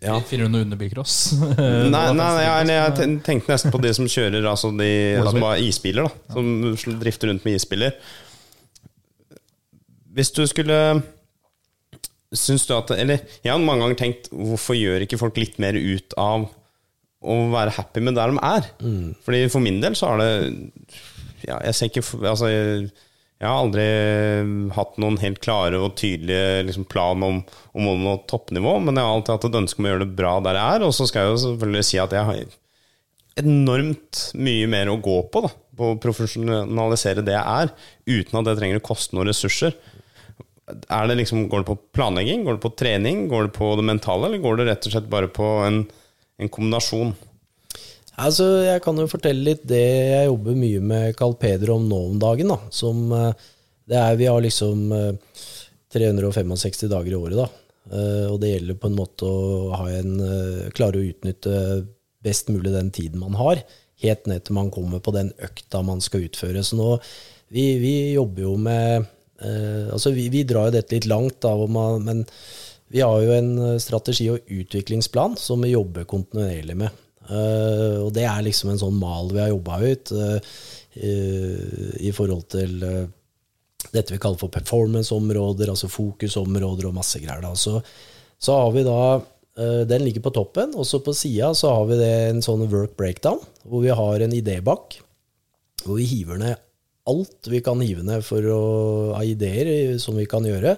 [0.00, 0.18] ja.
[0.24, 1.32] Finner du noe under bilcross?
[1.60, 4.92] Nei, nei, nei jeg, jeg tenkte nesten på de som kjører altså de
[5.26, 6.36] som har isbiler, da.
[6.36, 7.96] Som drifter rundt med isbiler.
[10.10, 10.76] Hvis du skulle
[12.34, 15.74] Syns du at Eller jeg har mange ganger tenkt hvorfor gjør ikke folk litt mer
[15.74, 16.48] ut av
[17.20, 18.68] å være happy med der de er?
[19.26, 20.30] Fordi for min del så har det
[21.46, 22.90] Ja, jeg ikke Altså, jeg,
[23.40, 23.84] jeg har aldri
[24.76, 27.38] hatt noen helt klare og tydelige liksom, plan om,
[27.72, 30.16] om å nå toppnivå, men jeg har alltid hatt et ønske om å gjøre det
[30.18, 30.84] bra der jeg er.
[30.84, 32.42] Og så skal jeg jo selvfølgelig si at jeg har
[33.40, 37.72] enormt mye mer å gå på, da, på å profesjonalisere det jeg er,
[38.10, 39.76] uten at det trenger å koste noen ressurser.
[40.92, 43.86] Er det liksom, går det på planlegging, går det på trening, går det på det
[43.88, 45.80] mentale, eller går det rett og slett bare på en,
[46.40, 47.14] en kombinasjon.
[48.20, 52.00] Altså, jeg kan jo fortelle litt det jeg jobber mye med Carl Peder om nå
[52.10, 52.52] om dagen.
[52.52, 53.48] da, som eh,
[53.88, 55.14] det er, Vi har liksom eh,
[55.92, 57.48] 365 dager i året, da.
[57.90, 61.86] Eh, og det gjelder på en måte å ha en, eh, klare å utnytte
[62.22, 63.62] best mulig den tiden man har,
[64.04, 66.62] helt ned til man kommer på den økta man skal utføre.
[66.64, 66.98] Så nå,
[67.48, 69.08] vi, vi jobber jo med
[69.40, 72.26] eh, Altså, vi, vi drar jo dette litt langt, da, hvor man, men
[72.90, 77.06] vi har jo en eh, strategi- og utviklingsplan som vi jobber kontinuerlig med.
[77.30, 80.54] Uh, og det er liksom en sånn mal vi har jobba ut uh,
[80.98, 82.72] i forhold til
[83.94, 87.44] dette vi kaller for performance-områder, altså fokusområder og masse greier.
[87.44, 87.52] Da.
[87.54, 87.76] Så,
[88.34, 89.20] så har vi da
[89.86, 92.96] Den ligger på toppen, og så på sida så har vi det en sånn work
[92.98, 94.98] breakdown, hvor vi har en idébakk.
[95.84, 96.58] hvor vi hiver ned
[97.10, 98.60] alt vi kan hive ned for å
[99.16, 100.76] ha ideer som vi kan gjøre.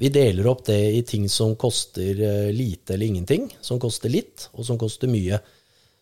[0.00, 4.46] Vi deler opp det i ting som koster eh, lite eller ingenting, som koster litt,
[4.56, 5.36] og som koster mye.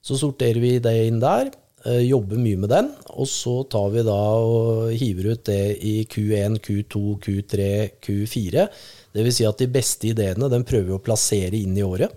[0.05, 1.51] Så sorterer vi det inn der,
[1.83, 5.97] eh, jobber mye med den, og så tar vi da og hiver ut det i
[6.07, 7.67] Q1, Q2, Q3,
[8.07, 8.69] Q4.
[9.15, 12.15] Det vil si at de beste ideene den prøver vi å plassere inn i året.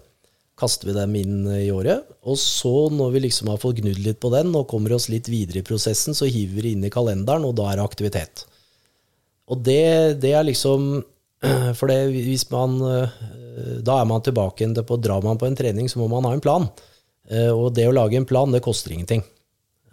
[0.62, 2.06] Kaster vi dem inn i året.
[2.30, 5.32] Og så, når vi liksom har fått gnudd litt på den og kommer oss litt
[5.34, 8.46] videre i prosessen, så hiver vi inn i kalenderen, og da er det aktivitet.
[9.50, 11.02] Og det, det er liksom
[11.78, 13.20] For det, hvis man eh,
[13.86, 16.36] Da er man tilbake igjen på Drar man på en trening, så må man ha
[16.38, 16.68] en plan.
[17.30, 19.24] Eh, Og det å lage en plan, det koster ingenting.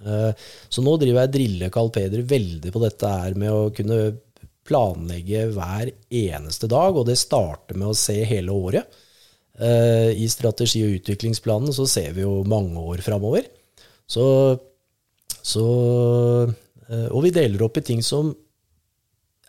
[0.04, 0.32] Eh,
[0.68, 4.00] Så nå driver jeg driller Carl Peder veldig på dette her med å kunne
[4.68, 8.98] planlegge hver eneste dag, og det starter med å se hele året.
[9.58, 13.48] I strategi- og utviklingsplanen så ser vi jo mange år framover.
[14.06, 14.26] Så,
[15.40, 15.64] så
[17.08, 18.28] Og vi deler opp i ting som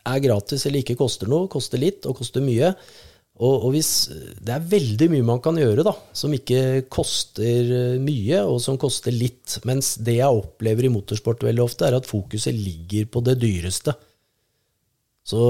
[0.08, 2.72] er gratis eller ikke koster noe, koster litt og koster mye.
[3.40, 3.90] Og, og hvis,
[4.44, 8.76] det er veldig mye man kan gjøre da, som ikke koster eh, mye, og som
[8.80, 9.58] koster litt.
[9.68, 13.94] Mens det jeg opplever i motorsport veldig ofte, er at fokuset ligger på det dyreste.
[15.30, 15.40] Så,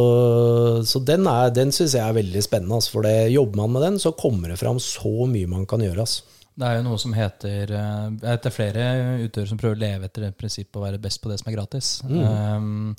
[0.87, 2.79] så den, er- den syns jeg er veldig spennende.
[2.79, 5.83] Altså, for det, jobber man med den, så kommer det fram så mye man kan
[5.83, 6.05] gjøre.
[6.05, 6.27] Altså.
[6.61, 8.87] Det er jo noe som heter eh, Det er flere
[9.23, 11.57] utøvere som prøver å leve etter det prinsippet å være best på det som er
[11.57, 11.91] gratis.
[12.07, 12.97] Um,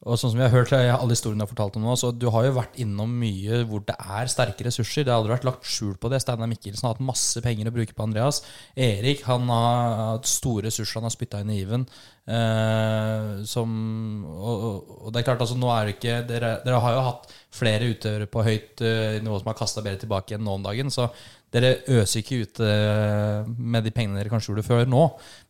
[0.00, 2.24] og sånn som vi har hørt alle historiene du har fortalt om nå, så du
[2.32, 5.04] har jo vært innom mye hvor det er sterke ressurser.
[5.04, 6.22] Det har aldri vært lagt skjul på det.
[6.24, 8.40] Steinar Mikkelsen har hatt masse penger å bruke på Andreas.
[8.80, 11.84] Erik han har hatt store ressurser han har spytta inn i Iven.
[12.30, 13.76] Eh, som,
[14.24, 17.32] og, og det er klart, altså nå er det ikke Dere, dere har jo hatt
[17.52, 20.92] flere utøvere på høyt uh, nivå som har kasta bedre tilbake enn nå om dagen.
[20.94, 21.10] Så
[21.50, 25.08] dere øser ikke ut eh, med de pengene dere kanskje gjorde før nå.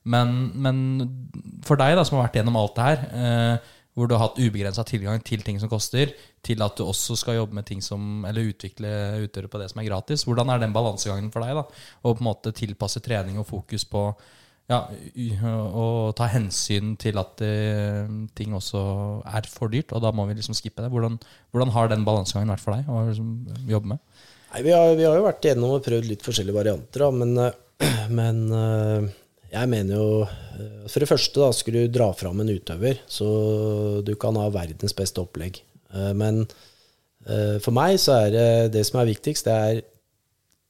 [0.08, 0.78] Men, men
[1.66, 4.40] for deg da, som har vært gjennom alt det her, eh, hvor du har hatt
[4.40, 6.14] ubegrensa tilgang til ting som koster,
[6.46, 8.90] til at du også skal jobbe med ting som, eller utvikle
[9.26, 10.24] utøvere på det som er gratis.
[10.24, 11.58] Hvordan er den balansegangen for deg?
[11.60, 11.66] da?
[12.00, 14.08] Å på en måte tilpasse trening og fokus på
[14.70, 14.84] ja,
[15.50, 18.80] og ta hensyn til at eh, ting også
[19.26, 20.92] er for dyrt, og da må vi liksom skippe det.
[20.92, 21.16] Hvordan,
[21.50, 23.32] hvordan har den balansegangen vært for deg å liksom,
[23.70, 24.04] jobbe med?
[24.52, 27.34] Nei, vi har, vi har jo vært igjennom og prøvd litt forskjellige varianter, da, men,
[27.42, 29.10] eh, men eh,
[29.50, 33.28] jeg mener jo eh, For det første, da, skulle du dra fram en utøver, så
[34.06, 35.60] du kan ha verdens beste opplegg.
[35.92, 36.44] Eh, Men
[37.26, 39.82] eh, for meg så er det det som er viktigst, det er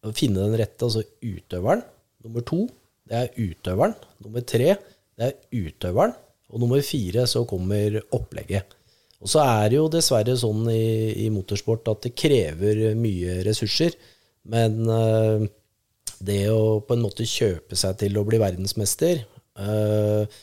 [0.08, 1.84] å finne den rette, altså utøveren.
[2.24, 2.64] Nummer to,
[3.08, 3.96] det er utøveren.
[4.24, 4.74] Nummer tre,
[5.20, 6.16] det er utøveren.
[6.50, 8.72] Og nummer fire, så kommer opplegget.
[9.20, 13.92] Og så er det jo dessverre sånn i, i motorsport at det krever mye ressurser.
[14.48, 14.80] Men
[16.20, 19.22] det å på en måte kjøpe seg til å bli verdensmester,
[19.60, 20.40] eh,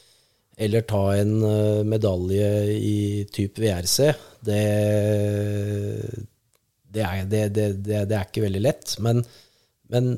[0.58, 4.10] eller ta en eh, medalje i type VRC,
[4.48, 4.64] det,
[6.94, 8.96] det, er, det, det, er ikke veldig lett.
[9.06, 9.22] Men,
[9.94, 10.16] men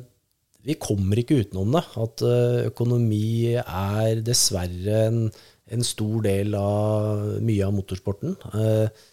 [0.64, 1.84] vi kommer ikke utenom det.
[2.00, 5.22] At eh, økonomi er dessverre en,
[5.70, 8.36] en stor del av mye av motorsporten.
[8.54, 9.08] Eh,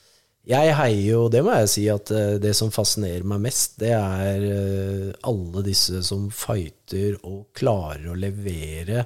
[0.48, 3.92] Jeg heier jo, det må jeg si, at eh, det som fascinerer meg mest, det
[3.98, 9.04] er eh, alle disse som fighter og klarer å levere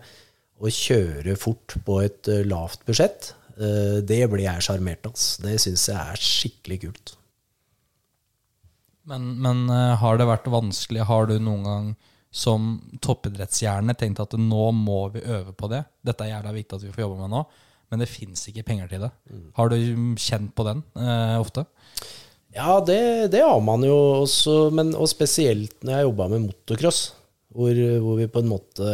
[0.61, 3.33] og kjøre fort på et eh, lavt budsjett.
[3.61, 5.11] Det blir jeg sjarmert av.
[5.13, 5.35] ass.
[5.43, 7.11] Det syns jeg er skikkelig kult.
[9.11, 9.67] Men, men
[10.01, 11.03] har det vært vanskelig?
[11.05, 11.91] Har du noen gang
[12.33, 12.71] som
[13.03, 15.83] toppidrettshjerne tenkt at nå må vi øve på det?
[16.01, 17.43] Dette er jævla viktig at vi får jobbe med nå,
[17.91, 19.11] men det fins ikke penger til det.
[19.57, 19.77] Har du
[20.15, 21.65] kjent på den eh, ofte?
[22.55, 27.01] Ja, det, det har man jo også, men, og spesielt når jeg jobba med motocross.
[27.51, 28.91] Hvor, hvor vi på en måte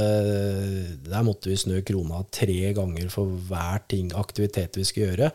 [1.06, 5.30] Der måtte vi snø krona tre ganger for hver ting, aktivitet vi skulle gjøre.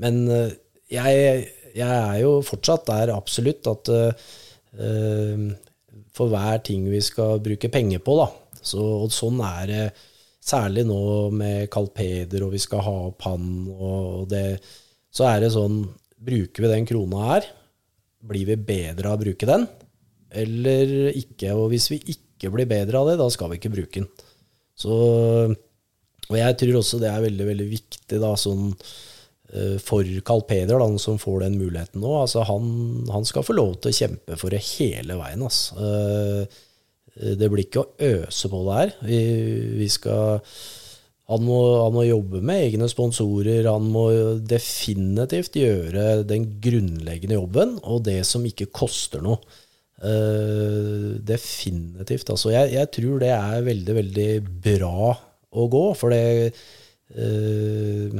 [0.00, 0.54] Men eh,
[0.92, 1.44] jeg,
[1.76, 5.44] jeg er jo fortsatt der absolutt at uh,
[6.14, 8.30] for hver ting vi skal bruke penger på, da,
[8.64, 9.84] Så, og sånn er det
[10.44, 11.00] særlig nå
[11.34, 14.60] med Carl og vi skal ha opp han, og det
[15.14, 15.84] Så er det sånn
[16.24, 17.46] Bruker vi den krona her?
[18.24, 19.66] Blir vi bedre av å bruke den,
[20.32, 21.50] eller ikke?
[21.52, 24.06] Og hvis vi ikke blir bedre av det, da skal vi ikke bruke den.
[24.72, 24.94] Så,
[26.30, 28.72] og jeg tror også det er veldig, veldig viktig da, sånn,
[29.52, 32.14] eh, for Carl da, som får den muligheten nå.
[32.22, 35.44] Altså, han, han, skal få lov til å kjempe for det hele veien.
[35.44, 35.76] Altså.
[37.20, 38.96] Eh, det blir ikke å øse på det her.
[39.06, 39.20] Vi,
[39.80, 40.40] vi skal
[41.24, 43.64] han må, han må, jobbe med egne sponsorer.
[43.70, 44.08] Han må
[44.44, 49.40] definitivt gjøre den grunnleggende jobben, og det som ikke koster noe.
[50.04, 52.28] Uh, definitivt.
[52.28, 54.28] Altså, jeg, jeg, tror det er veldig, veldig
[54.66, 55.84] bra å gå.
[55.96, 56.50] For det,
[57.16, 58.18] uh,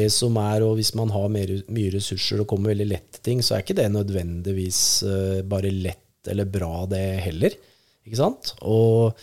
[0.00, 3.26] det som er, og hvis man har mer, mye ressurser og kommer veldig lett til
[3.28, 7.60] ting, så er ikke det nødvendigvis uh, bare lett eller bra, det heller.
[8.06, 8.54] Ikke sant?
[8.62, 9.18] Og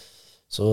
[0.52, 0.70] så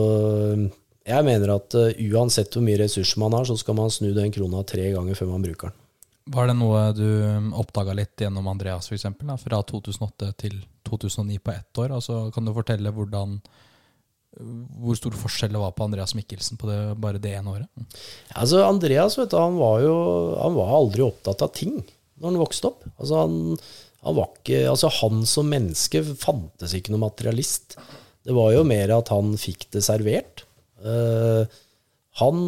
[1.11, 4.35] jeg mener at uh, uansett hvor mye ressurser man har, så skal man snu den
[4.35, 5.79] krona tre ganger før man bruker den.
[6.31, 7.07] Var det noe du
[7.59, 9.09] oppdaga litt gjennom Andreas, f.eks.?
[9.41, 11.95] Fra 2008 til 2009 på ett år?
[11.97, 13.39] Altså, kan du fortelle hvordan,
[14.39, 17.97] hvor stor forskjell det var på Andreas Mikkelsen på det, bare det ene året?
[18.37, 19.97] Altså, Andreas vet du, han var jo
[20.37, 22.87] han var aldri opptatt av ting når han vokste opp.
[22.93, 23.37] Altså, han,
[24.05, 27.81] han, var ikke, altså, han som menneske fantes ikke noe materialist.
[28.27, 30.45] Det var jo mer at han fikk det servert.
[30.81, 31.45] Uh,
[32.21, 32.41] han,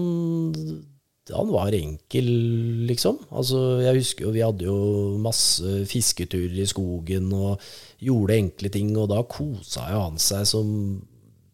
[1.32, 2.28] han var enkel,
[2.88, 3.20] liksom.
[3.30, 4.76] Altså, jeg husker jo vi hadde jo
[5.22, 7.62] masse fisketurer i skogen og
[8.02, 10.68] gjorde enkle ting, og da kosa jo han seg som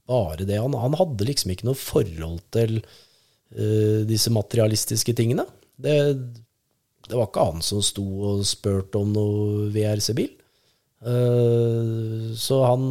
[0.09, 0.59] bare det.
[0.63, 5.45] Han, han hadde liksom ikke noe forhold til uh, disse materialistiske tingene.
[5.79, 5.95] Det,
[7.07, 10.33] det, var ikke han som sto og spurte om noe VRC-bil.
[10.99, 12.89] Uh, eh, så han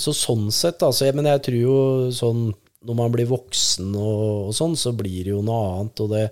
[0.00, 1.78] så sånn sett, altså, men jeg tror jo
[2.14, 2.44] sånn
[2.84, 6.02] når man blir voksen og, og sånn, så blir det jo noe annet.
[6.04, 6.24] Og det,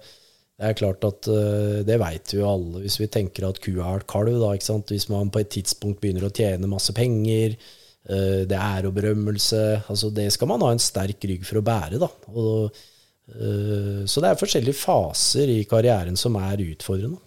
[0.60, 3.94] det er klart at uh, det veit vi jo alle, hvis vi tenker at kua
[3.96, 4.38] er kalv.
[4.40, 4.92] da, ikke sant?
[4.92, 7.56] Hvis man på et tidspunkt begynner å tjene masse penger,
[8.10, 11.66] uh, det er og berømmelse altså Det skal man ha en sterk rygg for å
[11.66, 12.00] bære.
[12.02, 12.82] da, og,
[13.32, 17.20] uh, Så det er forskjellige faser i karrieren som er utfordrende.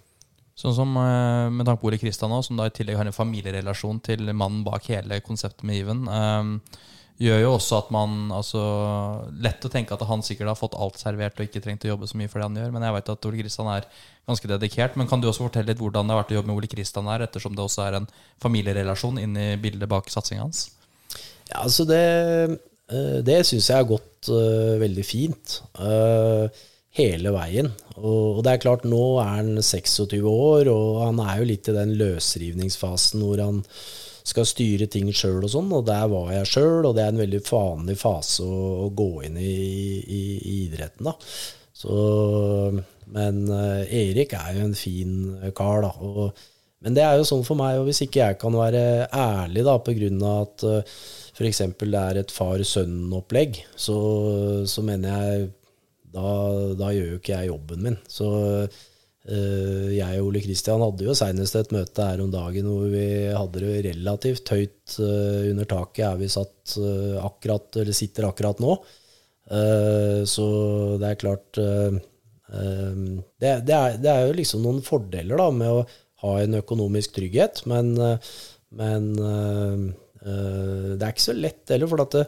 [0.56, 3.16] Sånn som eh, med tanke på Ole Kristian nå, som da i tillegg har en
[3.16, 6.54] familierelasjon til mannen bak hele konseptet med Even, um,
[7.20, 8.62] gjør jo også at man altså,
[9.44, 12.08] Lett å tenke at han sikkert har fått alt servert og ikke trengt å jobbe
[12.08, 13.88] så mye for det han gjør, men jeg vet at Ole Kristian er
[14.32, 14.96] ganske dedikert.
[15.00, 17.10] Men kan du også fortelle litt hvordan det har vært å jobbe med Ole Kristian
[17.12, 18.08] her, ettersom det også er en
[18.44, 20.70] familierelasjon inn i bildet bak satsinga hans?
[21.52, 22.06] Ja, altså det,
[23.28, 25.60] det syns jeg har gått uh, veldig fint.
[25.76, 26.48] Uh,
[26.96, 27.70] hele veien.
[27.96, 31.76] Og, det er klart, nå er han 26 år, og han er jo litt i
[31.76, 33.62] den løsrivningsfasen hvor han
[34.26, 37.22] skal styre ting sjøl og sånn, og der var jeg sjøl, og det er en
[37.22, 39.54] veldig vanlig fase å, å gå inn i,
[40.02, 41.14] i, i, idretten, da.
[41.76, 41.94] Så,
[43.14, 45.14] men uh, Erik er jo en fin
[45.56, 45.92] kar, da.
[46.02, 46.48] Og,
[46.86, 48.82] men det er jo sånn for meg, og hvis ikke jeg kan være
[49.14, 50.98] ærlig da, på grunn av at uh, eh,
[51.36, 51.62] f.eks.
[51.84, 54.00] det er et far-sønn-opplegg, så,
[54.72, 55.48] så mener jeg
[56.16, 56.34] da,
[56.80, 57.98] da, gjør jo ikke jeg jobben min.
[58.12, 62.88] Så uh, jeg og Ole Kristian hadde jo seinest et møte her om dagen hvor
[62.92, 68.30] vi hadde det relativt høyt uh, under taket her vi satt uh, akkurat, eller sitter
[68.30, 68.78] akkurat nå.
[70.26, 70.46] så
[70.98, 72.00] det er klart det,
[73.38, 75.84] det, er, det, er, jo liksom noen fordeler da med å
[76.24, 77.92] ha en økonomisk trygghet, men,
[78.74, 79.06] men
[80.26, 81.92] det er ikke så lett heller.
[81.92, 82.26] for at det,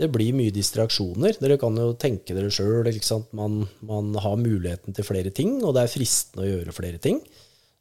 [0.00, 1.36] det blir mye distraksjoner.
[1.38, 2.88] Dere kan jo tenke dere sjøl.
[3.36, 7.20] Man, man, har muligheten til flere ting, og det er fristende å gjøre flere ting.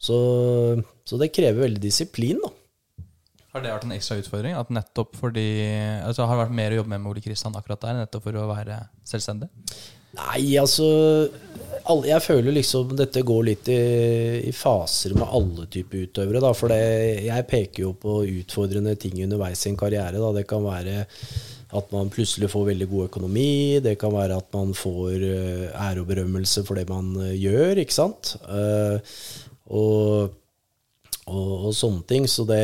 [0.04, 0.18] Så,
[1.08, 2.42] så det krever veldig disiplin.
[2.44, 2.52] da.
[3.54, 4.56] Har det vært en ekstra utfordring?
[4.58, 5.48] At nettopp fordi,
[6.06, 8.40] altså Har det vært mer å jobbe med med Ole Kristian akkurat der, nettopp for
[8.42, 9.50] å være selvstendig?
[10.14, 10.88] Nei, altså
[12.06, 13.78] Jeg føler liksom dette går litt i,
[14.50, 16.42] i faser med alle typer utøvere.
[16.42, 16.82] Da, for det,
[17.26, 20.22] jeg peker jo på utfordrende ting underveis i en karriere.
[20.22, 20.32] Da.
[20.38, 21.04] Det kan være
[21.74, 23.82] at man plutselig får veldig god økonomi.
[23.84, 27.82] Det kan være at man får eh, ære og berømmelse for det man eh, gjør,
[27.82, 28.36] ikke sant.
[28.46, 29.14] Eh,
[29.74, 30.36] og,
[31.26, 32.28] og, og sånne ting.
[32.30, 32.64] Så det,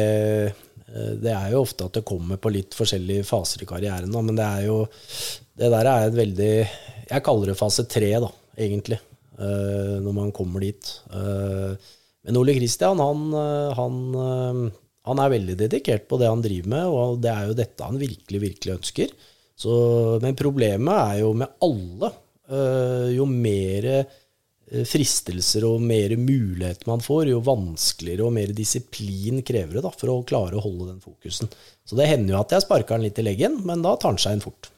[1.23, 4.13] det, er jo ofte at det kommer på litt forskjellige faser i karrieren.
[4.13, 4.23] Da.
[4.25, 4.81] Men det er jo
[5.59, 6.53] Det der er et veldig
[7.09, 8.99] Jeg kaller det fase tre, da, egentlig.
[9.39, 10.83] Når man kommer dit.
[11.07, 13.21] Men Ole Kristian, han,
[13.77, 14.71] han
[15.09, 17.99] han er veldig dedikert på det han driver med, og det er jo dette han
[18.01, 19.13] virkelig, virkelig ønsker.
[19.59, 19.73] Så,
[20.23, 22.13] men problemet er jo med alle.
[22.49, 29.43] Øh, jo mer eh, fristelser og mer mulighet man får, jo vanskeligere og mer disiplin
[29.45, 31.51] krever det da, for å klare å holde den fokusen.
[31.85, 34.23] Så det hender jo at jeg sparker den litt i leggen, men da tar den
[34.23, 34.71] seg inn fort.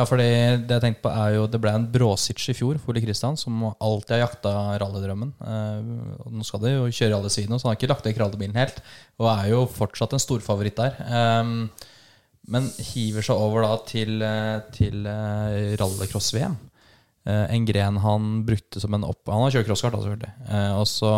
[0.00, 2.94] Ja, for det jeg tenkte på er jo Det ble en Bråsitch i fjor for
[2.94, 5.34] Ole Kristian, som alltid har jakta rallydrømmen.
[5.44, 8.56] Eh, nå skal de jo kjøre alle sidene, så han har ikke lagt vekk rallybilen
[8.56, 8.80] helt.
[9.20, 10.96] Og er jo fortsatt en storfavoritt der.
[11.04, 11.52] Eh,
[12.50, 16.56] men hiver seg over da til, eh, til eh, rallycross-VM.
[17.28, 19.28] Eh, en gren han brukte som en opp...
[19.28, 20.32] Han har kjørt crosskart, da, selvfølgelig.
[20.48, 21.12] Eh, og så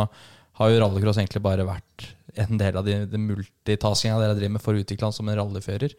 [0.58, 2.08] har jo rallycross egentlig bare vært
[2.42, 5.38] en del av de, de multitaskinga dere driver med for å utvikle han som en
[5.38, 5.94] rallyfører.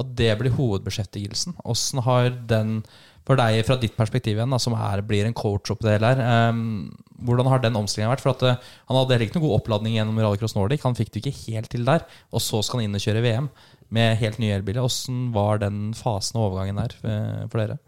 [0.00, 1.56] At det blir hovedbeskjeftigelsen.
[1.64, 2.80] Åssen har den,
[3.26, 6.12] for deg fra ditt perspektiv igjen, da, som er, blir en coach oppi det hele
[6.12, 6.90] her, um,
[7.24, 8.24] hvordan har den omstillinga vært?
[8.24, 10.84] For at uh, Han hadde heller ikke noen god oppladning gjennom Rallycross Nordic.
[10.84, 12.04] Han fikk det ikke helt til der.
[12.34, 13.48] Og så skal han inn og kjøre VM
[13.94, 14.84] med helt nye elbiler.
[14.84, 17.78] Åssen var den fasen og overgangen der uh, for dere?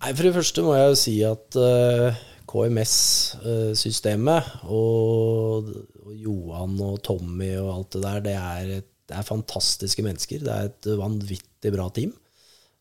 [0.00, 2.20] Nei, For det første må jeg jo si at uh,
[2.50, 5.68] KMS-systemet og,
[6.00, 10.44] og Johan og Tommy og alt det der, det er, et, det er fantastiske mennesker.
[10.46, 12.14] Det er et vanvittig bra team.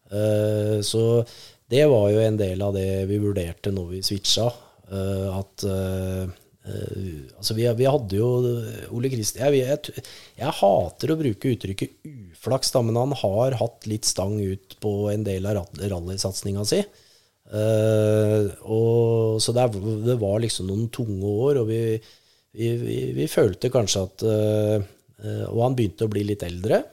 [0.10, 1.24] Uh, så
[1.70, 4.48] det var jo en del av det vi vurderte når vi switcha.
[4.90, 6.30] Uh, at uh,
[7.40, 8.28] altså vi, hadde jo
[8.94, 10.04] Ole Kristian jeg, jeg,
[10.38, 14.94] jeg, hater å bruke uttrykket uflaks, da, men han har hatt litt stang ut på
[15.14, 16.84] en del av rallysatsinga si.
[17.50, 19.66] Uh, og, så det,
[20.06, 21.82] det, var liksom noen tunge år, og vi,
[22.54, 22.70] vi,
[23.18, 24.90] vi følte kanskje at uh,
[25.20, 26.84] Og han begynte å bli litt eldre.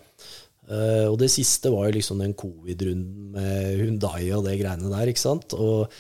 [0.67, 5.13] Uh, og det siste var jo liksom den covid-runden med Hundai og det greiene der.
[5.13, 5.55] ikke sant?
[5.55, 5.93] Og,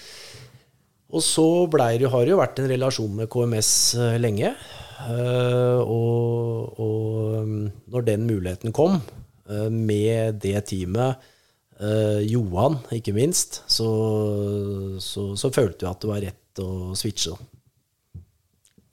[1.07, 3.70] og så ble har det jo vært en relasjon med KMS
[4.19, 4.51] lenge.
[5.07, 7.07] Og, og,
[7.44, 7.57] um,
[7.93, 8.98] når den muligheten kom,
[9.70, 11.20] med det teamet
[12.27, 13.86] Johan, ikke minst, så,
[14.98, 17.36] så, så, følte vi at det var rett å switche.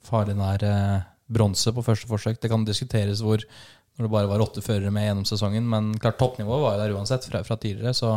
[0.04, 2.40] Farlig nær eh, bronse på første forsøk.
[2.40, 3.44] Det kan diskuteres hvor
[3.94, 5.68] når det bare var åtte førere med gjennom sesongen.
[5.70, 7.94] Men klart toppnivået var jo der uansett fra, fra tidligere.
[7.94, 8.16] Så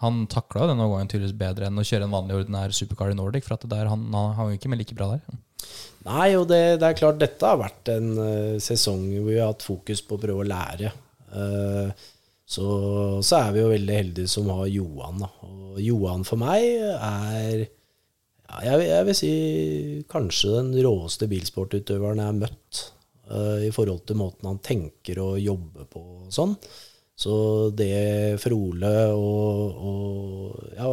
[0.00, 3.44] han takla denne gangen tydeligvis bedre enn å kjøre en vanlig ordinær supercar i Nordic.
[3.46, 5.40] For at det der, han, han jo ikke med like bra der.
[6.06, 9.52] Nei, og det, det, er klart dette har vært en uh, sesong hvor vi har
[9.52, 10.94] hatt fokus på å prøve å lære.
[11.34, 11.92] Uh,
[12.50, 12.64] så,
[13.20, 15.20] så, er vi jo veldig heldige som har Johan.
[15.20, 15.28] Da.
[15.46, 16.64] Og Johan for meg
[16.96, 17.66] er
[18.66, 19.32] jeg, jeg, vil si
[20.10, 22.84] kanskje den råeste bilsportutøveren jeg har møtt.
[23.30, 26.56] Uh, I forhold til måten han tenker og jobber på og sånn.
[27.20, 27.32] Så
[27.76, 30.88] det for Ole og, og ja,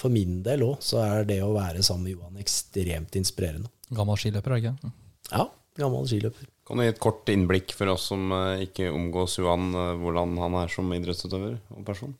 [0.00, 3.68] for min del òg, så er det å være sammen med Johan ekstremt inspirerende.
[3.92, 4.92] Gammel skiløper, er det ikke?
[5.28, 5.44] Ja,
[5.78, 6.48] gammel skiløper.
[6.68, 10.34] Kan du gi et kort innblikk for oss som eh, ikke omgås Johan, eh, hvordan
[10.40, 12.16] han er som idrettsutøver og person?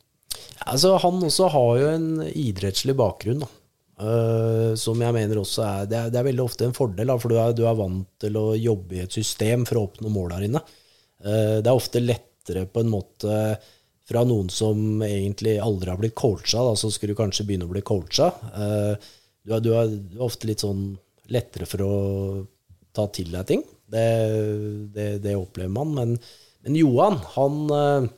[0.69, 3.49] Altså, han også har jo en idrettslig bakgrunn, da.
[3.99, 7.17] Uh, som jeg mener også er det, er det, er veldig ofte en fordel, da,
[7.19, 10.11] for du er, du er, vant til å jobbe i et system for å oppnå
[10.13, 10.61] mål her inne.
[11.19, 13.41] Uh, det er ofte lettere på en måte
[14.09, 17.73] fra noen som egentlig aldri har blitt coacha, da, så skal du kanskje begynne å
[17.73, 18.31] bli coacha.
[18.55, 19.11] Uh,
[19.43, 19.93] du, du, du, er,
[20.23, 20.93] ofte litt sånn
[21.33, 21.93] lettere for å
[22.95, 23.65] ta til deg ting.
[23.89, 24.05] Det,
[24.93, 25.93] det, det opplever man.
[25.97, 26.15] Men,
[26.65, 28.09] men Johan, han, eh,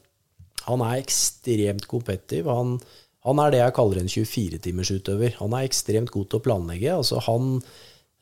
[0.68, 2.50] han, er ekstremt kompetitiv.
[2.52, 2.78] Han,
[3.28, 5.36] han, er det jeg kaller en 24-timersutøver.
[5.42, 6.96] Han er ekstremt god til å planlegge.
[6.96, 7.60] Altså han,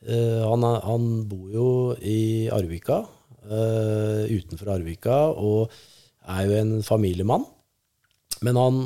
[0.04, 1.70] eh, han, han, bor jo
[2.04, 3.00] i Arvika,
[3.48, 5.72] uh, utenfor Arvika, og
[6.28, 7.48] er jo en familiemann.
[8.44, 8.82] Men han,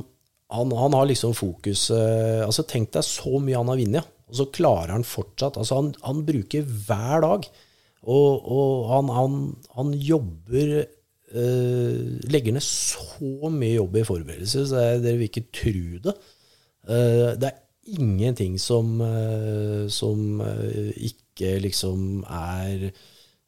[0.55, 4.51] han har liksom fokus uh, altså Tenk deg så mye han har vunnet, og så
[4.55, 7.47] klarer han fortsatt altså han, bruker hver dag
[8.05, 10.73] og, og han, jobber
[11.35, 16.17] eh, Legger ned så mye jobb i forberedelser, så dere vil ikke tro det.
[16.85, 20.43] Uh, det er ingenting som, uh, som
[20.95, 22.91] ikke liksom er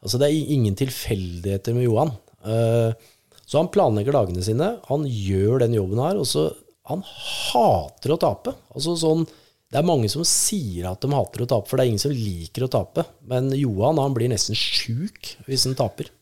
[0.06, 2.10] Altså, det er ingen tilfeldigheter med Johan.
[3.48, 6.44] Så han planlegger dagene sine, han gjør den jobben her, og så
[6.86, 8.52] Han hater å tape.
[8.70, 9.24] Altså sånn
[9.72, 12.14] det er mange som sier at de hater å tape, for det er ingen som
[12.14, 13.02] liker å tape.
[13.26, 16.12] Men Johan han blir nesten sjuk hvis han taper.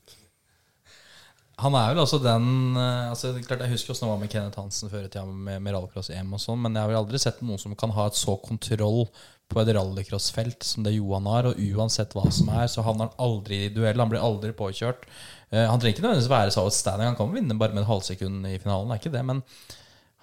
[1.63, 4.59] Han er vel også den eh, altså, klart Jeg husker hvordan det var med Kenneth
[4.59, 7.21] Hansen før i tida med, med rallycross EM og sånn, men jeg har vel aldri
[7.23, 9.05] sett noen som kan ha et så kontroll
[9.53, 11.51] på et rallycrossfelt som det Johan har.
[11.51, 14.01] Og uansett hva som er, så havner han aldri i duell.
[14.01, 15.07] Han blir aldri påkjørt.
[15.53, 17.13] Uh, han trenger ikke nødvendigvis være så outstanding.
[17.13, 19.25] Han kan vinne bare med et halvsekund i finalen, det er ikke det.
[19.31, 19.45] men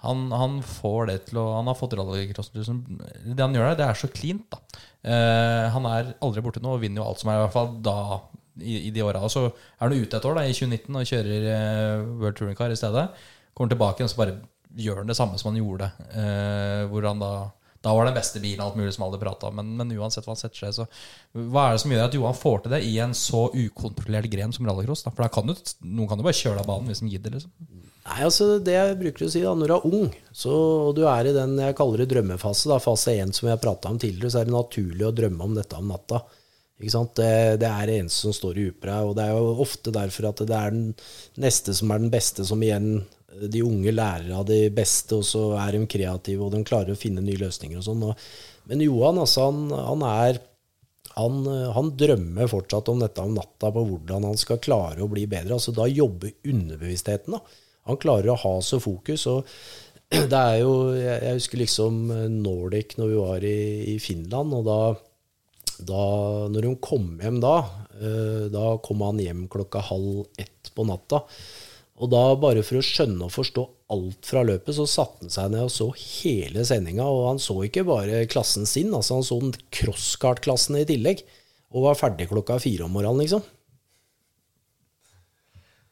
[0.02, 2.80] han, han, får det til å Han har fått rallycrossen
[3.22, 4.58] Det han gjør der, det er så cleant, da.
[5.06, 7.70] Uh, han er aldri borte nå og vinner jo alt som er, i hvert fall
[7.86, 7.96] da,
[8.60, 9.22] i, i de åra.
[9.32, 12.74] Så er han ute et år, da, i 2019, og kjører uh, World Touring Car
[12.74, 13.08] i stedet.
[13.52, 14.38] Kommer tilbake og så bare
[14.72, 15.90] gjør han det samme som han gjorde.
[16.14, 17.32] Uh, hvor han da
[17.82, 19.56] da var det beste bilen alt mulig som alle prata om.
[19.58, 22.36] Men, men uansett hva han setter seg, så hva er det som gjør at Johan
[22.38, 25.02] får til det i en så ukontrollert gren som rallycross?
[25.08, 27.54] For kan du, noen kan jo bare kjøre av banen hvis de gidder, liksom.
[28.02, 30.52] Nei, altså Det jeg bruker å si da, når du er ung, så,
[30.88, 33.90] og du er i den jeg kaller det drømmefase, da, fase 1 som jeg prata
[33.90, 36.22] om tidligere, så er det naturlig å drømme om dette om natta.
[36.82, 37.32] Det,
[37.62, 39.00] det er det eneste som står i opera.
[39.06, 40.88] Og det er jo ofte derfor at det er den
[41.40, 45.44] neste som er den beste, som igjen de unge lærer av de beste, og så
[45.62, 48.02] er de kreative, og de klarer å finne nye løsninger og sånn.
[48.68, 50.42] Men Johan, altså, han, han er
[51.16, 51.44] han,
[51.76, 55.58] han, drømmer fortsatt om dette om natta, på hvordan han skal klare å bli bedre.
[55.58, 57.36] Altså Da jobber underbevisstheten.
[57.36, 57.42] da.
[57.90, 59.26] Han klarer å ha så fokus.
[59.28, 59.44] og
[60.32, 62.00] det er jo, Jeg, jeg husker liksom
[62.38, 63.58] Nordic når vi var i,
[63.92, 64.54] i Finland.
[64.56, 64.78] og da,
[65.88, 66.06] da
[66.52, 67.56] når hun kom hjem da,
[67.98, 71.22] eh, da kom han hjem klokka halv ett på natta.
[72.02, 75.52] Og da, bare for å skjønne og forstå alt fra løpet, så satte han seg
[75.52, 77.06] ned og så hele sendinga.
[77.06, 79.38] Og han så ikke bare klassen sin, altså han så
[79.76, 81.22] crosskart-klassen i tillegg.
[81.72, 83.44] Og var ferdig klokka fire om morgenen, liksom.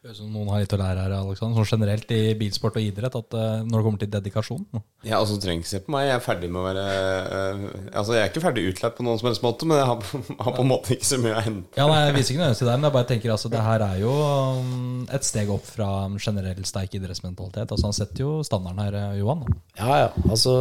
[0.01, 1.61] Høres ut som noen har litt å lære her, Alexander.
[1.61, 4.63] Sånn generelt i bilsport og idrett, at uh, når det kommer til dedikasjon
[5.05, 6.07] Ja, altså trenger ikke se på meg.
[6.07, 7.67] Jeg er ferdig med å være uh,
[7.99, 10.07] Altså, jeg er ikke ferdig utlært på noen som helst måte, men jeg har,
[10.47, 11.77] har på en måte ikke så mye å hente.
[11.77, 13.85] Ja, nei, Jeg viser ikke nødvendigvis til deg, men jeg bare tenker altså, det her
[13.91, 17.77] er jo um, et steg opp fra generell sterk idrettsmentalitet.
[17.77, 19.45] Altså Han setter jo standarden her, eh, Johan.
[19.45, 19.61] Da.
[19.83, 20.09] Ja, ja.
[20.31, 20.57] Altså,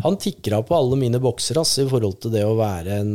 [0.00, 3.14] han tikker av på alle mine bokser ass, i forhold til det å være en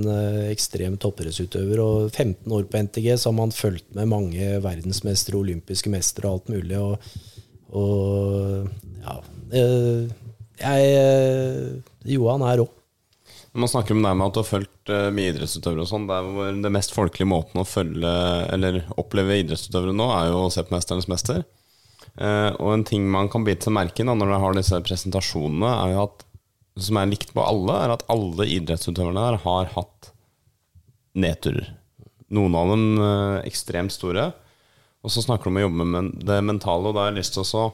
[0.52, 1.82] ekstrem toppidrettsutøver.
[1.82, 6.28] Og 15 år på NTG så har man fulgt med mange verdensmestere verdensmestere, olympiske mestere
[6.28, 6.78] og alt mulig.
[6.80, 6.98] Og,
[7.72, 8.68] og
[9.02, 9.18] ja
[9.56, 10.12] eh,
[10.62, 11.82] Jeg eh,
[12.12, 12.68] Johan er rå.
[13.54, 16.06] Man snakker om det med at du har fulgt uh, mye idrettsutøvere og sånn.
[16.08, 18.12] Det er den mest folkelige måten å følge
[18.48, 21.44] eller oppleve idrettsutøvere nå, er jo å se på 'Mesternes mester'.
[22.64, 25.94] Og en ting man kan bite seg merke i når du har disse presentasjonene, er
[25.94, 26.24] jo at
[26.80, 30.12] som er likt på alle, er at alle idrettsutøverne her har hatt
[31.12, 31.74] nedturer.
[32.32, 33.04] Noen av dem
[33.44, 34.32] ekstremt store,
[35.02, 37.38] og så snakker du om å jobbe med det mentale, og da har jeg lyst
[37.38, 37.66] til å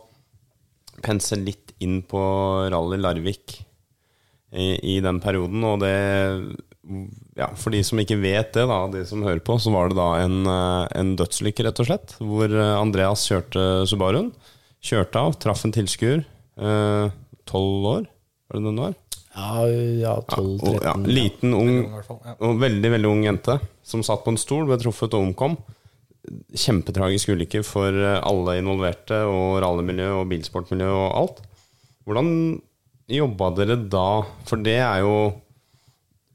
[1.03, 2.21] pense litt inn på
[2.71, 3.57] Rally Larvik
[4.51, 5.63] i, i, den perioden.
[5.67, 5.93] Og det
[7.37, 9.99] ja, For de som ikke vet det, da, de som hører på, så var det
[9.99, 12.15] da en, eh, en dødslykke, rett og slett.
[12.21, 14.31] Hvor eh, Andreas kjørte Subaruen.
[14.87, 16.23] Kjørte av, traff en tilskuer.
[16.57, 17.17] Eh,
[17.49, 18.07] tolv eh, år,
[18.47, 18.95] var det den var?
[19.37, 20.79] Ja, 12-13.
[20.81, 21.91] Ja, liten, ung,
[22.39, 25.59] og veldig, veldig ung jente som satt på en stol, ble truffet og omkom
[26.57, 31.43] kjempetragisk ulykke for eh, alle involverte, og rallymiljø og bilsportmiljø og alt.
[32.07, 32.31] Hvordan
[33.11, 34.07] jobba dere da?
[34.47, 35.17] For det er jo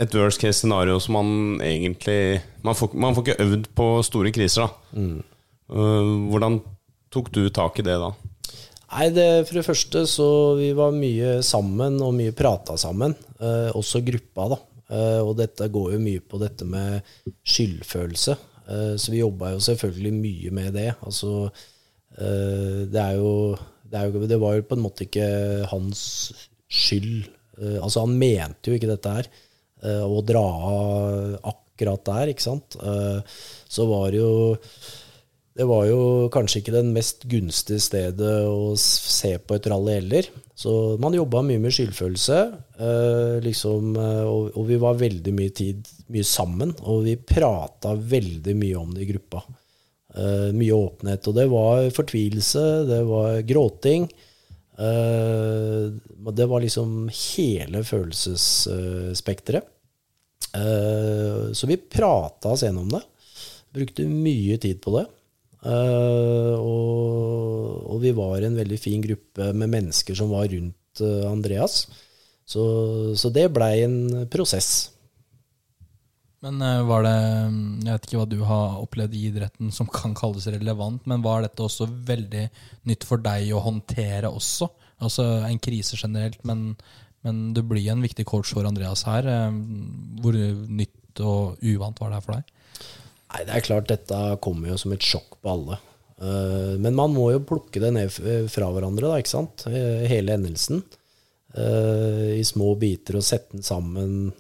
[0.02, 4.32] et worst case scenario som man egentlig Man får, man får ikke øvd på store
[4.34, 4.98] kriser, da.
[4.98, 5.22] Mm.
[5.72, 6.60] Eh, hvordan
[7.12, 8.12] tok du tak i det da?
[8.92, 10.28] Nei, det, For det første så
[10.58, 13.16] vi var mye sammen og mye prata sammen.
[13.40, 14.58] Eh, også gruppa, da.
[14.92, 17.00] Eh, og dette går jo mye på dette med
[17.40, 18.36] skyldfølelse.
[18.68, 20.90] Eh, så vi jobba jo selvfølgelig mye med det.
[21.02, 21.50] Altså,
[22.18, 23.32] eh, det er jo
[23.82, 25.28] det, er jo, det var jo på en måte ikke
[25.72, 26.02] hans
[26.72, 27.26] skyld.
[27.58, 29.32] Eh, altså, han mente jo ikke dette her.
[29.82, 32.76] Å dra av akkurat der, ikke sant.
[33.66, 34.28] Så var det jo
[35.52, 40.28] det var jo kanskje ikke den mest gunstige stedet å se på et rally heller.
[40.56, 42.38] Så man jobba mye med skyldfølelse,
[42.80, 46.72] eh, liksom, eh, og, vi var veldig mye tid mye sammen.
[46.88, 49.44] Og vi prata veldig mye om det i gruppa.
[50.14, 51.28] Eh, mye åpenhet.
[51.28, 54.08] Og det var fortvilelse, det var gråting.
[56.32, 59.68] Det var liksom hele følelsesspekteret.
[61.54, 63.02] Så vi prata oss gjennom det.
[63.72, 65.06] Brukte mye tid på det.
[65.62, 71.28] Uh, og, og, vi var en veldig fin gruppe med mennesker som var rundt uh,
[71.30, 71.84] Andreas.
[72.42, 72.62] Så,
[73.14, 74.90] så det blei en prosess.
[76.42, 80.16] Men uh, var det Jeg vet ikke hva du har opplevd i idretten som kan
[80.18, 82.48] kalles relevant, men var dette også veldig
[82.90, 84.66] nytt for deg å håndtere også?
[85.02, 86.72] Altså en krise generelt, men,
[87.22, 89.30] men du blir en viktig coach for Andreas her.
[90.22, 92.50] Hvor nytt og uvant var det her for deg?
[93.32, 95.78] Nei, det er klart dette kommer jo som et sjokk på alle.
[96.22, 98.12] Uh, men man må jo plukke det ned
[98.52, 99.64] fra hverandre, da, ikke sant?
[99.70, 100.84] Eh, hele hendelsen.
[101.56, 104.32] Uh, I små biter og sette den sammen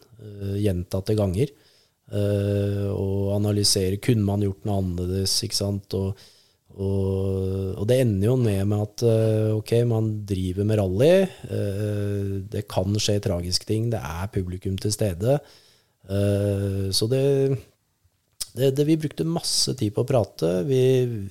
[0.62, 1.50] gjentatte ganger.
[2.12, 5.96] og analysere kunne man gjort noe annerledes, ikke sant.
[5.98, 6.20] Og,
[6.76, 9.04] og, og det ender jo ned med at
[9.56, 11.10] ok, man driver med rally.
[12.54, 13.90] det kan skje tragiske ting.
[13.90, 15.40] Det er publikum til stede.
[16.94, 17.24] så det
[18.52, 20.50] det, det, vi brukte masse tid på å prate.
[20.68, 20.82] Vi,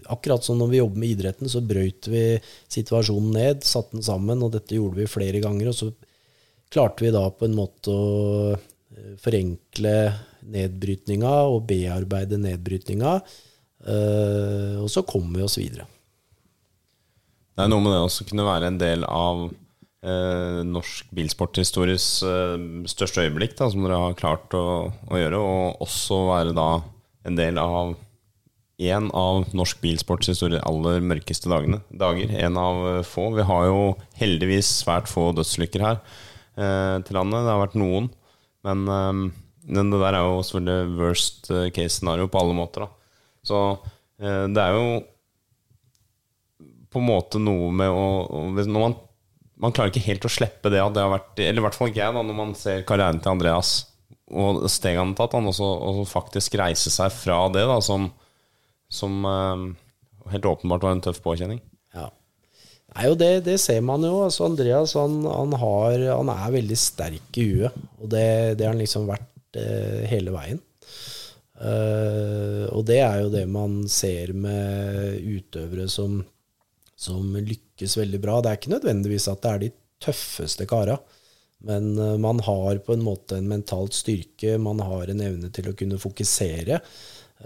[0.10, 2.26] akkurat som når vi jobber med idretten, så brøyt vi
[2.72, 5.70] situasjonen ned, satte den sammen, og dette gjorde vi flere ganger.
[5.70, 5.92] Og så
[6.72, 9.96] klarte vi da på en måte å eh, forenkle
[10.52, 13.16] nedbrytninga og bearbeide nedbrytninga.
[13.86, 15.88] Eh, og så kom vi oss videre.
[17.52, 19.44] Det er noe med det også kunne være en del av
[20.06, 22.56] eh, norsk bilsporthistories eh,
[22.90, 26.70] største øyeblikk, da, som dere har klart å, å, gjøre, og også være da
[27.28, 27.96] en del av
[28.82, 32.32] en av norsk bilsportshistories aller mørkeste dagene, dager.
[32.42, 33.30] En av eh, få.
[33.36, 33.84] Vi har jo
[34.18, 37.44] heldigvis svært få dødslykker her eh, til landet.
[37.46, 38.10] Det har vært noen,
[38.66, 39.22] men, eh,
[39.72, 42.88] det der er jo selvfølgelig worst eh, case scenario på alle måter.
[42.88, 43.22] da.
[43.46, 43.62] Så
[44.22, 45.00] det er jo
[46.94, 48.04] på en måte noe med å,
[48.70, 48.94] man,
[49.58, 51.90] man klarer ikke helt å slippe det at det har vært Eller i hvert fall
[51.90, 53.72] ikke jeg, da, når man ser karrieren til Andreas
[54.32, 58.10] og steg han tatt, han også, og faktisk reise seg fra det, da, som,
[58.92, 59.68] som uh,
[60.32, 61.62] helt åpenbart var en tøff påkjenning.
[61.96, 62.10] Ja.
[62.96, 64.24] Nei, jo det, det, ser man jo.
[64.26, 67.86] Altså, Andreas han, han, har, han, er veldig sterk i huet.
[68.02, 68.26] Og det,
[68.60, 70.60] det har han liksom vært eh, hele veien.
[71.62, 76.24] Uh, og det er jo det man ser med utøvere som
[77.02, 78.40] som lykkes veldig bra.
[78.42, 79.72] Det er ikke nødvendigvis at det er de
[80.02, 81.00] tøffeste kara,
[81.68, 85.70] men eh, man har på en måte en mentalt styrke, man har en evne til
[85.72, 86.82] å kunne fokusere,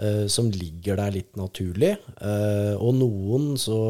[0.00, 1.94] uh, som ligger der litt naturlig.
[2.20, 3.80] Uh, og noen så,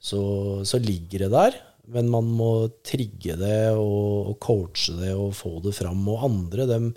[0.00, 0.22] så,
[0.68, 1.58] så, ligger det der,
[1.92, 2.52] men man må
[2.84, 6.00] trigge det og, og coache det og få det fram.
[6.08, 6.90] Og andre, dem,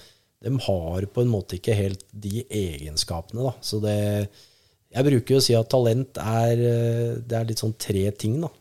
[0.44, 3.52] dem har på en måte ikke helt de egenskapene.
[3.52, 3.54] Da.
[3.64, 4.00] Så det,
[4.92, 8.52] jeg bruker jo å si at talent er, eh, er litt sånn tre ting, da.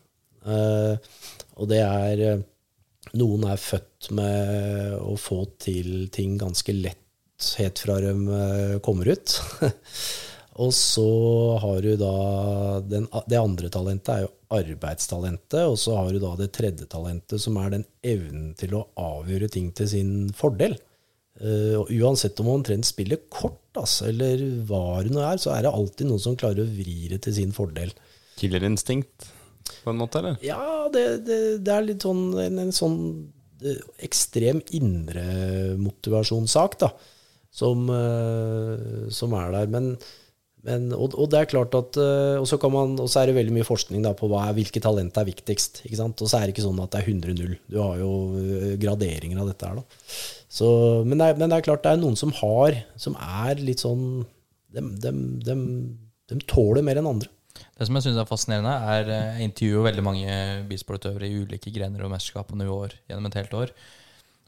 [1.61, 2.45] Og det er eh,
[3.19, 6.99] Noen er født med å få til ting ganske lett
[7.57, 8.13] helt fra de
[8.85, 9.33] kommer ut.
[10.63, 11.07] og så
[11.63, 12.13] har du da
[12.85, 17.39] den, Det andre talentet er jo arbeidstalentet, og så har du da det tredje talentet,
[17.41, 20.77] som er den evnen til å avgjøre ting til sin fordel.
[21.41, 25.65] Uh, uansett om man omtrent spiller kort, altså, eller hva det nå er, så er
[25.65, 27.93] det alltid noen som klarer å vri det til sin fordel.
[28.37, 29.31] Killerinstinkt,
[29.83, 30.19] på en måte?
[30.21, 30.35] eller?
[30.45, 32.97] Ja, det, det, det er litt sånn en, en sånn
[33.65, 36.89] uh, ekstrem indremotivasjonssak, da,
[37.51, 39.67] som, uh, som er der.
[39.73, 39.85] Men
[40.61, 41.97] men, og, og, det er klart at,
[42.69, 45.25] man, og så er det veldig mye forskning da, på hva er, hvilke talent er
[45.25, 45.81] viktigst.
[45.89, 47.55] Og så er det ikke sånn at det er 100-0.
[47.65, 48.11] Du har jo
[48.81, 49.81] graderinger av dette her.
[49.81, 50.13] da.
[50.51, 50.67] Så,
[51.07, 53.79] men, det er, men, det er, klart det er noen som har Som er litt
[53.79, 54.25] sånn
[54.75, 55.11] De, de,
[55.47, 55.55] de,
[56.27, 57.31] de tåler mer enn andre.
[57.81, 60.33] Det som jeg syns er fascinerende, er eh, Jeg intervjuer veldig mange
[60.69, 63.71] bilsportutøvere i ulike grener og mesterskap og nivåer gjennom et helt år.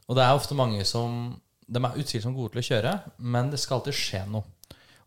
[0.06, 1.34] Og det er ofte mange som
[1.66, 4.46] De er utvilsomt gode til å kjøre, men det skal alltid skje noe.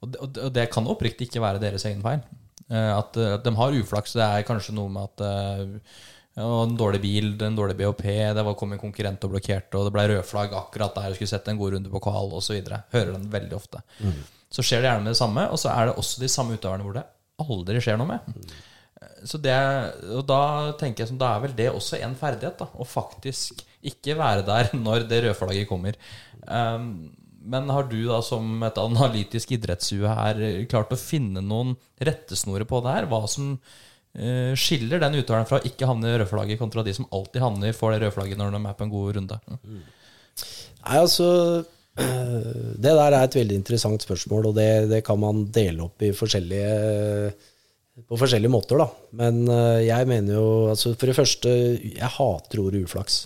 [0.01, 2.19] Og det, og det kan oppriktig ikke være deres egen feil.
[2.67, 4.17] Eh, at, at de har uflaks.
[4.19, 5.27] Det er kanskje noe med at
[6.37, 8.03] og en dårlig bil, en dårlig BHP,
[8.37, 11.31] det var kom en konkurrent og blokkerte, og det ble rødflagg akkurat der du skulle
[11.31, 12.59] sette en god runde på kval osv.
[12.93, 13.81] Hører den veldig ofte.
[13.97, 14.19] Mm.
[14.53, 16.85] Så skjer det gjerne med det samme, og så er det også de samme utøverne
[16.85, 17.07] hvor det
[17.43, 18.41] aldri skjer noe med.
[19.27, 19.55] Så det,
[20.13, 22.67] og da tenker jeg som, da er vel det også en ferdighet, da.
[22.73, 25.97] Å faktisk ikke være der når det rødflagget kommer.
[26.45, 27.09] Um,
[27.47, 32.81] men har du da som et analytisk idrettshue her klart å finne noen rettesnorer på
[32.83, 33.07] det her?
[33.11, 37.43] Hva som uh, skiller den utøveren fra ikke havne i rødflagget, kontra de som alltid
[37.43, 39.39] havner får det rødflagget når de er på en god runde?
[39.61, 39.81] Mm.
[40.87, 41.27] Nei, altså
[41.97, 46.11] Det der er et veldig interessant spørsmål, og det, det kan man dele opp i
[46.15, 47.31] forskjellige
[48.05, 48.87] på forskjellige måter, da.
[49.17, 53.23] Men eh, jeg mener jo altså For det første, jeg hater ordet uflaks.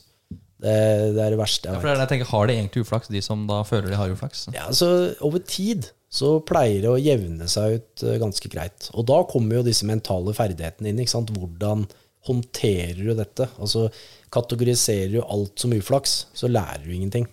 [0.61, 0.75] Det,
[1.17, 2.21] det er det verste jeg vet.
[2.21, 4.45] Ja, Har de egentlig uflaks, de som da føler de har uflaks?
[4.53, 8.89] Ja, altså Over tid så pleier det å jevne seg ut eh, ganske greit.
[8.95, 11.03] Og da kommer jo disse mentale ferdighetene inn.
[11.03, 11.31] ikke sant?
[11.35, 11.85] Hvordan
[12.27, 13.47] håndterer du dette?
[13.59, 13.89] Altså,
[14.31, 17.25] Kategoriserer du alt som uflaks, så lærer du ingenting.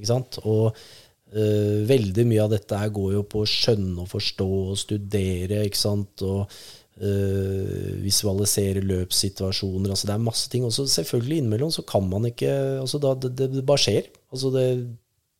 [0.00, 0.40] Ikke sant?
[0.48, 4.78] Og uh, veldig mye av dette her går jo på å skjønne og forstå og
[4.80, 5.62] studere.
[5.66, 6.24] ikke sant?
[6.26, 9.92] Og uh, visualisere løpssituasjoner.
[9.92, 10.66] altså Det er masse ting.
[10.66, 12.50] Og selvfølgelig innimellom så kan man ikke
[12.80, 14.10] altså da, det, det, bare skjer.
[14.32, 14.66] Altså det,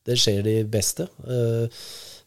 [0.07, 1.09] det skjer de beste.
[1.25, 1.67] Uh,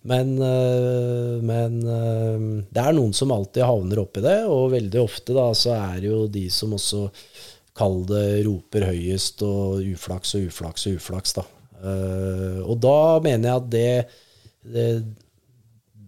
[0.05, 5.73] men, men, det er noen som alltid havner oppi det, og veldig ofte da, så
[5.78, 7.06] er det jo de som også
[7.74, 11.35] kall det roper høyest, og uflaks og uflaks og uflaks.
[11.40, 11.44] da.
[11.85, 13.89] Eh, og da mener jeg at det,
[14.74, 14.89] det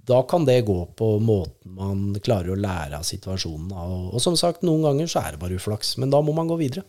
[0.07, 3.73] da kan det gå på måten man klarer å lære av situasjonen.
[3.75, 6.49] Og, og som sagt, noen ganger så er det bare uflaks, men da må man
[6.49, 6.87] gå videre.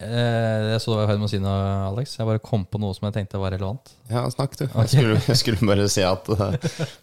[0.00, 1.58] Eh, jeg så du var i ferd med å si noe,
[1.90, 2.16] Alex.
[2.16, 3.92] Jeg bare kom på noe som jeg tenkte var relevant.
[4.08, 4.64] Ja, snakk du.
[4.64, 4.86] Okay.
[4.86, 6.56] Jeg, skulle, jeg, skulle, bare si at uh,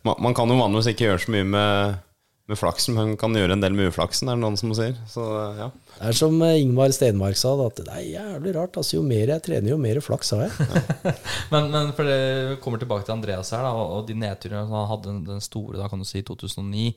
[0.07, 1.99] man, man, kan jo vanligvis ikke gjøre så mye med
[2.47, 4.95] med flaksen, men kan gjøre en del med uflaksen, er det noen som sier.
[5.11, 5.23] Så
[5.57, 5.67] ja.
[5.97, 8.79] Det er som Ingmar Ingvar Stenmark sa, at det er jævlig rart.
[8.79, 10.67] Altså, jo mer jeg trener, jo mer flaks har jeg.
[11.53, 15.15] Men, men for det kommer tilbake til Andreas her, da, og, de nedturene han hadde
[15.27, 16.89] den, store da kan du si 2009,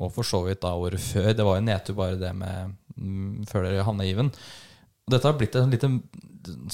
[0.00, 1.30] og for så vidt da året før.
[1.36, 4.32] Det var jo nedtur bare det med mm, før dere havna i Even.
[5.06, 5.88] Dette har blitt et lite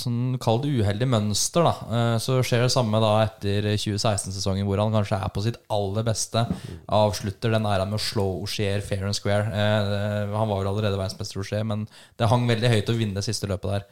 [0.01, 1.65] sånn kall det uheldig mønster.
[1.67, 5.59] da Eh, Så skjer det samme da etter 2016-sesongen, hvor han kanskje er på sitt
[5.69, 6.47] aller beste.
[6.89, 9.53] Avslutter den æraen med å slå Auxier fair and square.
[9.53, 11.87] Eh, Han var vel allerede verdensmester Auxier, men
[12.17, 13.85] det hang veldig høyt å vinne det siste løpet der.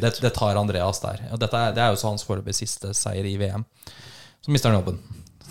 [0.00, 1.28] Det, det tar Andreas der.
[1.30, 3.66] Og dette er, det er jo så hans foreløpig siste seier i VM.
[4.40, 5.02] Så mister han jobben.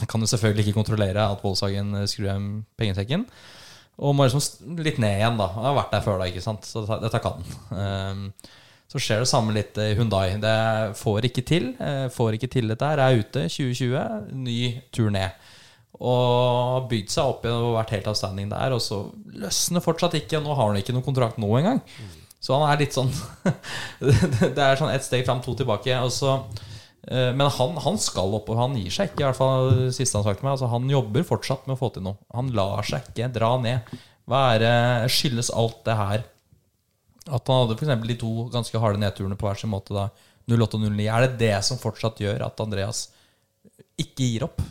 [0.08, 3.28] Kan jo selvfølgelig ikke kontrollere at Volkswagen skrur hjem pengesekken.
[4.00, 5.48] Og må liksom litt ned igjen, da.
[5.56, 6.66] Han har vært der før, da, ikke sant.
[6.66, 7.80] Så dette, kan han.
[7.82, 8.24] Ehm,
[8.92, 10.38] så skjer det samme litt i Hundai.
[10.42, 11.70] Det får ikke til.
[11.80, 13.00] eh, Får ikke til dette her.
[13.00, 14.32] Er ute 2020.
[14.48, 14.58] Ny
[14.92, 15.32] tur ned.
[16.02, 18.74] Og bygd seg opp igjen og vært helt avstanding der.
[18.74, 19.04] Og så
[19.38, 20.42] løsner fortsatt ikke.
[20.42, 21.84] Nå har han ikke noen kontrakt nå engang.
[22.42, 23.12] Så han er litt sånn
[24.56, 25.94] Det er sånn ett steg fram, to tilbake.
[26.02, 26.71] Og så eh,
[27.10, 29.24] men han, han skal opp, og han gir seg ikke.
[29.24, 31.90] I hvert fall siste Han sa til meg altså, Han jobber fortsatt med å få
[31.96, 32.20] til noe.
[32.36, 33.96] Han lar seg ikke dra ned.
[34.32, 36.28] Er Skyldes alt det her
[37.30, 39.94] at han hadde eksempel de to ganske harde nedturene på hver sin måte?
[39.94, 40.10] da
[40.50, 43.06] 08 og 09 Er det det som fortsatt gjør at Andreas
[44.00, 44.62] ikke gir opp?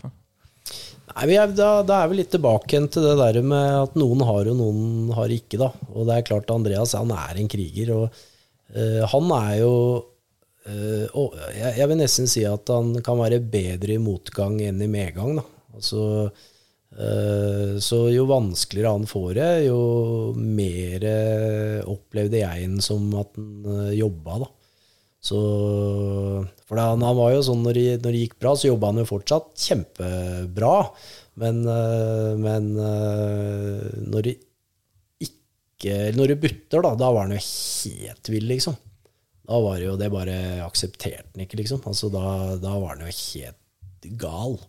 [1.11, 4.23] Nei, er, da, da er vi litt tilbake igjen til det der med at noen
[4.27, 5.59] har og noen har ikke.
[5.59, 5.71] da.
[5.91, 7.91] Og det er klart Andreas han er en kriger.
[7.97, 8.21] og
[8.75, 10.05] eh, Han er jo eh,
[10.67, 14.91] og jeg, jeg vil nesten si at han kan være bedre i motgang enn i
[14.91, 15.39] medgang.
[15.41, 15.47] da.
[15.77, 16.03] Altså,
[16.93, 19.81] eh, så jo vanskeligere han får det, jo
[20.37, 24.43] mer eh, opplevde jeg ham som at han eh, jobba.
[24.45, 24.51] da.
[25.21, 25.39] Så,
[26.65, 29.03] for han, han var jo sånn når det, når det gikk bra, så jobba han
[29.03, 30.77] jo fortsatt kjempebra.
[31.41, 31.61] Men,
[32.41, 34.33] men når det
[35.25, 38.75] ikke Når det butter, da, da var han jo helt vill, liksom.
[39.51, 41.81] Da var det jo det bare aksepterte han ikke, liksom.
[41.91, 42.27] Altså, da,
[42.63, 44.61] da var han jo helt gal.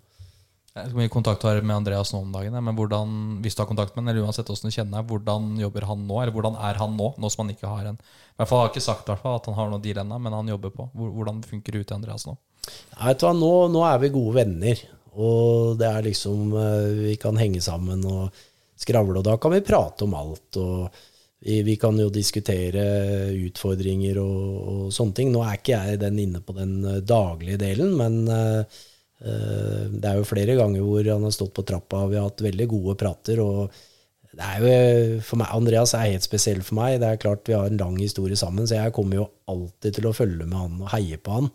[0.71, 3.09] Jeg vet ikke mye kontakt har med Andreas nå om dagen, men hvordan,
[3.43, 6.21] hvis du har kontakt med han, eller uansett hvordan du kjenner hvordan jobber han nå?
[6.23, 8.71] Eller hvordan er han nå, nå som han ikke har en I hvert fall har
[8.71, 10.87] ikke sagt hvert at han har noe deal ennå, men han jobber på.
[10.95, 12.37] Hvor- Hvordan funker det ut i Andreas nå?
[12.71, 14.81] Nei, Vet du hva, nå, nå er vi gode venner.
[15.11, 18.31] Og det er liksom øh, Vi kan henge sammen og
[18.79, 20.55] skravle, og da kan vi prate om alt.
[20.57, 21.03] Og
[21.41, 22.85] vi, vi kan jo diskutere
[23.33, 24.41] utfordringer og,
[24.71, 25.31] og sånne ting.
[25.33, 28.81] Nå er ikke jeg den inne på den øh, daglige delen, men øh,
[29.21, 32.67] det er jo flere ganger hvor han har stått på trappa, vi har hatt veldig
[32.71, 33.41] gode prater.
[33.41, 33.73] og
[34.31, 37.01] det er jo, for meg, Andreas er helt spesiell for meg.
[37.01, 40.07] Det er klart Vi har en lang historie sammen, så jeg kommer jo alltid til
[40.07, 41.49] å følge med han og heie på han.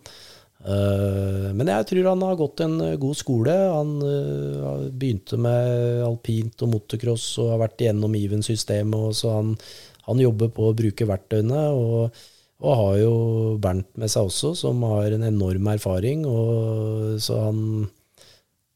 [0.67, 3.55] Eh, men jeg tror han har gått en eh, god skole.
[3.71, 9.15] Han eh, begynte med alpint og motocross og har vært igjennom Even-systemet.
[9.15, 9.53] Så han,
[10.09, 11.67] han jobber på å bruke verktøyene.
[11.71, 12.25] Og,
[12.57, 13.13] og har jo
[13.63, 16.25] Bernt med seg også, som har en enorm erfaring.
[16.27, 17.87] Og, så han,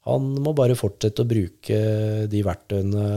[0.07, 1.81] han må bare fortsette å bruke
[2.31, 3.07] de verktøyene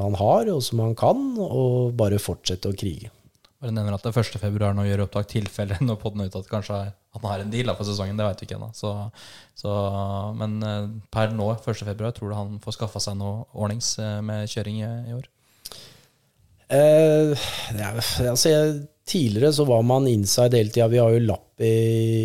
[0.00, 3.12] han har, og som han kan, og bare fortsette å krige.
[3.62, 4.38] Bare nevner at det er 1.
[4.42, 6.80] februar nå gjør opptak tilfelle når podden er ute at kanskje
[7.16, 8.18] han har en deal for sesongen.
[8.18, 8.68] Det vet vi ikke ennå.
[10.36, 11.86] Men eh, per nå, 1.
[11.88, 15.30] februar, tror du han får skaffa seg noe ordnings eh, med kjøring i, i år?
[16.76, 17.94] Eh, ja,
[18.26, 18.52] altså
[19.06, 20.90] tidligere så var man inside hele tida.
[20.92, 21.72] Vi har jo lapp i,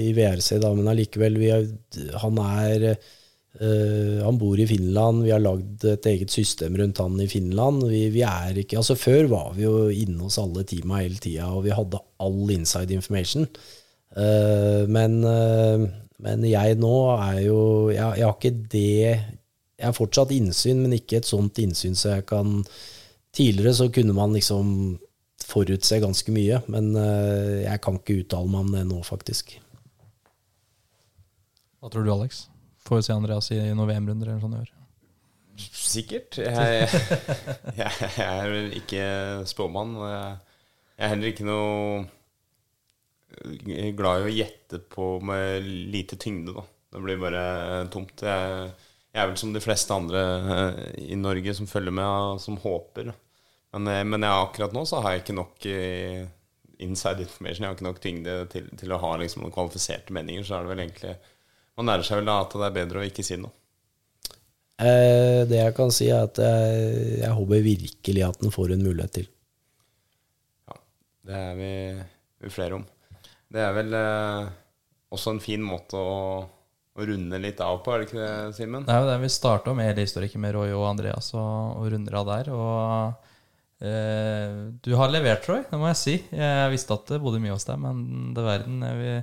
[0.10, 1.38] i VRC, da, men allikevel
[2.26, 2.88] Han er
[3.60, 5.24] eh, Han bor i Finland.
[5.26, 7.84] Vi har lagd et eget system rundt han i Finland.
[7.90, 11.50] Vi, vi er ikke Altså Før var vi jo inne hos alle teama hele tida,
[11.52, 13.48] og vi hadde all inside information.
[14.12, 15.86] Uh, men, uh,
[16.20, 17.60] men jeg nå er jo
[17.94, 18.98] jeg, jeg har ikke det
[19.80, 22.60] Jeg har fortsatt innsyn, men ikke et sånt innsyn så jeg kan
[23.32, 25.00] Tidligere så kunne man liksom
[25.48, 26.92] forutse ganske mye, men
[27.64, 29.54] jeg kan ikke uttale meg om det nå, faktisk.
[31.82, 32.44] Hva tror du, Alex?
[32.92, 34.72] Får vi se Andreas i noen VM-runder eller sånn i år?
[35.64, 36.36] Sikkert.
[36.44, 36.90] Jeg,
[37.80, 39.06] jeg, jeg er ikke
[39.48, 39.94] spåmann.
[39.96, 42.04] Jeg er heller ikke noe
[43.96, 46.68] glad i å gjette på med lite tyngde, da.
[46.92, 47.48] Det blir bare
[47.96, 48.28] tomt.
[48.28, 48.70] Jeg,
[49.16, 50.28] jeg er vel som de fleste andre
[50.60, 50.86] eh,
[51.16, 53.16] i Norge som følger med, som håper.
[53.72, 56.26] Men, eh, men jeg, akkurat nå så har jeg ikke nok eh,
[56.84, 57.64] inside information.
[57.64, 60.44] Jeg har ikke nok tyngde til, til å ha liksom, noen kvalifiserte meninger.
[60.44, 61.22] Så er det vel egentlig
[61.82, 63.50] Man lærer seg vel da at det er bedre å ikke si noe.
[64.82, 66.86] Eh, det jeg kan si, er at jeg,
[67.24, 69.28] jeg håper virkelig at den får en mulighet til.
[70.70, 70.78] Ja,
[71.30, 71.74] det er vi,
[72.46, 72.86] vi flere om.
[73.52, 74.52] Det er vel eh,
[75.14, 78.86] også en fin måte å, å runde litt av på, er det ikke det, Simen?
[78.86, 81.92] Det er jo det vi starta med hele historikken med Roy og Andreas, og, og
[81.94, 82.52] runder av der.
[82.56, 86.18] Og eh, du har levert, Roy, det må jeg si.
[86.30, 89.16] Jeg visste at det bodde mye hos deg, men det verden er vi,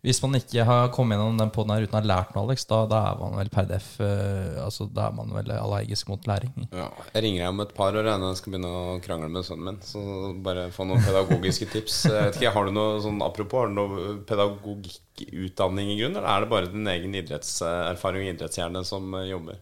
[0.00, 2.62] Hvis man ikke har kommet gjennom den poden her uten å ha lært noe, Alex,
[2.70, 6.24] da, da er man vel per def uh, Altså, da er man vel allergisk mot
[6.28, 6.54] læring.
[6.72, 9.28] Ja, jeg ringer deg om et par år jeg, når jeg skal begynne å krangle
[9.34, 9.80] med sønnen min.
[9.84, 10.04] Så
[10.46, 11.98] bare få noen pedagogiske tips.
[12.08, 16.30] Jeg vet ikke, Har du noe sånn apropos, har du noe pedagogikkutdanning i grunn, eller
[16.32, 19.60] er det bare din egen idrettserfaring og idrettshjerne som eh, jobber?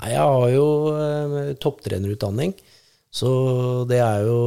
[0.00, 2.58] Nei, jeg har jo eh, topptrenerutdanning.
[3.08, 3.30] Så
[3.88, 4.40] det er jo,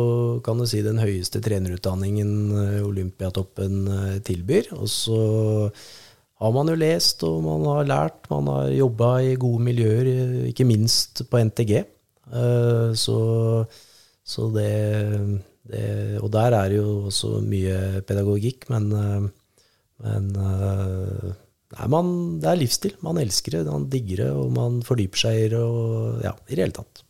[0.46, 4.70] kan du si, den høyeste trenerutdanningen eh, Olympiatoppen eh, tilbyr.
[4.78, 5.22] Og så
[6.42, 10.36] har man jo lest, og man har lært, man har jobba i gode miljøer, eh,
[10.54, 11.82] ikke minst på NTG.
[12.96, 13.16] Så,
[14.24, 14.68] så det,
[15.68, 18.88] det Og der er det jo også mye pedagogikk, men,
[20.00, 20.30] men
[21.72, 22.08] Nei, man,
[22.44, 22.96] det er livsstil.
[23.04, 26.56] Man elsker det, man digger det, og man fordyper seg i det, og ja, i
[26.56, 27.04] det hele tatt.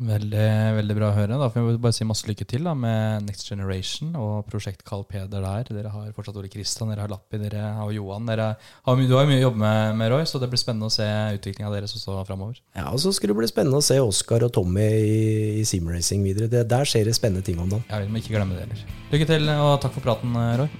[0.00, 0.44] Veldig,
[0.78, 1.36] veldig bra å høre.
[1.36, 5.04] Da får vi bare si masse lykke til da, med Next Generation og prosjekt Carl
[5.04, 5.68] Peder der.
[5.68, 8.24] Dere har fortsatt Ole Kristian, dere har Lappi, dere har Johan.
[8.30, 10.88] Dere har, du har jo mye å jobbe med, med, Roy, så det blir spennende
[10.88, 11.06] å se
[11.36, 12.62] utviklinga deres også framover.
[12.72, 15.22] Ja, og så skulle det bli spennende å se Oskar og Tommy i,
[15.60, 16.48] i simracing videre.
[16.48, 17.84] Det, der skjer det spennende ting om dagen.
[17.92, 19.00] Ja, Vi må ikke glemme det heller.
[19.12, 20.32] Lykke til, og takk for praten,
[20.62, 20.70] Roy.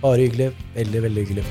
[0.00, 0.54] Bare hyggelig.
[0.76, 1.50] Veldig, veldig hyggelig.